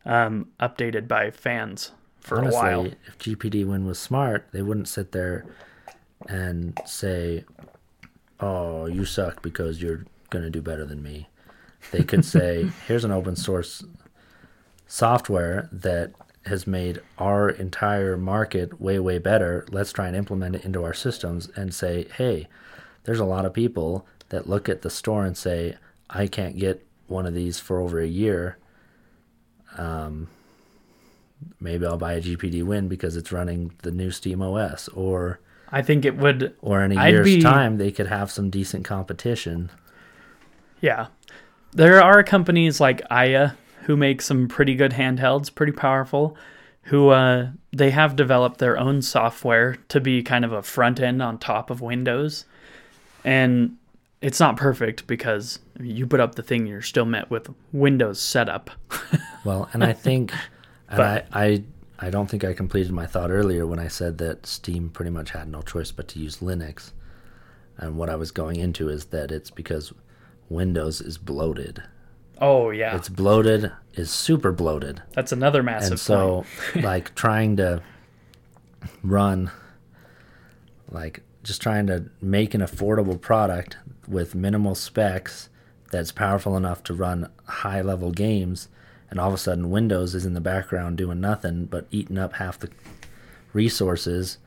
um, 0.06 0.48
updated 0.60 1.08
by 1.08 1.32
fans 1.32 1.92
for 2.26 2.40
honestly, 2.40 2.58
a 2.58 2.62
while. 2.62 2.86
if 3.08 3.18
GPD 3.20 3.66
Win 3.66 3.86
was 3.86 4.00
smart, 4.00 4.48
they 4.52 4.62
wouldn't 4.62 4.88
sit 4.88 5.12
there 5.12 5.46
and 6.28 6.80
say, 6.86 7.46
"Oh, 8.40 8.86
you 8.86 9.06
suck 9.06 9.42
because 9.42 9.82
you're 9.82 10.06
gonna 10.30 10.50
do 10.50 10.62
better 10.62 10.86
than 10.86 11.04
me." 11.04 11.28
They 11.92 12.04
could 12.04 12.26
say, 12.36 12.70
"Here's 12.88 13.06
an 13.06 13.12
open 13.12 13.36
source 13.36 13.84
software 14.88 15.70
that 15.72 16.14
has 16.46 16.68
made 16.68 17.02
our 17.18 17.50
entire 17.50 18.18
market 18.18 18.80
way 18.80 19.00
way 19.00 19.18
better. 19.18 19.66
Let's 19.72 19.92
try 19.92 20.08
and 20.08 20.16
implement 20.16 20.56
it 20.56 20.66
into 20.66 20.84
our 20.84 20.94
systems 20.94 21.50
and 21.56 21.74
say, 21.74 22.08
"Hey, 22.18 22.48
there's 23.04 23.20
a 23.20 23.26
lot 23.26 23.46
of 23.46 23.54
people 23.54 24.06
that 24.30 24.50
look 24.50 24.68
at 24.68 24.82
the 24.82 24.90
store 24.90 25.26
and 25.26 25.38
say, 25.38 25.78
I 26.10 26.28
can't 26.28 26.58
get 26.58 26.86
one 27.08 27.26
of 27.26 27.34
these 27.34 27.60
for 27.60 27.80
over 27.80 28.00
a 28.00 28.08
year. 28.08 28.58
Um, 29.78 30.28
maybe 31.60 31.86
I'll 31.86 31.98
buy 31.98 32.14
a 32.14 32.22
GPD 32.22 32.64
Win 32.64 32.88
because 32.88 33.16
it's 33.16 33.32
running 33.32 33.74
the 33.84 33.92
new 33.92 34.12
Steam 34.12 34.42
OS, 34.42 34.88
or 34.90 35.40
I 35.72 35.82
think 35.82 36.06
it 36.06 36.18
would 36.18 36.56
or 36.62 36.84
in 36.84 36.92
a 36.92 36.96
I'd 37.00 37.10
year's 37.14 37.26
be- 37.26 37.42
time 37.42 37.78
they 37.78 37.92
could 37.92 38.08
have 38.08 38.32
some 38.32 38.50
decent 38.50 38.86
competition. 38.86 39.72
Yeah. 40.82 41.08
There 41.72 42.02
are 42.02 42.24
companies 42.24 42.80
like 42.80 43.02
Aya 43.10 43.52
who 43.84 43.98
make 43.98 44.22
some 44.22 44.48
pretty 44.48 44.76
good 44.76 44.92
handhelds, 44.94 45.54
pretty 45.54 45.72
powerful, 45.72 46.38
who 46.84 47.10
uh, 47.10 47.50
they 47.74 47.90
have 47.92 48.16
developed 48.16 48.60
their 48.60 48.78
own 48.78 49.02
software 49.02 49.76
to 49.90 50.00
be 50.00 50.24
kind 50.24 50.46
of 50.46 50.52
a 50.52 50.62
front 50.64 51.00
end 51.00 51.22
on 51.22 51.38
top 51.38 51.70
of 51.70 51.82
Windows. 51.82 52.46
And 53.24 53.78
it's 54.22 54.40
not 54.40 54.58
perfect 54.58 55.06
because 55.08 55.60
you 55.80 56.08
put 56.08 56.20
up 56.20 56.36
the 56.36 56.44
thing, 56.44 56.66
you're 56.66 56.82
still 56.82 57.06
met 57.06 57.30
with 57.30 57.50
Windows 57.74 58.22
setup. 58.22 58.72
Well, 59.44 59.70
and 59.74 59.84
I 59.84 59.94
think, 59.94 60.32
and 60.90 61.02
I, 61.02 61.16
But- 61.16 61.28
I, 61.34 61.64
I 61.98 62.10
don't 62.10 62.30
think 62.30 62.44
I 62.44 62.54
completed 62.54 62.92
my 62.92 63.06
thought 63.06 63.32
earlier 63.32 63.66
when 63.66 63.80
I 63.80 63.88
said 63.88 64.18
that 64.20 64.46
Steam 64.46 64.90
pretty 64.90 65.12
much 65.12 65.32
had 65.32 65.48
no 65.50 65.62
choice 65.62 65.92
but 65.92 66.08
to 66.10 66.20
use 66.20 66.38
Linux. 66.38 66.92
And 67.78 67.98
what 67.98 68.10
I 68.10 68.16
was 68.16 68.32
going 68.32 68.58
into 68.58 68.90
is 68.90 69.06
that 69.06 69.32
it's 69.32 69.50
because 69.50 69.94
Windows 70.50 71.02
is 71.02 71.18
bloated. 71.18 71.84
Oh, 72.42 72.70
yeah. 72.70 72.96
It's 72.96 73.08
bloated, 73.10 73.72
is 73.94 74.12
super 74.12 74.52
bloated. 74.52 75.02
That's 75.14 75.32
another 75.32 75.64
massive 75.64 75.92
and 75.92 76.00
so 76.00 76.46
like 76.76 77.16
trying 77.16 77.56
to 77.58 77.82
run 79.04 79.52
like 80.92 81.22
just 81.44 81.62
trying 81.62 81.88
to 81.88 82.06
make 82.22 82.54
an 82.54 82.62
affordable 82.62 83.20
product 83.20 83.78
with 84.08 84.36
minimal 84.36 84.76
specs 84.76 85.50
that's 85.92 86.12
powerful 86.12 86.58
enough 86.58 86.84
to 86.84 86.94
run 86.94 87.30
high 87.48 87.82
level 87.82 88.12
games 88.12 88.68
and 89.10 89.20
all 89.20 89.28
of 89.28 89.34
a 89.34 89.38
sudden 89.38 89.70
Windows 89.70 90.16
is 90.16 90.26
in 90.26 90.34
the 90.34 90.42
background 90.42 90.98
doing 90.98 91.20
nothing 91.20 91.66
but 91.66 91.88
eating 91.92 92.18
up 92.18 92.34
half 92.34 92.60
the 92.60 92.70
resources 93.54 94.38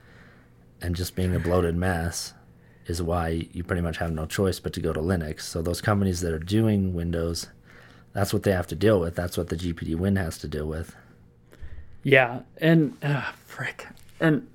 and 0.80 0.94
just 0.94 1.16
being 1.16 1.34
a 1.34 1.40
bloated 1.40 1.76
mess 1.76 2.34
is 2.86 3.02
why 3.02 3.48
you 3.52 3.62
pretty 3.62 3.82
much 3.82 3.98
have 3.98 4.12
no 4.12 4.26
choice 4.26 4.60
but 4.60 4.72
to 4.72 4.80
go 4.80 4.92
to 4.92 5.00
Linux. 5.00 5.42
So 5.42 5.60
those 5.60 5.80
companies 5.80 6.20
that 6.20 6.32
are 6.32 6.38
doing 6.38 6.94
Windows, 6.94 7.48
that's 8.12 8.32
what 8.32 8.42
they 8.42 8.52
have 8.52 8.66
to 8.68 8.74
deal 8.74 8.98
with. 8.98 9.14
That's 9.14 9.36
what 9.36 9.48
the 9.48 9.56
GPD 9.56 9.94
Win 9.96 10.16
has 10.16 10.38
to 10.38 10.48
deal 10.48 10.66
with. 10.66 10.96
Yeah, 12.02 12.40
and 12.58 12.96
uh, 13.02 13.32
frick, 13.44 13.86
and 14.20 14.48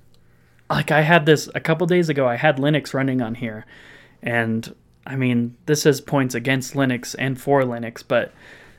like 0.68 0.90
I 0.90 1.02
had 1.02 1.26
this 1.26 1.48
a 1.54 1.60
couple 1.60 1.86
days 1.86 2.08
ago. 2.08 2.26
I 2.26 2.36
had 2.36 2.56
Linux 2.56 2.94
running 2.94 3.20
on 3.20 3.36
here, 3.36 3.66
and 4.22 4.74
I 5.06 5.14
mean 5.16 5.56
this 5.66 5.86
is 5.86 6.00
points 6.00 6.34
against 6.34 6.74
Linux 6.74 7.14
and 7.18 7.40
for 7.40 7.62
Linux, 7.62 8.02
but 8.06 8.32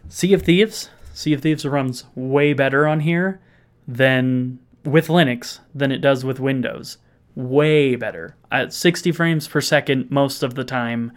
Sea 0.10 0.34
of 0.34 0.42
Thieves, 0.42 0.90
Sea 1.16 1.32
of 1.32 1.42
Thieves 1.42 1.66
runs 1.66 2.04
way 2.14 2.52
better 2.52 2.86
on 2.86 3.00
here 3.00 3.40
than 3.88 4.60
with 4.84 5.08
Linux 5.08 5.60
than 5.74 5.90
it 5.90 6.02
does 6.02 6.26
with 6.26 6.42
Windows. 6.42 6.98
Way 7.36 7.96
better 7.96 8.36
at 8.52 8.74
60 8.74 9.14
frames 9.14 9.48
per 9.48 9.62
second 9.62 10.12
most 10.12 10.44
of 10.44 10.56
the 10.56 10.66
time 10.66 11.14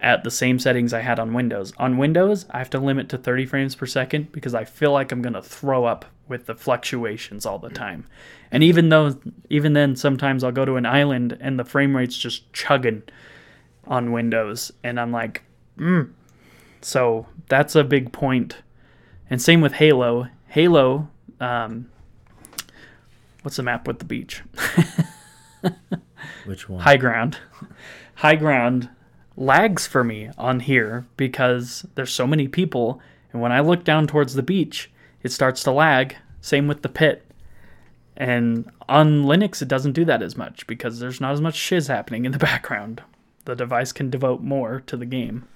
at 0.00 0.24
the 0.24 0.30
same 0.30 0.58
settings 0.58 0.94
I 0.94 1.00
had 1.00 1.18
on 1.18 1.34
Windows. 1.34 1.74
On 1.76 1.98
Windows, 1.98 2.46
I 2.48 2.58
have 2.58 2.70
to 2.70 2.78
limit 2.78 3.10
to 3.10 3.18
30 3.18 3.44
frames 3.44 3.74
per 3.74 3.84
second 3.84 4.32
because 4.32 4.54
I 4.54 4.64
feel 4.64 4.92
like 4.92 5.12
I'm 5.12 5.20
going 5.20 5.34
to 5.34 5.42
throw 5.42 5.84
up 5.84 6.06
with 6.26 6.46
the 6.46 6.54
fluctuations 6.54 7.44
all 7.44 7.58
the 7.58 7.68
time. 7.68 8.06
And 8.50 8.62
even 8.64 8.88
though 8.88 9.18
even 9.50 9.74
then 9.74 9.96
sometimes 9.96 10.42
I'll 10.42 10.50
go 10.50 10.64
to 10.64 10.76
an 10.76 10.86
island 10.86 11.36
and 11.42 11.58
the 11.58 11.64
frame 11.64 11.94
rate's 11.94 12.16
just 12.16 12.50
chugging 12.54 13.02
on 13.86 14.12
Windows 14.12 14.72
and 14.82 14.98
I'm 14.98 15.12
like, 15.12 15.42
mm. 15.76 16.10
So 16.80 17.26
that's 17.50 17.74
a 17.74 17.84
big 17.84 18.12
point. 18.12 18.56
And 19.30 19.40
same 19.40 19.60
with 19.60 19.74
Halo. 19.74 20.28
Halo 20.48 21.08
um, 21.40 21.88
what's 23.42 23.56
the 23.56 23.62
map 23.62 23.86
with 23.86 23.98
the 23.98 24.04
beach? 24.04 24.42
Which 26.44 26.68
one? 26.68 26.80
High 26.82 26.96
ground. 26.96 27.38
High 28.16 28.36
ground 28.36 28.88
lags 29.36 29.86
for 29.86 30.04
me 30.04 30.28
on 30.36 30.60
here 30.60 31.06
because 31.16 31.86
there's 31.94 32.12
so 32.12 32.26
many 32.26 32.46
people 32.48 33.00
and 33.32 33.40
when 33.40 33.52
I 33.52 33.60
look 33.60 33.84
down 33.84 34.06
towards 34.06 34.34
the 34.34 34.42
beach, 34.42 34.90
it 35.22 35.30
starts 35.32 35.62
to 35.62 35.70
lag. 35.70 36.16
Same 36.40 36.66
with 36.66 36.82
the 36.82 36.88
pit. 36.88 37.24
And 38.16 38.70
on 38.88 39.22
Linux, 39.22 39.62
it 39.62 39.68
doesn't 39.68 39.92
do 39.92 40.04
that 40.06 40.20
as 40.20 40.36
much 40.36 40.66
because 40.66 40.98
there's 40.98 41.20
not 41.20 41.32
as 41.32 41.40
much 41.40 41.54
shiz 41.54 41.86
happening 41.86 42.24
in 42.24 42.32
the 42.32 42.38
background. 42.50 43.02
The 43.44 43.54
device 43.54 43.92
can 43.92 44.10
devote 44.10 44.42
more 44.42 44.80
to 44.86 44.96
the 44.96 45.06
game. 45.06 45.46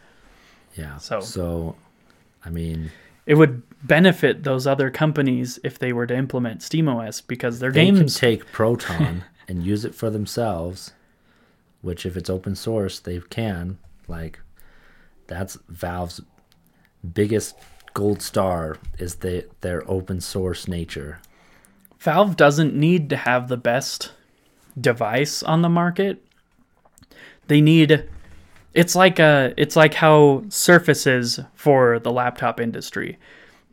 Yeah. 0.75 0.97
So- 0.99 1.20
so 1.20 1.77
I 2.45 2.51
mean, 2.51 2.91
It 3.27 3.35
would 3.35 3.62
benefit 3.83 4.43
those 4.43 4.66
other 4.66 4.91
companies 4.91 5.59
if 5.64 5.79
they 5.79 5.93
were 5.93 6.07
to 6.07 6.16
implement 6.16 6.61
SteamOS 6.61 7.27
because 7.27 7.59
their 7.59 7.72
they 7.72 7.87
can 7.87 7.95
games. 7.97 8.18
take 8.18 8.47
Proton 8.53 9.25
and 9.49 9.64
use 9.64 9.85
it 9.85 9.95
for 9.95 10.11
themselves, 10.11 10.93
which 11.83 12.05
if 12.05 12.16
it's 12.16 12.31
open 12.31 12.55
source, 12.55 13.01
they 13.01 13.20
can. 13.20 13.79
Like 14.09 14.41
that's 15.27 15.59
Valve's 15.68 16.20
biggest 17.12 17.57
gold 17.95 18.20
star 18.20 18.77
is 18.99 19.16
the, 19.16 19.47
their 19.61 19.89
open 19.89 20.20
source 20.20 20.68
nature. 20.68 21.20
Valve 21.99 22.37
doesn't 22.37 22.75
need 22.75 23.09
to 23.11 23.16
have 23.16 23.49
the 23.49 23.57
best 23.57 24.12
device 24.79 25.43
on 25.43 25.62
the 25.62 25.68
market. 25.68 26.22
They 27.47 27.61
need 27.61 28.09
it's 28.75 28.97
like 28.97 29.18
a 29.20 29.55
it's 29.57 29.77
like 29.77 29.95
how 29.95 30.43
surfaces 30.49 31.41
for 31.55 31.99
the 32.01 32.12
laptop 32.12 32.61
industry. 32.61 33.18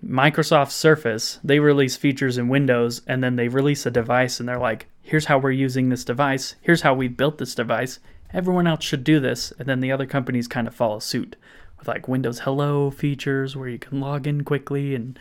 Microsoft 0.06 0.72
Surface, 0.72 1.40
they 1.44 1.60
release 1.60 1.96
features 1.96 2.38
in 2.38 2.48
Windows 2.48 3.02
and 3.08 3.24
then 3.24 3.36
they 3.36 3.48
release 3.48 3.86
a 3.86 3.92
device 3.92 4.40
and 4.40 4.48
they're 4.48 4.58
like, 4.58 4.88
here's 5.02 5.26
how 5.26 5.38
we're 5.38 5.52
using 5.52 5.90
this 5.90 6.04
device, 6.06 6.56
here's 6.62 6.82
how 6.82 6.94
we 6.94 7.08
built 7.08 7.38
this 7.38 7.54
device. 7.54 8.00
Everyone 8.34 8.66
else 8.66 8.84
should 8.84 9.04
do 9.04 9.20
this, 9.20 9.52
and 9.60 9.68
then 9.68 9.82
the 9.82 9.92
other 9.92 10.06
companies 10.06 10.48
kind 10.48 10.66
of 10.68 10.74
follow 10.74 11.00
suit 11.00 11.36
with 11.78 11.88
like 11.88 12.08
Windows 12.08 12.40
Hello 12.40 12.90
features 12.90 13.56
where 13.56 13.68
you 13.68 13.78
can 13.78 14.00
log 14.00 14.26
in 14.26 14.44
quickly 14.44 14.96
and 14.96 15.20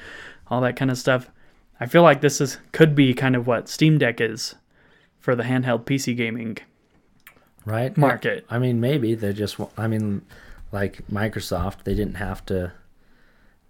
all 0.49 0.61
that 0.61 0.77
kind 0.77 0.91
of 0.91 0.99
stuff. 0.99 1.31
I 1.81 1.87
feel 1.87 2.03
like 2.03 2.21
this 2.21 2.41
is 2.41 2.59
could 2.73 2.95
be 2.95 3.13
kind 3.15 3.35
of 3.35 3.47
what 3.47 3.69
Steam 3.69 3.99
Deck 3.99 4.21
is 4.21 4.55
for 5.19 5.35
the 5.35 5.43
handheld 5.43 5.85
PC 5.85 6.17
gaming 6.17 6.59
right? 7.65 7.97
Market. 7.97 8.45
i 8.51 8.59
mean 8.59 8.81
maybe 8.81 9.15
they 9.15 9.33
just 9.33 9.57
i 9.77 9.87
mean 9.87 10.23
like 10.73 11.03
microsoft 11.11 11.85
they 11.85 11.95
didn't 11.95 12.15
have 12.15 12.45
to 12.47 12.73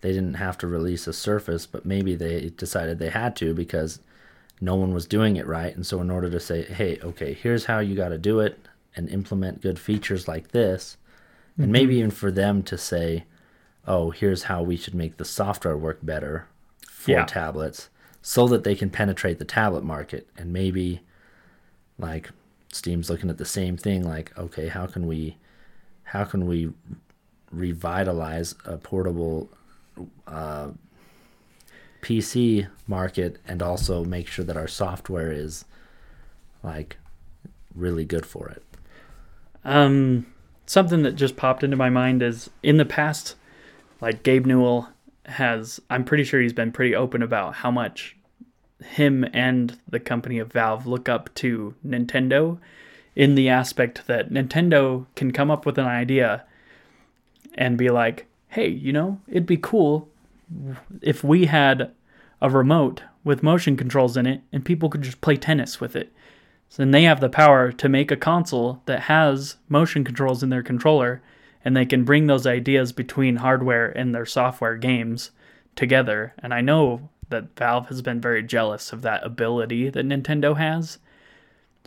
they 0.01 0.13
didn't 0.13 0.35
have 0.35 0.57
to 0.59 0.67
release 0.67 1.07
a 1.07 1.13
surface 1.13 1.67
but 1.67 1.85
maybe 1.85 2.15
they 2.15 2.51
decided 2.51 2.99
they 2.99 3.11
had 3.11 3.35
to 3.37 3.53
because 3.55 4.01
no 4.63 4.75
one 4.75 4.93
was 4.93 5.07
doing 5.07 5.37
it 5.37 5.47
right. 5.47 5.75
And 5.75 5.87
so 5.87 6.03
in 6.03 6.11
order 6.11 6.29
to 6.31 6.41
say 6.41 6.63
hey 6.63 6.99
okay 7.03 7.33
here's 7.33 7.65
how 7.67 7.79
you 7.81 7.95
got 7.97 8.11
to 8.11 8.19
do 8.19 8.41
it 8.41 8.59
and 8.95 9.09
implement 9.09 9.63
good 9.63 9.79
features 9.79 10.29
like 10.29 10.49
this 10.53 10.97
and 11.57 11.65
mm-hmm. 11.67 11.73
maybe 11.73 11.97
even 11.97 12.11
for 12.11 12.31
them 12.31 12.63
to 12.65 12.77
say 12.79 13.25
oh 13.87 14.11
here's 14.11 14.45
how 14.45 14.63
we 14.63 14.77
should 14.77 14.95
make 14.95 15.17
the 15.17 15.25
software 15.25 15.77
work 15.77 15.99
better 16.03 16.47
for 16.89 17.13
Yeah. 17.13 17.25
tablets 17.25 17.89
so 18.23 18.47
that 18.49 18.65
they 18.65 18.75
can 18.75 18.91
penetrate 18.91 19.39
the 19.39 19.45
tablet 19.47 19.83
market. 19.83 20.29
And 20.37 20.53
maybe 20.53 21.01
like 21.99 22.31
steam's 22.73 23.11
looking 23.11 23.31
at 23.31 23.39
the 23.39 23.45
same 23.45 23.77
thing 23.77 24.03
like 24.03 24.37
okay 24.39 24.69
how 24.69 24.87
can 24.87 25.07
we 25.07 25.37
how 26.05 26.25
can 26.25 26.47
we 26.47 26.71
revitalize 27.51 28.55
a 28.65 28.77
portable 28.77 29.51
uh, 30.27 30.69
pc 32.01 32.69
market 32.87 33.39
and 33.47 33.63
also 33.63 34.05
make 34.05 34.27
sure 34.29 34.45
that 34.45 34.57
our 34.57 34.69
software 34.69 35.33
is 35.33 35.65
like 36.63 36.97
really 37.75 38.05
good 38.05 38.27
for 38.27 38.49
it? 38.49 38.63
Um, 39.65 40.27
something 40.67 41.03
that 41.03 41.13
just 41.13 41.37
popped 41.37 41.63
into 41.63 41.77
my 41.77 41.91
mind 41.91 42.23
is 42.23 42.51
in 42.63 42.77
the 42.77 42.85
past, 42.85 43.37
like 44.01 44.23
Gabe 44.23 44.47
Newell 44.47 44.89
has, 45.27 45.81
I'm 45.91 46.05
pretty 46.05 46.25
sure 46.25 46.41
he's 46.41 46.53
been 46.53 46.73
pretty 46.73 46.95
open 46.95 47.23
about 47.23 47.57
how 47.57 47.71
much 47.71 48.17
him 48.83 49.25
and 49.33 49.79
the 49.89 50.01
company 50.01 50.39
of 50.39 50.53
Valve 50.53 50.87
look 50.87 51.09
up 51.09 51.35
to 51.37 51.75
Nintendo 51.87 52.59
in 53.15 53.35
the 53.35 53.49
aspect 53.49 54.07
that 54.07 54.31
Nintendo 54.31 55.07
can 55.17 55.33
come 55.33 55.51
up 55.51 55.67
with 55.67 55.79
an 55.79 55.87
idea 55.87 56.45
and 57.55 57.77
be 57.77 57.91
like, 57.91 58.27
hey, 58.49 58.69
you 58.69 58.93
know, 58.93 59.21
it'd 59.29 59.47
be 59.47 59.57
cool 59.57 60.09
if 61.03 61.23
we 61.23 61.47
had 61.47 61.93
a 62.41 62.51
remote 62.51 63.03
with 63.23 63.43
motion 63.43 63.77
controls 63.77 64.17
in 64.17 64.27
it 64.27 64.41
and 64.53 64.65
people 64.65 64.89
could 64.89 65.03
just 65.03 65.21
play 65.21 65.37
tennis 65.37 65.81
with 65.81 65.95
it. 65.95 66.13
So 66.69 66.83
then 66.83 66.93
they 66.93 67.03
have 67.03 67.21
the 67.21 67.29
power 67.29 67.73
to 67.73 67.89
make 67.89 68.11
a 68.11 68.17
console 68.17 68.81
that 68.87 69.03
has 69.03 69.57
motion 69.69 70.05
controls 70.05 70.43
in 70.43 70.51
their 70.51 70.63
controller, 70.63 71.21
and 71.65 71.77
they 71.77 71.85
can 71.85 72.05
bring 72.05 72.29
those 72.29 72.47
ideas 72.47 72.93
between 72.93 73.37
hardware 73.37 73.91
and 73.91 74.15
their 74.15 74.25
software 74.25 74.77
games 74.77 75.33
together. 75.75 76.33
And 76.39 76.55
I 76.55 76.61
know 76.61 77.11
that 77.31 77.57
Valve 77.57 77.89
has 77.89 78.03
been 78.03 78.21
very 78.21 78.43
jealous 78.43 78.93
of 78.93 79.03
that 79.03 79.25
ability 79.25 79.91
that 79.91 80.07
Nintendo 80.07 80.57
has. 80.57 80.99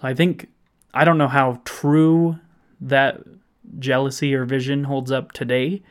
So 0.02 0.08
I 0.08 0.14
think 0.14 0.50
I 0.94 1.06
don't 1.06 1.18
know 1.18 1.28
how 1.28 1.62
true 1.66 2.40
that 2.82 3.22
jealousy 3.80 4.34
or 4.34 4.46
vision 4.46 4.84
holds 4.86 5.12
up 5.12 5.32
today, 5.32 5.82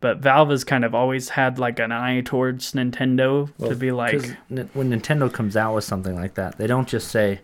but 0.00 0.18
Valve 0.18 0.50
has 0.50 0.64
kind 0.64 0.84
of 0.84 0.94
always 0.94 1.30
had 1.30 1.58
like 1.58 1.78
an 1.78 1.92
eye 1.92 2.20
towards 2.20 2.72
Nintendo 2.72 3.50
to 3.58 3.74
be 3.74 3.90
like, 3.90 4.22
when 4.48 4.90
Nintendo 4.90 5.32
comes 5.32 5.56
out 5.56 5.74
with 5.74 5.84
something 5.84 6.14
like 6.14 6.34
that, 6.34 6.58
they 6.58 6.66
don't 6.66 6.88
just 6.88 7.08
say, 7.08 7.40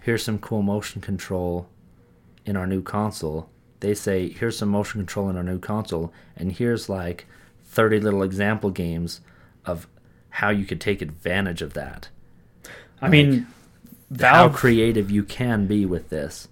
"Here's 0.00 0.22
some 0.24 0.38
cool 0.38 0.62
motion 0.62 1.00
control 1.00 1.68
in 2.44 2.56
our 2.56 2.66
new 2.66 2.82
console." 2.82 3.50
They 3.80 3.94
say, 3.94 4.28
"Here's 4.28 4.58
some 4.58 4.70
motion 4.70 5.00
control 5.00 5.28
in 5.30 5.36
our 5.36 5.42
new 5.42 5.58
console, 5.58 6.12
and 6.36 6.52
here's 6.52 6.88
like 6.88 7.26
30 7.64 8.00
little 8.00 8.22
example 8.22 8.70
games 8.70 9.20
of 9.64 9.86
how 10.30 10.50
you 10.50 10.64
could 10.64 10.80
take 10.80 11.02
advantage 11.02 11.62
of 11.62 11.74
that. 11.74 12.08
I 13.00 13.08
mean, 13.08 13.46
How 14.34 14.48
creative 14.48 15.10
you 15.10 15.22
can 15.22 15.66
be 15.66 15.86
with 15.86 16.08
this." 16.10 16.48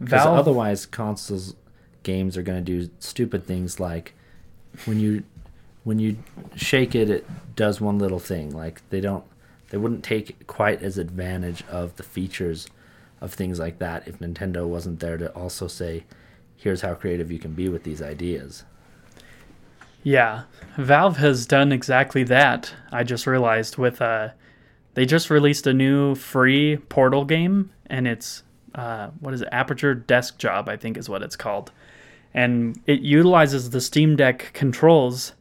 Because 0.00 0.26
otherwise, 0.26 0.86
consoles 0.86 1.54
games 2.02 2.36
are 2.36 2.42
going 2.42 2.64
to 2.64 2.78
do 2.78 2.90
stupid 2.98 3.46
things 3.46 3.78
like 3.78 4.14
when 4.84 4.98
you 4.98 5.22
when 5.84 5.98
you 5.98 6.16
shake 6.54 6.94
it, 6.94 7.10
it 7.10 7.26
does 7.56 7.80
one 7.80 7.98
little 7.98 8.18
thing. 8.18 8.50
Like 8.50 8.82
they 8.90 9.00
don't, 9.00 9.24
they 9.70 9.78
wouldn't 9.78 10.04
take 10.04 10.46
quite 10.46 10.82
as 10.82 10.98
advantage 10.98 11.64
of 11.68 11.96
the 11.96 12.02
features 12.02 12.68
of 13.20 13.32
things 13.32 13.58
like 13.58 13.78
that 13.78 14.06
if 14.06 14.18
Nintendo 14.18 14.66
wasn't 14.66 15.00
there 15.00 15.16
to 15.16 15.30
also 15.32 15.66
say, 15.68 16.04
"Here's 16.56 16.82
how 16.82 16.94
creative 16.94 17.30
you 17.32 17.38
can 17.38 17.52
be 17.54 17.68
with 17.68 17.84
these 17.84 18.02
ideas." 18.02 18.64
Yeah, 20.02 20.44
Valve 20.76 21.18
has 21.18 21.46
done 21.46 21.70
exactly 21.70 22.24
that. 22.24 22.74
I 22.90 23.04
just 23.04 23.26
realized 23.26 23.76
with 23.78 24.02
uh, 24.02 24.30
they 24.94 25.06
just 25.06 25.30
released 25.30 25.66
a 25.66 25.72
new 25.72 26.14
free 26.14 26.76
Portal 26.76 27.24
game, 27.24 27.70
and 27.86 28.08
it's 28.08 28.42
uh, 28.74 29.08
what 29.20 29.32
is 29.34 29.42
it? 29.42 29.48
Aperture 29.52 29.94
Desk 29.94 30.38
Job, 30.38 30.68
I 30.68 30.76
think 30.76 30.96
is 30.96 31.08
what 31.08 31.22
it's 31.22 31.36
called, 31.36 31.70
and 32.34 32.80
it 32.86 33.00
utilizes 33.00 33.70
the 33.70 33.80
Steam 33.80 34.16
Deck 34.16 34.50
controls 34.54 35.34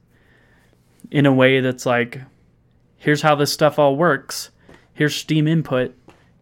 in 1.10 1.26
a 1.26 1.34
way 1.34 1.60
that's 1.60 1.86
like, 1.86 2.22
here's 2.98 3.24
how 3.24 3.36
this 3.36 3.52
stuff 3.52 3.80
all 3.80 3.96
works. 3.96 4.52
Here's 4.94 5.16
Steam 5.16 5.48
input. 5.48 5.96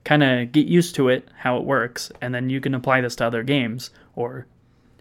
Kind 0.03 0.23
of 0.23 0.51
get 0.51 0.67
used 0.67 0.95
to 0.95 1.07
it, 1.07 1.27
how 1.37 1.57
it 1.57 1.63
works, 1.63 2.11
and 2.21 2.33
then 2.33 2.49
you 2.49 2.59
can 2.59 2.73
apply 2.73 3.01
this 3.01 3.15
to 3.17 3.25
other 3.25 3.43
games. 3.43 3.91
Or, 4.15 4.47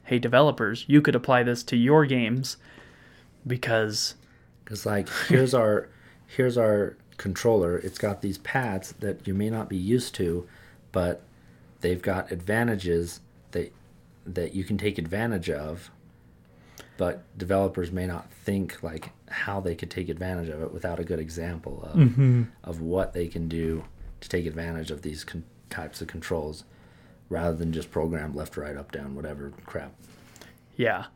hey, 0.04 0.18
developers, 0.18 0.84
you 0.86 1.02
could 1.02 1.14
apply 1.14 1.42
this 1.42 1.62
to 1.64 1.76
your 1.76 2.06
games 2.06 2.58
because 3.48 4.14
Because 4.68 4.84
like 4.84 5.08
here's 5.28 5.54
our 5.54 5.88
here's 6.26 6.58
our 6.58 6.96
controller. 7.16 7.78
It's 7.78 7.96
got 7.96 8.20
these 8.20 8.36
pads 8.36 8.92
that 9.00 9.26
you 9.26 9.32
may 9.32 9.48
not 9.48 9.68
be 9.70 9.78
used 9.78 10.14
to, 10.16 10.46
but 10.92 11.22
they've 11.80 12.02
got 12.02 12.30
advantages 12.30 13.20
that 13.52 13.72
that 14.26 14.54
you 14.54 14.62
can 14.64 14.76
take 14.76 14.98
advantage 14.98 15.48
of. 15.48 15.90
But 16.98 17.22
developers 17.38 17.90
may 17.90 18.06
not 18.06 18.30
think 18.30 18.82
like 18.82 19.12
how 19.30 19.60
they 19.60 19.74
could 19.74 19.90
take 19.90 20.10
advantage 20.10 20.50
of 20.50 20.60
it 20.60 20.72
without 20.72 21.00
a 21.00 21.04
good 21.04 21.18
example 21.18 21.88
of 21.90 21.96
mm-hmm. 21.96 22.42
of 22.62 22.82
what 22.82 23.14
they 23.14 23.26
can 23.26 23.48
do 23.48 23.84
to 24.20 24.28
take 24.28 24.44
advantage 24.44 24.90
of 24.90 25.00
these 25.00 25.24
con- 25.24 25.44
types 25.70 26.02
of 26.02 26.08
controls, 26.08 26.64
rather 27.30 27.56
than 27.56 27.72
just 27.72 27.90
program 27.90 28.34
left, 28.34 28.56
right, 28.58 28.76
up, 28.76 28.92
down, 28.92 29.14
whatever 29.14 29.52
crap. 29.64 29.92
Yeah. 30.76 31.06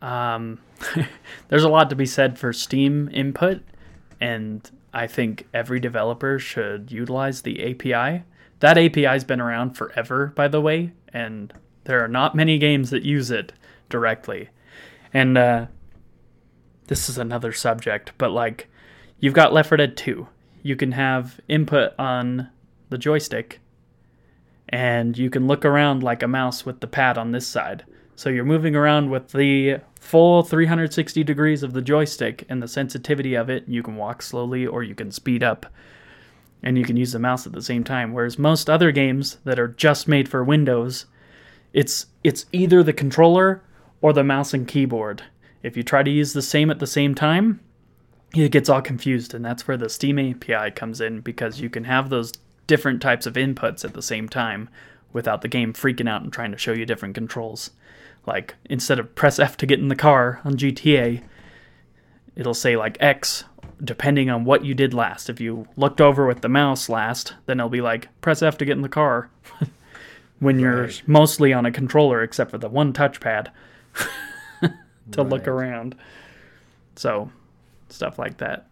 Um, 0.00 0.60
there's 1.48 1.64
a 1.64 1.68
lot 1.68 1.90
to 1.90 1.96
be 1.96 2.06
said 2.06 2.38
for 2.38 2.52
Steam 2.52 3.08
input, 3.12 3.62
and 4.20 4.68
I 4.92 5.06
think 5.06 5.46
every 5.52 5.80
developer 5.80 6.38
should 6.38 6.90
utilize 6.90 7.42
the 7.42 7.70
API. 7.70 8.24
That 8.60 8.78
API's 8.78 9.24
been 9.24 9.40
around 9.40 9.76
forever, 9.76 10.32
by 10.34 10.48
the 10.48 10.60
way, 10.60 10.92
and 11.12 11.52
there 11.84 12.04
are 12.04 12.08
not 12.08 12.34
many 12.34 12.58
games 12.58 12.90
that 12.90 13.02
use 13.02 13.30
it 13.30 13.52
directly. 13.88 14.48
And 15.12 15.38
uh, 15.38 15.66
this 16.86 17.08
is 17.08 17.18
another 17.18 17.52
subject, 17.52 18.12
but 18.18 18.30
like, 18.30 18.68
you've 19.20 19.34
got 19.34 19.52
Left 19.52 19.68
4 19.68 19.78
Dead 19.78 19.96
2. 19.96 20.26
You 20.62 20.76
can 20.76 20.92
have 20.92 21.40
input 21.48 21.92
on 21.98 22.50
the 22.90 22.98
joystick, 22.98 23.60
and 24.68 25.16
you 25.16 25.30
can 25.30 25.46
look 25.46 25.64
around 25.64 26.02
like 26.02 26.22
a 26.22 26.28
mouse 26.28 26.66
with 26.66 26.80
the 26.80 26.86
pad 26.86 27.16
on 27.16 27.32
this 27.32 27.46
side. 27.46 27.84
So 28.18 28.30
you're 28.30 28.44
moving 28.44 28.74
around 28.74 29.10
with 29.10 29.30
the 29.30 29.76
full 30.00 30.42
360 30.42 31.22
degrees 31.22 31.62
of 31.62 31.72
the 31.72 31.80
joystick 31.80 32.44
and 32.48 32.60
the 32.60 32.66
sensitivity 32.66 33.36
of 33.36 33.48
it. 33.48 33.68
You 33.68 33.80
can 33.80 33.94
walk 33.94 34.22
slowly 34.22 34.66
or 34.66 34.82
you 34.82 34.96
can 34.96 35.12
speed 35.12 35.44
up. 35.44 35.66
And 36.60 36.76
you 36.76 36.82
can 36.82 36.96
use 36.96 37.12
the 37.12 37.20
mouse 37.20 37.46
at 37.46 37.52
the 37.52 37.62
same 37.62 37.84
time. 37.84 38.12
Whereas 38.12 38.36
most 38.36 38.68
other 38.68 38.90
games 38.90 39.38
that 39.44 39.60
are 39.60 39.68
just 39.68 40.08
made 40.08 40.28
for 40.28 40.42
Windows, 40.42 41.06
it's 41.72 42.06
it's 42.24 42.46
either 42.50 42.82
the 42.82 42.92
controller 42.92 43.62
or 44.00 44.12
the 44.12 44.24
mouse 44.24 44.52
and 44.52 44.66
keyboard. 44.66 45.22
If 45.62 45.76
you 45.76 45.84
try 45.84 46.02
to 46.02 46.10
use 46.10 46.32
the 46.32 46.42
same 46.42 46.72
at 46.72 46.80
the 46.80 46.88
same 46.88 47.14
time, 47.14 47.60
it 48.34 48.50
gets 48.50 48.68
all 48.68 48.82
confused 48.82 49.32
and 49.32 49.44
that's 49.44 49.68
where 49.68 49.76
the 49.76 49.88
Steam 49.88 50.18
API 50.18 50.72
comes 50.72 51.00
in 51.00 51.20
because 51.20 51.60
you 51.60 51.70
can 51.70 51.84
have 51.84 52.10
those 52.10 52.32
different 52.66 53.00
types 53.00 53.26
of 53.26 53.34
inputs 53.34 53.84
at 53.84 53.94
the 53.94 54.02
same 54.02 54.28
time 54.28 54.68
without 55.12 55.42
the 55.42 55.46
game 55.46 55.72
freaking 55.72 56.08
out 56.08 56.22
and 56.22 56.32
trying 56.32 56.50
to 56.50 56.58
show 56.58 56.72
you 56.72 56.84
different 56.84 57.14
controls. 57.14 57.70
Like 58.28 58.54
instead 58.66 58.98
of 58.98 59.14
press 59.14 59.38
F 59.38 59.56
to 59.56 59.66
get 59.66 59.80
in 59.80 59.88
the 59.88 59.96
car 59.96 60.40
on 60.44 60.54
GTA, 60.56 61.22
it'll 62.36 62.54
say 62.54 62.76
like 62.76 62.96
X 63.00 63.44
depending 63.82 64.28
on 64.28 64.44
what 64.44 64.64
you 64.64 64.74
did 64.74 64.92
last. 64.92 65.30
If 65.30 65.40
you 65.40 65.66
looked 65.76 66.00
over 66.00 66.26
with 66.26 66.40
the 66.42 66.48
mouse 66.48 66.88
last, 66.88 67.34
then 67.46 67.58
it'll 67.58 67.70
be 67.70 67.80
like 67.80 68.08
press 68.20 68.42
F 68.42 68.58
to 68.58 68.64
get 68.64 68.76
in 68.76 68.82
the 68.82 68.88
car. 68.88 69.30
when 70.40 70.58
you're 70.60 70.82
Right. 70.82 71.02
mostly 71.06 71.52
on 71.52 71.66
a 71.66 71.72
controller 71.72 72.22
except 72.22 72.50
for 72.52 72.58
the 72.58 72.68
one 72.68 72.92
touchpad 72.92 73.48
to 75.12 75.22
look 75.22 75.48
around. 75.48 75.96
So, 76.96 77.30
stuff 77.88 78.18
like 78.18 78.36
that. 78.38 78.66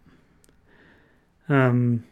Um 1.49 2.03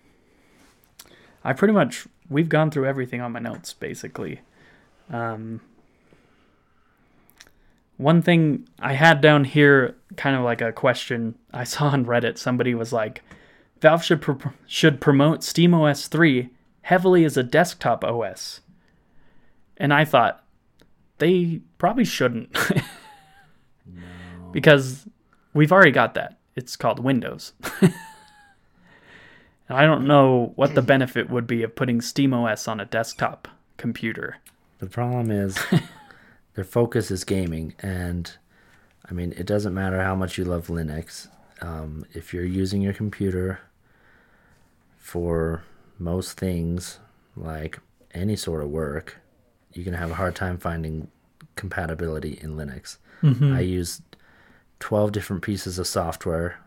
I 1.43 1.53
pretty 1.53 1.73
much 1.73 2.07
we've 2.29 2.49
gone 2.49 2.71
through 2.71 2.85
everything 2.87 3.21
on 3.21 3.31
my 3.31 3.39
notes 3.39 3.71
basically. 3.73 4.41
Um 5.11 5.61
one 7.97 8.21
thing 8.21 8.67
I 8.79 8.93
had 8.93 9.21
down 9.21 9.43
here, 9.43 9.95
kind 10.17 10.35
of 10.35 10.43
like 10.43 10.61
a 10.61 10.71
question 10.71 11.35
I 11.53 11.63
saw 11.73 11.87
on 11.87 12.05
Reddit. 12.05 12.37
Somebody 12.37 12.75
was 12.75 12.93
like, 12.93 13.23
"Valve 13.81 14.03
should 14.03 14.21
pro- 14.21 14.53
should 14.65 15.01
promote 15.01 15.41
SteamOS 15.41 16.07
3 16.07 16.49
heavily 16.81 17.25
as 17.25 17.37
a 17.37 17.43
desktop 17.43 18.03
OS," 18.03 18.61
and 19.77 19.93
I 19.93 20.05
thought 20.05 20.43
they 21.17 21.61
probably 21.77 22.05
shouldn't, 22.05 22.55
because 24.51 25.07
we've 25.53 25.71
already 25.71 25.91
got 25.91 26.13
that. 26.15 26.37
It's 26.55 26.75
called 26.75 26.99
Windows. 26.99 27.53
And 29.67 29.77
I 29.77 29.85
don't 29.85 30.05
know 30.05 30.53
what 30.55 30.75
the 30.75 30.81
benefit 30.81 31.29
would 31.29 31.47
be 31.47 31.63
of 31.63 31.75
putting 31.75 31.99
SteamOS 31.99 32.67
on 32.67 32.79
a 32.79 32.85
desktop 32.85 33.47
computer. 33.77 34.37
The 34.79 34.87
problem 34.87 35.31
is 35.31 35.57
their 36.55 36.63
focus 36.63 37.11
is 37.11 37.23
gaming, 37.23 37.73
and 37.79 38.31
I 39.09 39.13
mean, 39.13 39.33
it 39.37 39.45
doesn't 39.45 39.73
matter 39.73 40.01
how 40.01 40.15
much 40.15 40.37
you 40.37 40.45
love 40.45 40.67
Linux. 40.67 41.27
Um, 41.61 42.05
if 42.13 42.33
you're 42.33 42.43
using 42.43 42.81
your 42.81 42.93
computer 42.93 43.59
for 44.97 45.63
most 45.99 46.37
things, 46.37 46.99
like 47.35 47.79
any 48.13 48.35
sort 48.35 48.63
of 48.63 48.69
work, 48.69 49.17
you're 49.73 49.85
gonna 49.85 49.97
have 49.97 50.11
a 50.11 50.15
hard 50.15 50.35
time 50.35 50.57
finding 50.57 51.09
compatibility 51.55 52.39
in 52.41 52.55
Linux. 52.55 52.97
I 53.55 53.61
use 53.61 54.01
12 54.79 55.11
different 55.11 55.41
pieces 55.41 55.79
of 55.79 55.87
software 55.87 56.59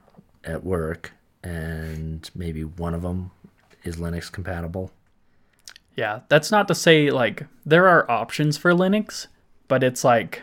at 0.44 0.64
work, 0.64 1.12
and 1.42 2.28
maybe 2.34 2.64
one 2.64 2.94
of 2.94 3.02
them 3.02 3.30
is 3.84 3.96
Linux 3.96 4.30
compatible. 4.32 4.90
Yeah, 5.94 6.20
that's 6.28 6.50
not 6.50 6.66
to 6.68 6.74
say 6.74 7.10
like 7.10 7.46
there 7.64 7.86
are 7.88 8.10
options 8.10 8.56
for 8.56 8.72
Linux, 8.72 9.26
but 9.68 9.84
it's 9.84 10.04
like 10.04 10.42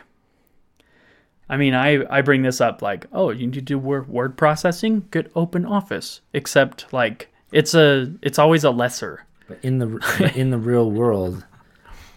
I 1.48 1.56
mean, 1.56 1.74
I 1.74 2.04
I 2.10 2.22
bring 2.22 2.42
this 2.42 2.60
up 2.60 2.82
like, 2.82 3.06
oh, 3.12 3.30
you 3.30 3.46
need 3.46 3.54
to 3.54 3.60
do 3.60 3.78
word, 3.78 4.08
word 4.08 4.36
processing, 4.36 5.06
get 5.10 5.30
Open 5.36 5.64
Office. 5.64 6.20
Except 6.32 6.92
like 6.92 7.32
it's 7.52 7.74
a 7.74 8.12
it's 8.22 8.38
always 8.38 8.64
a 8.64 8.70
lesser. 8.70 9.24
But 9.48 9.58
in 9.62 9.78
the 9.78 9.86
but 10.18 10.36
in 10.36 10.50
the 10.50 10.58
real 10.58 10.90
world, 10.90 11.44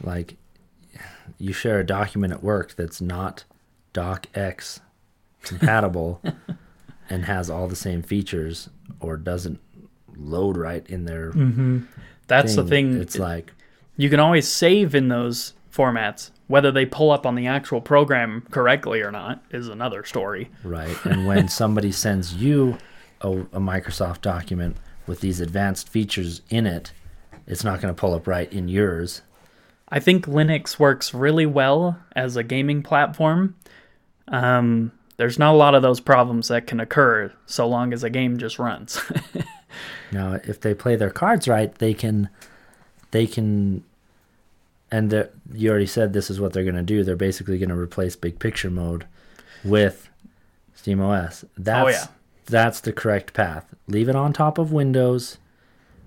like 0.04 0.36
you 1.38 1.54
share 1.54 1.80
a 1.80 1.86
document 1.86 2.34
at 2.34 2.44
work 2.44 2.76
that's 2.76 3.02
not 3.02 3.44
DocX 3.94 4.80
compatible 5.44 6.22
and 7.10 7.26
has 7.26 7.50
all 7.50 7.68
the 7.68 7.76
same 7.76 8.02
features 8.02 8.70
or 9.00 9.16
doesn't 9.16 9.60
load 10.18 10.58
right 10.58 10.86
in 10.88 11.06
their 11.06 11.32
mm-hmm. 11.32 11.82
That's 12.28 12.56
the 12.56 12.64
thing. 12.64 13.00
It's 13.02 13.18
like 13.18 13.54
you 13.98 14.10
can 14.10 14.20
always 14.20 14.48
save 14.48 14.96
in 14.96 15.08
those 15.08 15.54
formats. 15.74 16.32
Whether 16.50 16.72
they 16.72 16.86
pull 16.86 17.12
up 17.12 17.26
on 17.26 17.36
the 17.36 17.48
actual 17.48 17.80
program 17.80 18.46
correctly 18.52 19.00
or 19.02 19.12
not 19.12 19.42
is 19.52 19.70
another 19.70 20.04
story. 20.04 20.50
right, 20.66 20.98
and 21.06 21.26
when 21.26 21.48
somebody 21.62 21.94
sends 21.94 22.34
you 22.36 22.78
a, 23.22 23.30
a 23.30 23.60
Microsoft 23.60 24.20
document 24.22 24.76
with 25.08 25.22
these 25.22 25.40
advanced 25.40 25.88
features 25.88 26.42
in 26.50 26.68
it, 26.68 26.92
it's 27.48 27.64
not 27.64 27.80
going 27.80 27.94
to 27.94 28.00
pull 28.00 28.14
up 28.14 28.28
right 28.28 28.52
in 28.52 28.68
yours. 28.68 29.22
I 29.88 30.02
think 30.02 30.26
Linux 30.26 30.78
works 30.78 31.14
really 31.14 31.46
well 31.46 31.98
as 32.16 32.36
a 32.36 32.44
gaming 32.44 32.84
platform. 32.84 33.56
Um, 34.28 34.92
there's 35.16 35.40
not 35.40 35.54
a 35.54 35.58
lot 35.58 35.74
of 35.76 35.82
those 35.82 36.00
problems 36.00 36.50
that 36.50 36.68
can 36.68 36.80
occur 36.80 37.32
so 37.46 37.68
long 37.68 37.94
as 37.94 38.04
a 38.04 38.10
game 38.10 38.38
just 38.38 38.60
runs. 38.60 39.00
Now, 40.12 40.40
if 40.44 40.60
they 40.60 40.74
play 40.74 40.96
their 40.96 41.10
cards 41.10 41.48
right, 41.48 41.74
they 41.76 41.94
can, 41.94 42.30
they 43.12 43.28
can, 43.28 43.84
and 44.92 45.30
you 45.54 45.70
already 45.70 45.86
said 45.86 46.14
this 46.14 46.30
is 46.30 46.40
what 46.40 46.54
they're 46.54 46.64
going 46.64 46.76
to 46.76 46.82
do. 46.84 47.04
They're 47.04 47.16
basically 47.16 47.58
going 47.58 47.70
to 47.70 47.78
replace 47.78 48.16
Big 48.16 48.40
Picture 48.40 48.72
mode 48.72 49.06
with 49.64 50.10
SteamOS. 50.78 51.46
That's 51.58 51.86
oh, 51.86 51.90
yeah. 51.90 52.08
that's 52.46 52.80
the 52.82 52.94
correct 52.94 53.34
path. 53.34 53.66
Leave 53.88 54.10
it 54.10 54.16
on 54.16 54.34
top 54.34 54.58
of 54.58 54.72
Windows. 54.72 55.38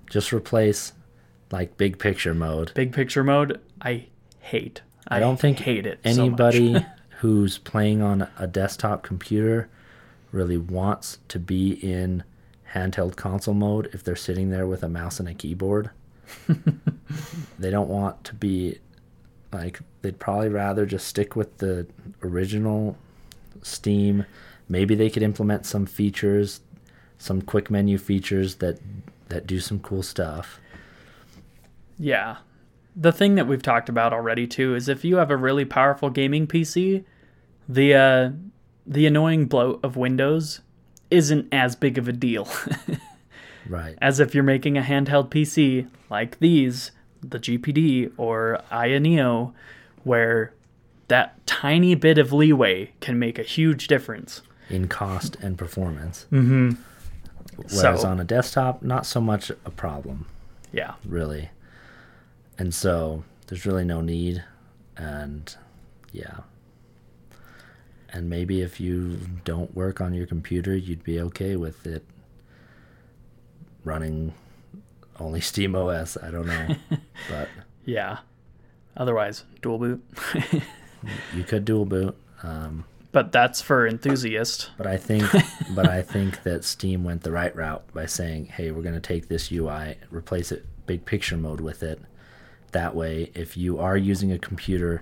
Just 0.09 0.33
replace 0.33 0.93
like 1.51 1.77
Big 1.77 1.99
Picture 1.99 2.33
mode. 2.33 2.73
Big 2.73 2.93
picture 2.93 3.23
mode, 3.23 3.59
I 3.81 4.07
hate. 4.39 4.81
I 5.07 5.19
don't 5.19 5.39
think 5.39 5.59
hate 5.59 5.85
it. 5.85 5.99
so 6.03 6.09
anybody 6.09 6.85
who's 7.19 7.57
playing 7.57 8.01
on 8.01 8.27
a 8.37 8.47
desktop 8.47 9.03
computer 9.03 9.69
really 10.31 10.57
wants 10.57 11.19
to 11.27 11.39
be 11.39 11.73
in 11.73 12.23
handheld 12.73 13.15
console 13.15 13.53
mode 13.53 13.89
if 13.93 14.03
they're 14.03 14.15
sitting 14.15 14.49
there 14.49 14.65
with 14.65 14.83
a 14.83 14.89
mouse 14.89 15.19
and 15.19 15.29
a 15.29 15.33
keyboard. 15.33 15.89
they 17.59 17.69
don't 17.69 17.89
want 17.89 18.23
to 18.23 18.33
be 18.33 18.79
like 19.51 19.79
they'd 20.01 20.19
probably 20.19 20.49
rather 20.49 20.85
just 20.85 21.07
stick 21.07 21.35
with 21.35 21.57
the 21.59 21.87
original 22.23 22.97
Steam. 23.61 24.25
Maybe 24.67 24.95
they 24.95 25.09
could 25.09 25.23
implement 25.23 25.65
some 25.65 25.85
features, 25.85 26.61
some 27.17 27.41
quick 27.41 27.69
menu 27.69 27.97
features 27.97 28.55
that 28.55 28.79
that 29.29 29.47
do 29.47 29.59
some 29.59 29.79
cool 29.79 30.03
stuff. 30.03 30.59
Yeah. 31.97 32.37
The 32.95 33.11
thing 33.11 33.35
that 33.35 33.47
we've 33.47 33.61
talked 33.61 33.89
about 33.89 34.13
already 34.13 34.45
too 34.45 34.75
is 34.75 34.87
if 34.87 35.03
you 35.03 35.15
have 35.17 35.31
a 35.31 35.37
really 35.37 35.65
powerful 35.65 36.09
gaming 36.09 36.45
PC, 36.45 37.03
the 37.67 37.93
uh, 37.93 38.31
the 38.85 39.05
annoying 39.05 39.45
bloat 39.45 39.79
of 39.83 39.95
Windows 39.95 40.61
isn't 41.09 41.47
as 41.51 41.75
big 41.75 41.97
of 41.97 42.07
a 42.07 42.11
deal 42.11 42.47
Right. 43.67 43.95
as 44.01 44.19
if 44.19 44.33
you're 44.35 44.43
making 44.43 44.77
a 44.77 44.81
handheld 44.81 45.29
PC 45.29 45.87
like 46.09 46.39
these, 46.39 46.91
the 47.21 47.39
GPD 47.39 48.11
or 48.17 48.61
Aya 48.71 48.99
where 50.03 50.53
that 51.07 51.45
tiny 51.45 51.95
bit 51.95 52.17
of 52.17 52.33
leeway 52.33 52.91
can 52.99 53.17
make 53.19 53.37
a 53.39 53.43
huge 53.43 53.87
difference. 53.87 54.41
In 54.69 54.87
cost 54.87 55.35
and 55.41 55.57
performance. 55.57 56.25
Mm-hmm. 56.31 56.71
Whereas 57.73 58.01
So- 58.01 58.07
on 58.07 58.19
a 58.19 58.23
desktop, 58.23 58.81
not 58.83 59.05
so 59.05 59.21
much 59.21 59.49
a 59.49 59.71
problem, 59.71 60.25
Yeah. 60.71 60.95
really. 61.05 61.49
And 62.57 62.73
so 62.73 63.23
there's 63.47 63.65
really 63.65 63.85
no 63.85 64.01
need. 64.01 64.43
And 64.97 65.55
yeah. 66.11 66.39
And 68.09 68.29
maybe 68.29 68.61
if 68.61 68.79
you 68.79 69.19
don't 69.43 69.73
work 69.75 69.99
on 70.01 70.13
your 70.13 70.27
computer, 70.27 70.75
you'd 70.75 71.03
be 71.03 71.19
okay 71.19 71.55
with 71.55 71.85
it 71.87 72.03
running 73.83 74.33
only 75.19 75.41
Steam 75.41 75.75
OS. 75.75 76.17
I 76.17 76.31
don't 76.31 76.47
know. 76.47 76.75
but 77.29 77.49
Yeah. 77.85 78.19
Otherwise, 78.95 79.43
dual 79.61 79.79
boot. 79.79 80.03
you 81.35 81.43
could 81.43 81.65
dual 81.65 81.85
boot. 81.85 82.15
Um, 82.43 82.85
but 83.11 83.31
that's 83.31 83.61
for 83.61 83.87
enthusiasts. 83.87 84.69
But 84.77 84.87
I 84.87 84.97
think, 84.97 85.23
but 85.75 85.87
I 85.87 86.01
think 86.01 86.43
that 86.43 86.63
Steam 86.63 87.03
went 87.03 87.23
the 87.23 87.31
right 87.31 87.55
route 87.55 87.83
by 87.93 88.05
saying, 88.05 88.47
"Hey, 88.47 88.71
we're 88.71 88.81
going 88.81 88.95
to 88.95 88.99
take 89.01 89.27
this 89.29 89.51
UI, 89.51 89.97
replace 90.11 90.51
it 90.51 90.65
big 90.85 91.05
picture 91.05 91.37
mode 91.37 91.61
with 91.61 91.83
it. 91.83 92.01
That 92.71 92.95
way, 92.95 93.31
if 93.35 93.55
you 93.55 93.79
are 93.79 93.97
using 93.97 94.31
a 94.31 94.39
computer 94.39 95.01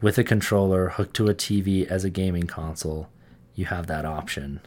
with 0.00 0.18
a 0.18 0.24
controller 0.24 0.90
hooked 0.90 1.16
to 1.16 1.28
a 1.28 1.34
TV 1.34 1.86
as 1.86 2.04
a 2.04 2.10
gaming 2.10 2.46
console, 2.46 3.08
you 3.54 3.66
have 3.66 3.86
that 3.86 4.04
option. 4.04 4.60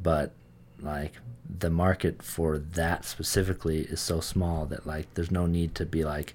But 0.00 0.34
like 0.80 1.12
the 1.58 1.70
market 1.70 2.22
for 2.22 2.58
that 2.58 3.04
specifically 3.04 3.80
is 3.82 4.00
so 4.00 4.20
small 4.20 4.66
that 4.66 4.86
like 4.86 5.12
there's 5.14 5.30
no 5.30 5.46
need 5.46 5.74
to 5.76 5.86
be 5.86 6.04
like 6.04 6.34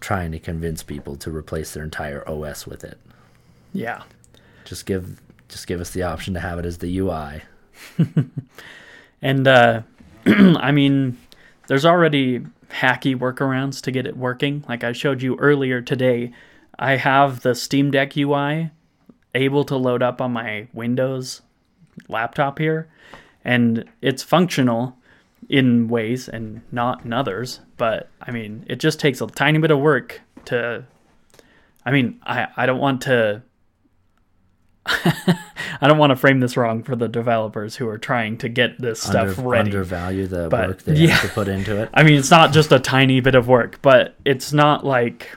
trying 0.00 0.30
to 0.32 0.38
convince 0.38 0.82
people 0.82 1.16
to 1.16 1.30
replace 1.30 1.72
their 1.72 1.84
entire 1.84 2.26
OS 2.28 2.66
with 2.66 2.84
it." 2.84 2.98
Yeah. 3.72 4.02
just 4.64 4.86
give 4.86 5.20
just 5.48 5.66
give 5.66 5.80
us 5.80 5.90
the 5.90 6.02
option 6.02 6.34
to 6.34 6.40
have 6.40 6.58
it 6.58 6.64
as 6.66 6.78
the 6.78 6.98
UI. 6.98 7.42
And 9.22 9.48
uh, 9.48 9.82
I 10.26 10.72
mean, 10.72 11.18
there's 11.66 11.84
already 11.84 12.40
hacky 12.70 13.16
workarounds 13.16 13.82
to 13.82 13.90
get 13.90 14.06
it 14.06 14.16
working. 14.16 14.64
Like 14.68 14.84
I 14.84 14.92
showed 14.92 15.22
you 15.22 15.36
earlier 15.36 15.80
today, 15.80 16.32
I 16.78 16.96
have 16.96 17.40
the 17.40 17.54
Steam 17.54 17.90
Deck 17.90 18.16
UI 18.16 18.70
able 19.34 19.64
to 19.64 19.76
load 19.76 20.02
up 20.02 20.20
on 20.20 20.32
my 20.32 20.68
Windows 20.72 21.42
laptop 22.08 22.58
here, 22.58 22.88
and 23.44 23.84
it's 24.02 24.22
functional 24.22 24.96
in 25.48 25.88
ways 25.88 26.28
and 26.28 26.62
not 26.70 27.04
in 27.04 27.12
others. 27.12 27.60
But 27.76 28.08
I 28.20 28.30
mean, 28.30 28.64
it 28.68 28.76
just 28.80 29.00
takes 29.00 29.20
a 29.20 29.26
tiny 29.26 29.58
bit 29.58 29.70
of 29.70 29.78
work 29.78 30.20
to. 30.46 30.84
I 31.84 31.90
mean, 31.90 32.20
I, 32.24 32.48
I 32.56 32.66
don't 32.66 32.80
want 32.80 33.02
to 33.02 33.42
I 35.80 35.86
don't 35.86 35.98
want 35.98 36.10
to 36.10 36.16
frame 36.16 36.40
this 36.40 36.56
wrong 36.56 36.82
for 36.82 36.96
the 36.96 37.08
developers 37.08 37.76
who 37.76 37.88
are 37.88 37.98
trying 37.98 38.38
to 38.38 38.48
get 38.48 38.80
this 38.80 39.02
stuff 39.02 39.38
Under, 39.38 39.48
ready. 39.48 39.70
Undervalue 39.70 40.26
the 40.26 40.48
But, 40.48 40.68
work 40.68 40.82
they 40.82 40.94
yeah. 40.94 41.08
have 41.10 41.28
to 41.28 41.34
put 41.34 41.48
into 41.48 41.80
it. 41.80 41.90
I 41.94 42.02
mean, 42.02 42.18
it's 42.18 42.30
not 42.30 42.52
just 42.52 42.72
a 42.72 42.78
tiny 42.78 43.20
bit 43.20 43.34
of 43.34 43.48
work, 43.48 43.80
but 43.82 44.16
it's 44.24 44.52
not 44.52 44.84
like 44.84 45.36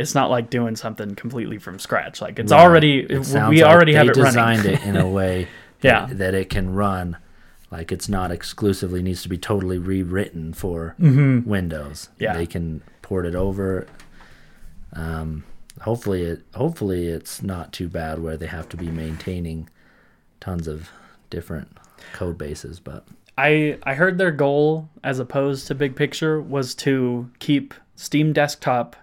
it's 0.00 0.14
not 0.14 0.30
like 0.30 0.50
doing 0.50 0.76
something 0.76 1.14
completely 1.14 1.58
from 1.58 1.78
scratch. 1.78 2.20
Like 2.20 2.38
it's 2.38 2.50
Right. 2.52 2.60
already 2.60 3.00
It 3.00 3.18
we 3.18 3.62
like 3.62 3.62
already 3.62 3.92
have 3.94 4.06
it 4.08 4.16
running. 4.16 4.24
designed 4.24 4.66
it 4.66 4.82
in 4.82 4.96
a 4.96 5.06
way 5.18 5.48
Yeah. 5.82 6.06
that, 6.06 6.18
that 6.18 6.34
it 6.34 6.50
can 6.50 6.74
run. 6.74 7.16
Like 7.70 7.92
it's 7.92 8.08
not 8.08 8.30
exclusively 8.32 9.02
needs 9.02 9.22
to 9.22 9.28
be 9.28 9.38
totally 9.38 9.78
rewritten 9.78 10.52
for 10.54 10.94
Windows. 10.98 12.08
Mm-hmm. 12.12 12.22
Yeah. 12.22 12.32
They 12.34 12.46
can 12.46 12.82
port 13.02 13.26
it 13.26 13.34
over. 13.34 13.86
Um, 14.92 15.44
hopefully 15.82 16.22
it 16.22 16.42
hopefully 16.54 17.06
it's 17.08 17.42
not 17.42 17.72
too 17.72 17.88
bad 17.88 18.18
where 18.22 18.36
they 18.36 18.46
have 18.46 18.68
to 18.70 18.76
be 18.76 18.88
maintaining 18.90 19.68
tons 20.40 20.66
of 20.66 20.90
different 21.30 21.76
code 22.12 22.36
bases, 22.38 22.80
but 22.80 23.06
I 23.38 23.78
I 23.84 23.94
heard 23.94 24.18
their 24.18 24.32
goal 24.32 24.88
as 25.04 25.18
opposed 25.20 25.66
to 25.68 25.74
big 25.74 25.94
picture 25.94 26.40
was 26.40 26.74
to 26.76 27.30
keep 27.38 27.72
Steam 27.94 28.32
Desktop 28.32 28.96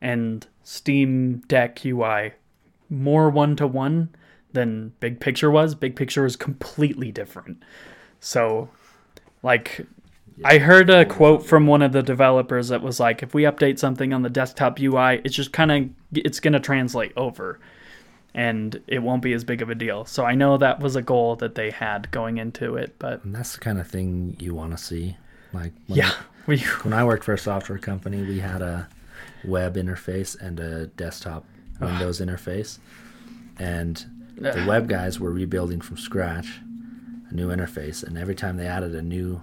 and 0.00 0.46
Steam 0.62 1.38
Deck 1.48 1.84
UI 1.84 2.32
more 2.88 3.30
one 3.30 3.56
to 3.56 3.66
one 3.66 4.10
than 4.52 4.92
big 5.00 5.20
picture 5.20 5.50
was. 5.50 5.74
Big 5.74 5.96
picture 5.96 6.22
was 6.22 6.36
completely 6.36 7.12
different. 7.12 7.62
So 8.20 8.68
like 9.42 9.86
I 10.44 10.58
heard 10.58 10.90
a 10.90 11.04
quote 11.04 11.46
from 11.46 11.66
one 11.66 11.82
of 11.82 11.92
the 11.92 12.02
developers 12.02 12.68
that 12.68 12.82
was 12.82 13.00
like 13.00 13.22
if 13.22 13.34
we 13.34 13.44
update 13.44 13.78
something 13.78 14.12
on 14.12 14.22
the 14.22 14.30
desktop 14.30 14.78
UI, 14.80 15.20
it's 15.24 15.34
just 15.34 15.52
kind 15.52 15.72
of 15.72 15.88
it's 16.12 16.40
going 16.40 16.52
to 16.52 16.60
translate 16.60 17.12
over 17.16 17.58
and 18.34 18.82
it 18.86 18.98
won't 18.98 19.22
be 19.22 19.32
as 19.32 19.44
big 19.44 19.62
of 19.62 19.70
a 19.70 19.74
deal. 19.74 20.04
So 20.04 20.24
I 20.24 20.34
know 20.34 20.58
that 20.58 20.80
was 20.80 20.94
a 20.94 21.02
goal 21.02 21.36
that 21.36 21.54
they 21.54 21.70
had 21.70 22.10
going 22.10 22.36
into 22.36 22.76
it, 22.76 22.96
but 22.98 23.24
and 23.24 23.34
that's 23.34 23.54
the 23.54 23.60
kind 23.60 23.78
of 23.78 23.88
thing 23.88 24.36
you 24.38 24.54
want 24.54 24.72
to 24.72 24.78
see. 24.78 25.16
Like 25.52 25.72
when 25.86 25.98
yeah, 25.98 26.12
we 26.46 26.58
when 26.82 26.92
I 26.92 27.04
worked 27.04 27.24
for 27.24 27.32
a 27.32 27.38
software 27.38 27.78
company, 27.78 28.22
we 28.22 28.38
had 28.38 28.62
a 28.62 28.88
web 29.46 29.76
interface 29.76 30.38
and 30.40 30.58
a 30.60 30.86
desktop 30.88 31.44
ah. 31.80 31.86
Windows 31.86 32.20
interface. 32.20 32.78
And 33.58 34.04
the 34.36 34.62
ah. 34.62 34.66
web 34.66 34.88
guys 34.88 35.18
were 35.18 35.30
rebuilding 35.32 35.80
from 35.80 35.96
scratch 35.96 36.60
a 37.30 37.34
new 37.34 37.48
interface. 37.48 38.02
And 38.02 38.16
every 38.16 38.34
time 38.34 38.56
they 38.56 38.66
added 38.66 38.94
a 38.94 39.02
new, 39.02 39.42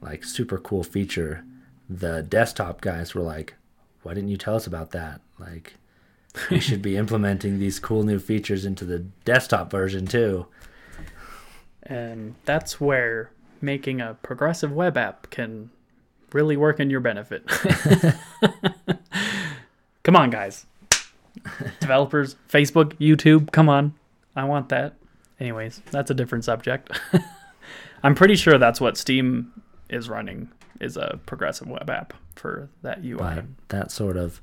like, 0.00 0.24
super 0.24 0.58
cool 0.58 0.84
feature, 0.84 1.44
the 1.88 2.22
desktop 2.22 2.80
guys 2.80 3.14
were 3.14 3.22
like, 3.22 3.54
why 4.02 4.14
didn't 4.14 4.30
you 4.30 4.36
tell 4.36 4.54
us 4.54 4.66
about 4.66 4.90
that? 4.92 5.20
Like, 5.38 5.74
we 6.50 6.60
should 6.60 6.82
be 6.82 6.96
implementing 6.96 7.58
these 7.58 7.78
cool 7.78 8.02
new 8.02 8.18
features 8.18 8.64
into 8.64 8.84
the 8.84 9.00
desktop 9.24 9.70
version 9.70 10.06
too. 10.06 10.46
And 11.82 12.34
that's 12.44 12.80
where 12.80 13.30
making 13.60 14.00
a 14.00 14.14
progressive 14.22 14.72
web 14.72 14.96
app 14.96 15.30
can 15.30 15.70
really 16.32 16.56
work 16.56 16.80
in 16.80 16.90
your 16.90 17.00
benefit. 17.00 17.44
come 20.08 20.16
on, 20.16 20.30
guys. 20.30 20.64
Developers, 21.80 22.36
Facebook, 22.48 22.94
YouTube, 22.94 23.52
come 23.52 23.68
on. 23.68 23.92
I 24.34 24.44
want 24.44 24.70
that. 24.70 24.94
Anyways, 25.38 25.82
that's 25.90 26.10
a 26.10 26.14
different 26.14 26.44
subject. 26.44 26.98
I'm 28.02 28.14
pretty 28.14 28.34
sure 28.34 28.56
that's 28.56 28.80
what 28.80 28.96
Steam 28.96 29.52
is 29.90 30.08
running 30.08 30.50
is 30.80 30.96
a 30.96 31.20
progressive 31.26 31.68
web 31.68 31.90
app 31.90 32.14
for 32.36 32.70
that 32.80 33.04
UI. 33.04 33.42
that 33.68 33.90
sort 33.90 34.16
of 34.16 34.40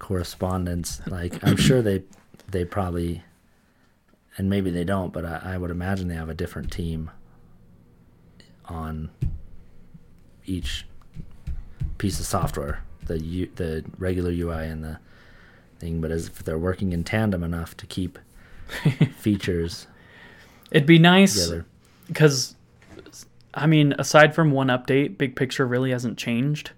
correspondence 0.00 1.00
like 1.06 1.42
i'm 1.44 1.56
sure 1.56 1.80
they 1.80 2.02
they 2.50 2.64
probably 2.64 3.22
and 4.36 4.50
maybe 4.50 4.70
they 4.70 4.84
don't 4.84 5.12
but 5.12 5.24
I, 5.24 5.40
I 5.54 5.58
would 5.58 5.70
imagine 5.70 6.08
they 6.08 6.14
have 6.14 6.28
a 6.28 6.34
different 6.34 6.72
team 6.72 7.10
on 8.64 9.10
each 10.46 10.86
piece 11.98 12.18
of 12.18 12.26
software 12.26 12.82
the 13.06 13.20
U, 13.20 13.50
the 13.56 13.84
regular 13.98 14.30
ui 14.30 14.66
and 14.66 14.84
the 14.84 14.98
thing 15.78 16.00
but 16.00 16.10
as 16.10 16.28
if 16.28 16.44
they're 16.44 16.58
working 16.58 16.92
in 16.92 17.04
tandem 17.04 17.42
enough 17.42 17.76
to 17.76 17.86
keep 17.86 18.18
features 19.16 19.86
It'd 20.70 20.86
be 20.86 20.98
nice 20.98 21.52
because 22.08 22.56
I 23.54 23.66
mean, 23.66 23.94
aside 23.98 24.34
from 24.34 24.50
one 24.50 24.66
update, 24.66 25.16
big 25.16 25.36
picture 25.36 25.66
really 25.66 25.92
hasn't 25.92 26.18
changed 26.18 26.72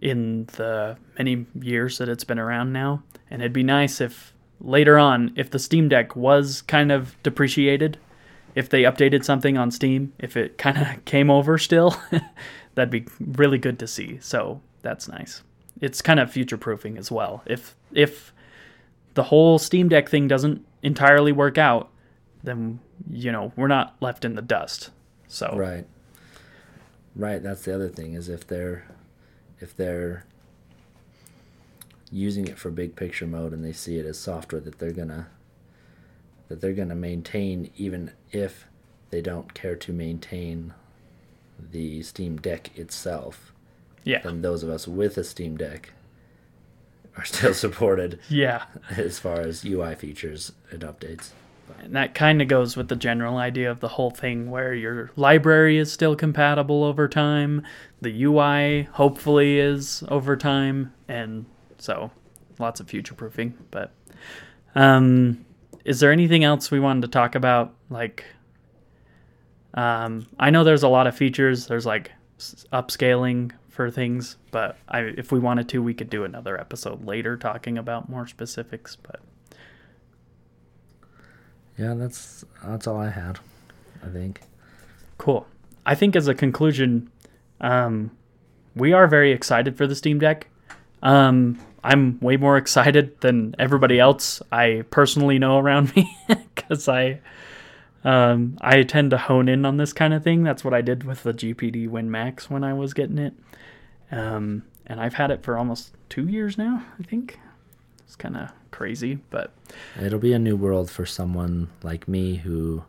in 0.00 0.46
the 0.56 0.96
many 1.16 1.46
years 1.60 1.98
that 1.98 2.08
it's 2.08 2.24
been 2.24 2.38
around 2.38 2.72
now. 2.72 3.02
And 3.30 3.40
it'd 3.40 3.52
be 3.52 3.62
nice 3.62 4.00
if 4.00 4.34
later 4.60 4.98
on, 4.98 5.32
if 5.36 5.50
the 5.50 5.60
Steam 5.60 5.88
Deck 5.88 6.16
was 6.16 6.62
kind 6.62 6.90
of 6.90 7.16
depreciated, 7.22 7.98
if 8.56 8.68
they 8.68 8.82
updated 8.82 9.24
something 9.24 9.56
on 9.56 9.70
Steam, 9.70 10.12
if 10.18 10.36
it 10.36 10.58
kind 10.58 10.78
of 10.78 11.04
came 11.04 11.30
over 11.30 11.56
still, 11.56 11.96
that'd 12.74 12.90
be 12.90 13.06
really 13.20 13.58
good 13.58 13.78
to 13.78 13.86
see. 13.86 14.18
So 14.20 14.60
that's 14.82 15.06
nice. 15.06 15.44
It's 15.80 16.02
kind 16.02 16.20
of 16.20 16.30
future 16.30 16.58
proofing 16.58 16.98
as 16.98 17.10
well. 17.10 17.42
If 17.46 17.76
if 17.92 18.32
the 19.14 19.24
whole 19.24 19.58
Steam 19.58 19.88
Deck 19.88 20.08
thing 20.08 20.28
doesn't 20.28 20.64
entirely 20.82 21.32
work 21.32 21.58
out, 21.58 21.90
then 22.42 22.80
you 23.10 23.32
know 23.32 23.52
we're 23.56 23.68
not 23.68 23.96
left 24.00 24.24
in 24.24 24.34
the 24.34 24.42
dust. 24.42 24.90
So 25.28 25.54
Right. 25.56 25.86
Right, 27.16 27.42
that's 27.42 27.64
the 27.64 27.74
other 27.74 27.88
thing 27.88 28.14
is 28.14 28.28
if 28.28 28.46
they're 28.46 28.84
if 29.60 29.76
they're 29.76 30.24
using 32.12 32.46
it 32.46 32.58
for 32.58 32.70
big 32.70 32.96
picture 32.96 33.26
mode 33.26 33.52
and 33.52 33.64
they 33.64 33.72
see 33.72 33.98
it 33.98 34.06
as 34.06 34.18
software 34.18 34.60
that 34.60 34.78
they're 34.78 34.92
gonna 34.92 35.28
that 36.48 36.60
they're 36.60 36.72
gonna 36.72 36.94
maintain 36.94 37.70
even 37.76 38.12
if 38.32 38.66
they 39.10 39.20
don't 39.20 39.54
care 39.54 39.76
to 39.76 39.92
maintain 39.92 40.72
the 41.58 42.02
Steam 42.02 42.38
Deck 42.38 42.76
itself, 42.76 43.52
yeah, 44.04 44.20
then 44.20 44.42
those 44.42 44.62
of 44.62 44.70
us 44.70 44.86
with 44.88 45.16
a 45.16 45.24
Steam 45.24 45.56
Deck 45.56 45.92
are 47.16 47.24
still 47.24 47.54
supported 47.66 48.18
yeah, 48.28 48.64
as 48.96 49.18
far 49.18 49.40
as 49.40 49.64
UI 49.64 49.94
features 49.94 50.52
and 50.70 50.82
updates. 50.82 51.30
And 51.82 51.94
that 51.94 52.14
kind 52.14 52.42
of 52.42 52.48
goes 52.48 52.76
with 52.76 52.88
the 52.88 52.96
general 52.96 53.38
idea 53.38 53.70
of 53.70 53.80
the 53.80 53.88
whole 53.88 54.10
thing 54.10 54.50
where 54.50 54.74
your 54.74 55.10
library 55.16 55.78
is 55.78 55.92
still 55.92 56.16
compatible 56.16 56.84
over 56.84 57.08
time, 57.08 57.64
the 58.00 58.24
UI 58.24 58.82
hopefully 58.92 59.58
is 59.58 60.02
over 60.08 60.36
time, 60.36 60.92
and 61.08 61.46
so 61.78 62.10
lots 62.58 62.80
of 62.80 62.88
future 62.88 63.14
proofing. 63.14 63.56
But 63.70 63.92
um, 64.74 65.44
is 65.84 66.00
there 66.00 66.12
anything 66.12 66.44
else 66.44 66.70
we 66.70 66.80
wanted 66.80 67.02
to 67.02 67.08
talk 67.08 67.34
about? 67.34 67.74
Like, 67.88 68.24
um, 69.74 70.26
I 70.38 70.50
know 70.50 70.64
there's 70.64 70.82
a 70.82 70.88
lot 70.88 71.06
of 71.06 71.16
features. 71.16 71.66
There's 71.66 71.86
like 71.86 72.12
upscaling 72.72 73.52
for 73.80 73.90
things, 73.90 74.36
but 74.50 74.76
I, 74.90 74.98
if 75.00 75.32
we 75.32 75.38
wanted 75.38 75.66
to, 75.70 75.82
we 75.82 75.94
could 75.94 76.10
do 76.10 76.22
another 76.22 76.60
episode 76.60 77.06
later 77.06 77.38
talking 77.38 77.78
about 77.78 78.10
more 78.10 78.26
specifics. 78.26 78.94
But 78.94 79.20
Yeah, 81.78 81.94
that's 81.94 82.44
that's 82.62 82.86
all 82.86 82.98
I 82.98 83.08
had. 83.08 83.38
I 84.04 84.08
think. 84.08 84.42
Cool. 85.16 85.46
I 85.86 85.94
think 85.94 86.14
as 86.14 86.28
a 86.28 86.34
conclusion, 86.34 87.10
um, 87.62 88.10
we 88.76 88.92
are 88.92 89.06
very 89.06 89.32
excited 89.32 89.78
for 89.78 89.86
the 89.86 89.94
Steam 89.94 90.18
Deck. 90.18 90.48
Um, 91.02 91.58
I'm 91.82 92.20
way 92.20 92.36
more 92.36 92.58
excited 92.58 93.18
than 93.22 93.54
everybody 93.58 93.98
else 93.98 94.42
I 94.52 94.84
personally 94.90 95.38
know 95.38 95.56
around 95.56 95.96
me 95.96 96.14
because 96.28 96.86
I 96.86 97.20
um, 98.04 98.56
I 98.60 98.82
tend 98.82 99.10
to 99.10 99.18
hone 99.18 99.48
in 99.48 99.64
on 99.64 99.76
this 99.76 99.92
kind 99.92 100.14
of 100.14 100.24
thing. 100.24 100.42
That's 100.42 100.64
what 100.64 100.74
I 100.74 100.80
did 100.80 101.04
with 101.04 101.22
the 101.22 101.34
GPD 101.34 101.88
Win 101.88 102.10
Max 102.10 102.48
when 102.48 102.64
I 102.64 102.72
was 102.72 102.94
getting 102.94 103.18
it, 103.18 103.34
um, 104.10 104.64
and 104.86 105.00
I've 105.00 105.14
had 105.14 105.30
it 105.30 105.42
for 105.42 105.56
almost 105.58 105.94
two 106.08 106.26
years 106.26 106.56
now. 106.56 106.84
I 106.98 107.02
think 107.02 107.38
it's 108.00 108.16
kind 108.16 108.36
of 108.36 108.50
crazy, 108.70 109.18
but 109.30 109.52
It'll 110.00 110.18
be 110.18 110.32
a 110.32 110.38
new 110.38 110.56
world 110.56 110.90
for 110.90 111.04
someone 111.06 111.68
like 111.82 112.08
me 112.08 112.36
who 112.36 112.84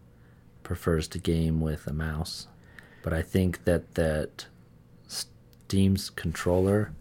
prefers 0.63 1.07
to 1.09 1.19
game 1.19 1.59
with 1.59 1.85
a 1.87 1.93
mouse. 1.93 2.47
But 3.03 3.13
I 3.13 3.21
think 3.21 3.65
that 3.65 3.95
that 3.95 4.45
Steam's 5.07 6.09
controller 6.09 6.93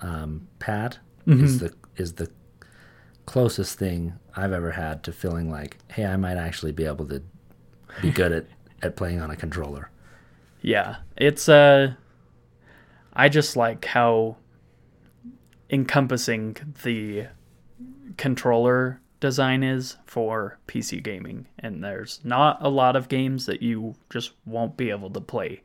um, 0.00 0.48
pad 0.58 0.98
is 1.26 1.60
the 1.60 1.72
is 1.96 2.14
the 2.14 2.30
closest 3.26 3.78
thing 3.78 4.14
I've 4.34 4.52
ever 4.52 4.70
had 4.70 5.02
to 5.04 5.12
feeling 5.12 5.50
like, 5.50 5.78
hey, 5.88 6.06
I 6.06 6.16
might 6.16 6.36
actually 6.36 6.72
be 6.72 6.84
able 6.84 7.06
to 7.06 7.22
be 8.00 8.10
good 8.10 8.32
at, 8.32 8.46
at 8.82 8.96
playing 8.96 9.20
on 9.20 9.30
a 9.30 9.36
controller. 9.36 9.90
Yeah, 10.60 10.96
it's 11.16 11.48
uh 11.48 11.94
I 13.12 13.28
just 13.28 13.56
like 13.56 13.84
how 13.84 14.36
encompassing 15.70 16.56
the 16.82 17.26
controller 18.16 19.00
design 19.20 19.62
is 19.62 19.96
for 20.04 20.58
PC 20.66 21.02
gaming 21.02 21.46
and 21.58 21.82
there's 21.82 22.20
not 22.24 22.58
a 22.60 22.68
lot 22.68 22.96
of 22.96 23.08
games 23.08 23.46
that 23.46 23.62
you 23.62 23.94
just 24.10 24.32
won't 24.44 24.76
be 24.76 24.90
able 24.90 25.10
to 25.10 25.20
play 25.20 25.62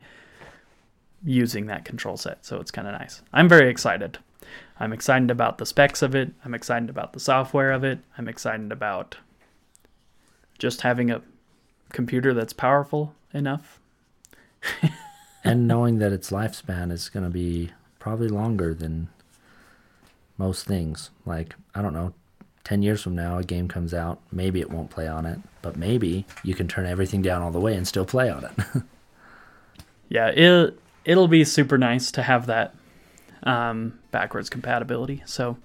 using 1.24 1.66
that 1.66 1.84
control 1.84 2.16
set. 2.16 2.44
So 2.44 2.60
it's 2.60 2.70
kind 2.70 2.86
of 2.86 2.94
nice. 2.94 3.22
I'm 3.32 3.48
very 3.48 3.68
excited. 3.70 4.18
I'm 4.80 4.92
excited 4.92 5.30
about 5.30 5.58
the 5.58 5.66
specs 5.66 6.02
of 6.02 6.14
it. 6.14 6.30
I'm 6.44 6.54
excited 6.54 6.88
about 6.88 7.12
the 7.12 7.20
software 7.20 7.72
of 7.72 7.84
it. 7.84 7.98
I'm 8.16 8.28
excited 8.28 8.70
about 8.70 9.16
just 10.58 10.82
having 10.82 11.10
a 11.10 11.22
computer 11.90 12.34
that's 12.34 12.52
powerful 12.52 13.14
enough 13.32 13.78
and 15.44 15.66
knowing 15.66 15.98
that 15.98 16.12
its 16.12 16.30
lifespan 16.30 16.92
is 16.92 17.08
going 17.08 17.24
to 17.24 17.30
be 17.30 17.70
probably 17.98 18.28
longer 18.28 18.74
than 18.74 19.08
most 20.36 20.66
things. 20.66 21.10
Like, 21.24 21.54
I 21.74 21.82
don't 21.82 21.92
know, 21.92 22.14
10 22.64 22.82
years 22.82 23.02
from 23.02 23.14
now, 23.14 23.38
a 23.38 23.44
game 23.44 23.68
comes 23.68 23.94
out, 23.94 24.20
maybe 24.30 24.60
it 24.60 24.70
won't 24.70 24.90
play 24.90 25.08
on 25.08 25.26
it, 25.26 25.38
but 25.62 25.76
maybe 25.76 26.26
you 26.42 26.54
can 26.54 26.68
turn 26.68 26.86
everything 26.86 27.22
down 27.22 27.42
all 27.42 27.50
the 27.50 27.60
way 27.60 27.74
and 27.74 27.88
still 27.88 28.04
play 28.04 28.28
on 28.30 28.44
it. 28.44 28.82
yeah, 30.08 30.28
it 30.28 30.78
it'll 31.04 31.28
be 31.28 31.44
super 31.44 31.78
nice 31.78 32.10
to 32.12 32.22
have 32.22 32.46
that 32.46 32.74
um, 33.44 33.97
backwards 34.10 34.50
compatibility. 34.50 35.22
So, 35.26 35.56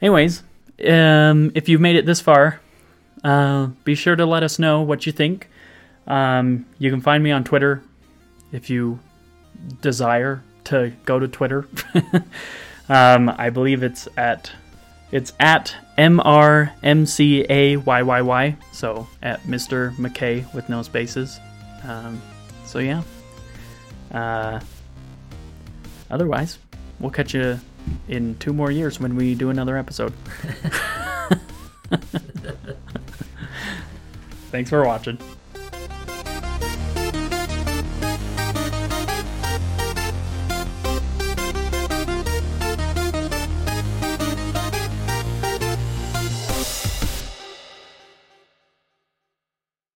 anyways, 0.00 0.42
um, 0.86 1.52
if 1.54 1.68
you've 1.68 1.80
made 1.80 1.96
it 1.96 2.06
this 2.06 2.20
far, 2.20 2.60
uh, 3.24 3.66
be 3.84 3.94
sure 3.94 4.16
to 4.16 4.26
let 4.26 4.42
us 4.42 4.58
know 4.58 4.82
what 4.82 5.06
you 5.06 5.12
think. 5.12 5.48
Um, 6.06 6.66
you 6.78 6.90
can 6.90 7.00
find 7.00 7.22
me 7.22 7.30
on 7.30 7.44
Twitter 7.44 7.82
if 8.52 8.70
you 8.70 8.98
desire 9.80 10.42
to 10.64 10.92
go 11.04 11.18
to 11.18 11.28
Twitter. 11.28 11.66
um, 12.88 13.28
I 13.28 13.50
believe 13.50 13.82
it's 13.82 14.08
at 14.16 14.50
it's 15.10 15.32
at 15.40 15.74
M 15.96 16.20
R 16.20 16.72
M 16.82 17.06
C 17.06 17.44
A 17.48 17.76
Y 17.76 18.02
Y 18.02 18.22
Y. 18.22 18.56
So 18.72 19.06
at 19.22 19.42
Mr. 19.42 19.94
McKay 19.96 20.52
with 20.54 20.68
no 20.68 20.82
spaces. 20.82 21.40
Um, 21.84 22.20
so 22.64 22.78
yeah. 22.78 23.02
Uh, 24.12 24.60
otherwise, 26.10 26.58
we'll 27.00 27.10
catch 27.10 27.34
you 27.34 27.60
in 28.08 28.36
two 28.38 28.52
more 28.52 28.70
years 28.70 29.00
when 29.00 29.16
we 29.16 29.34
do 29.34 29.50
another 29.50 29.76
episode. 29.76 30.12
Thanks 34.50 34.70
for 34.70 34.84
watching. 34.84 35.18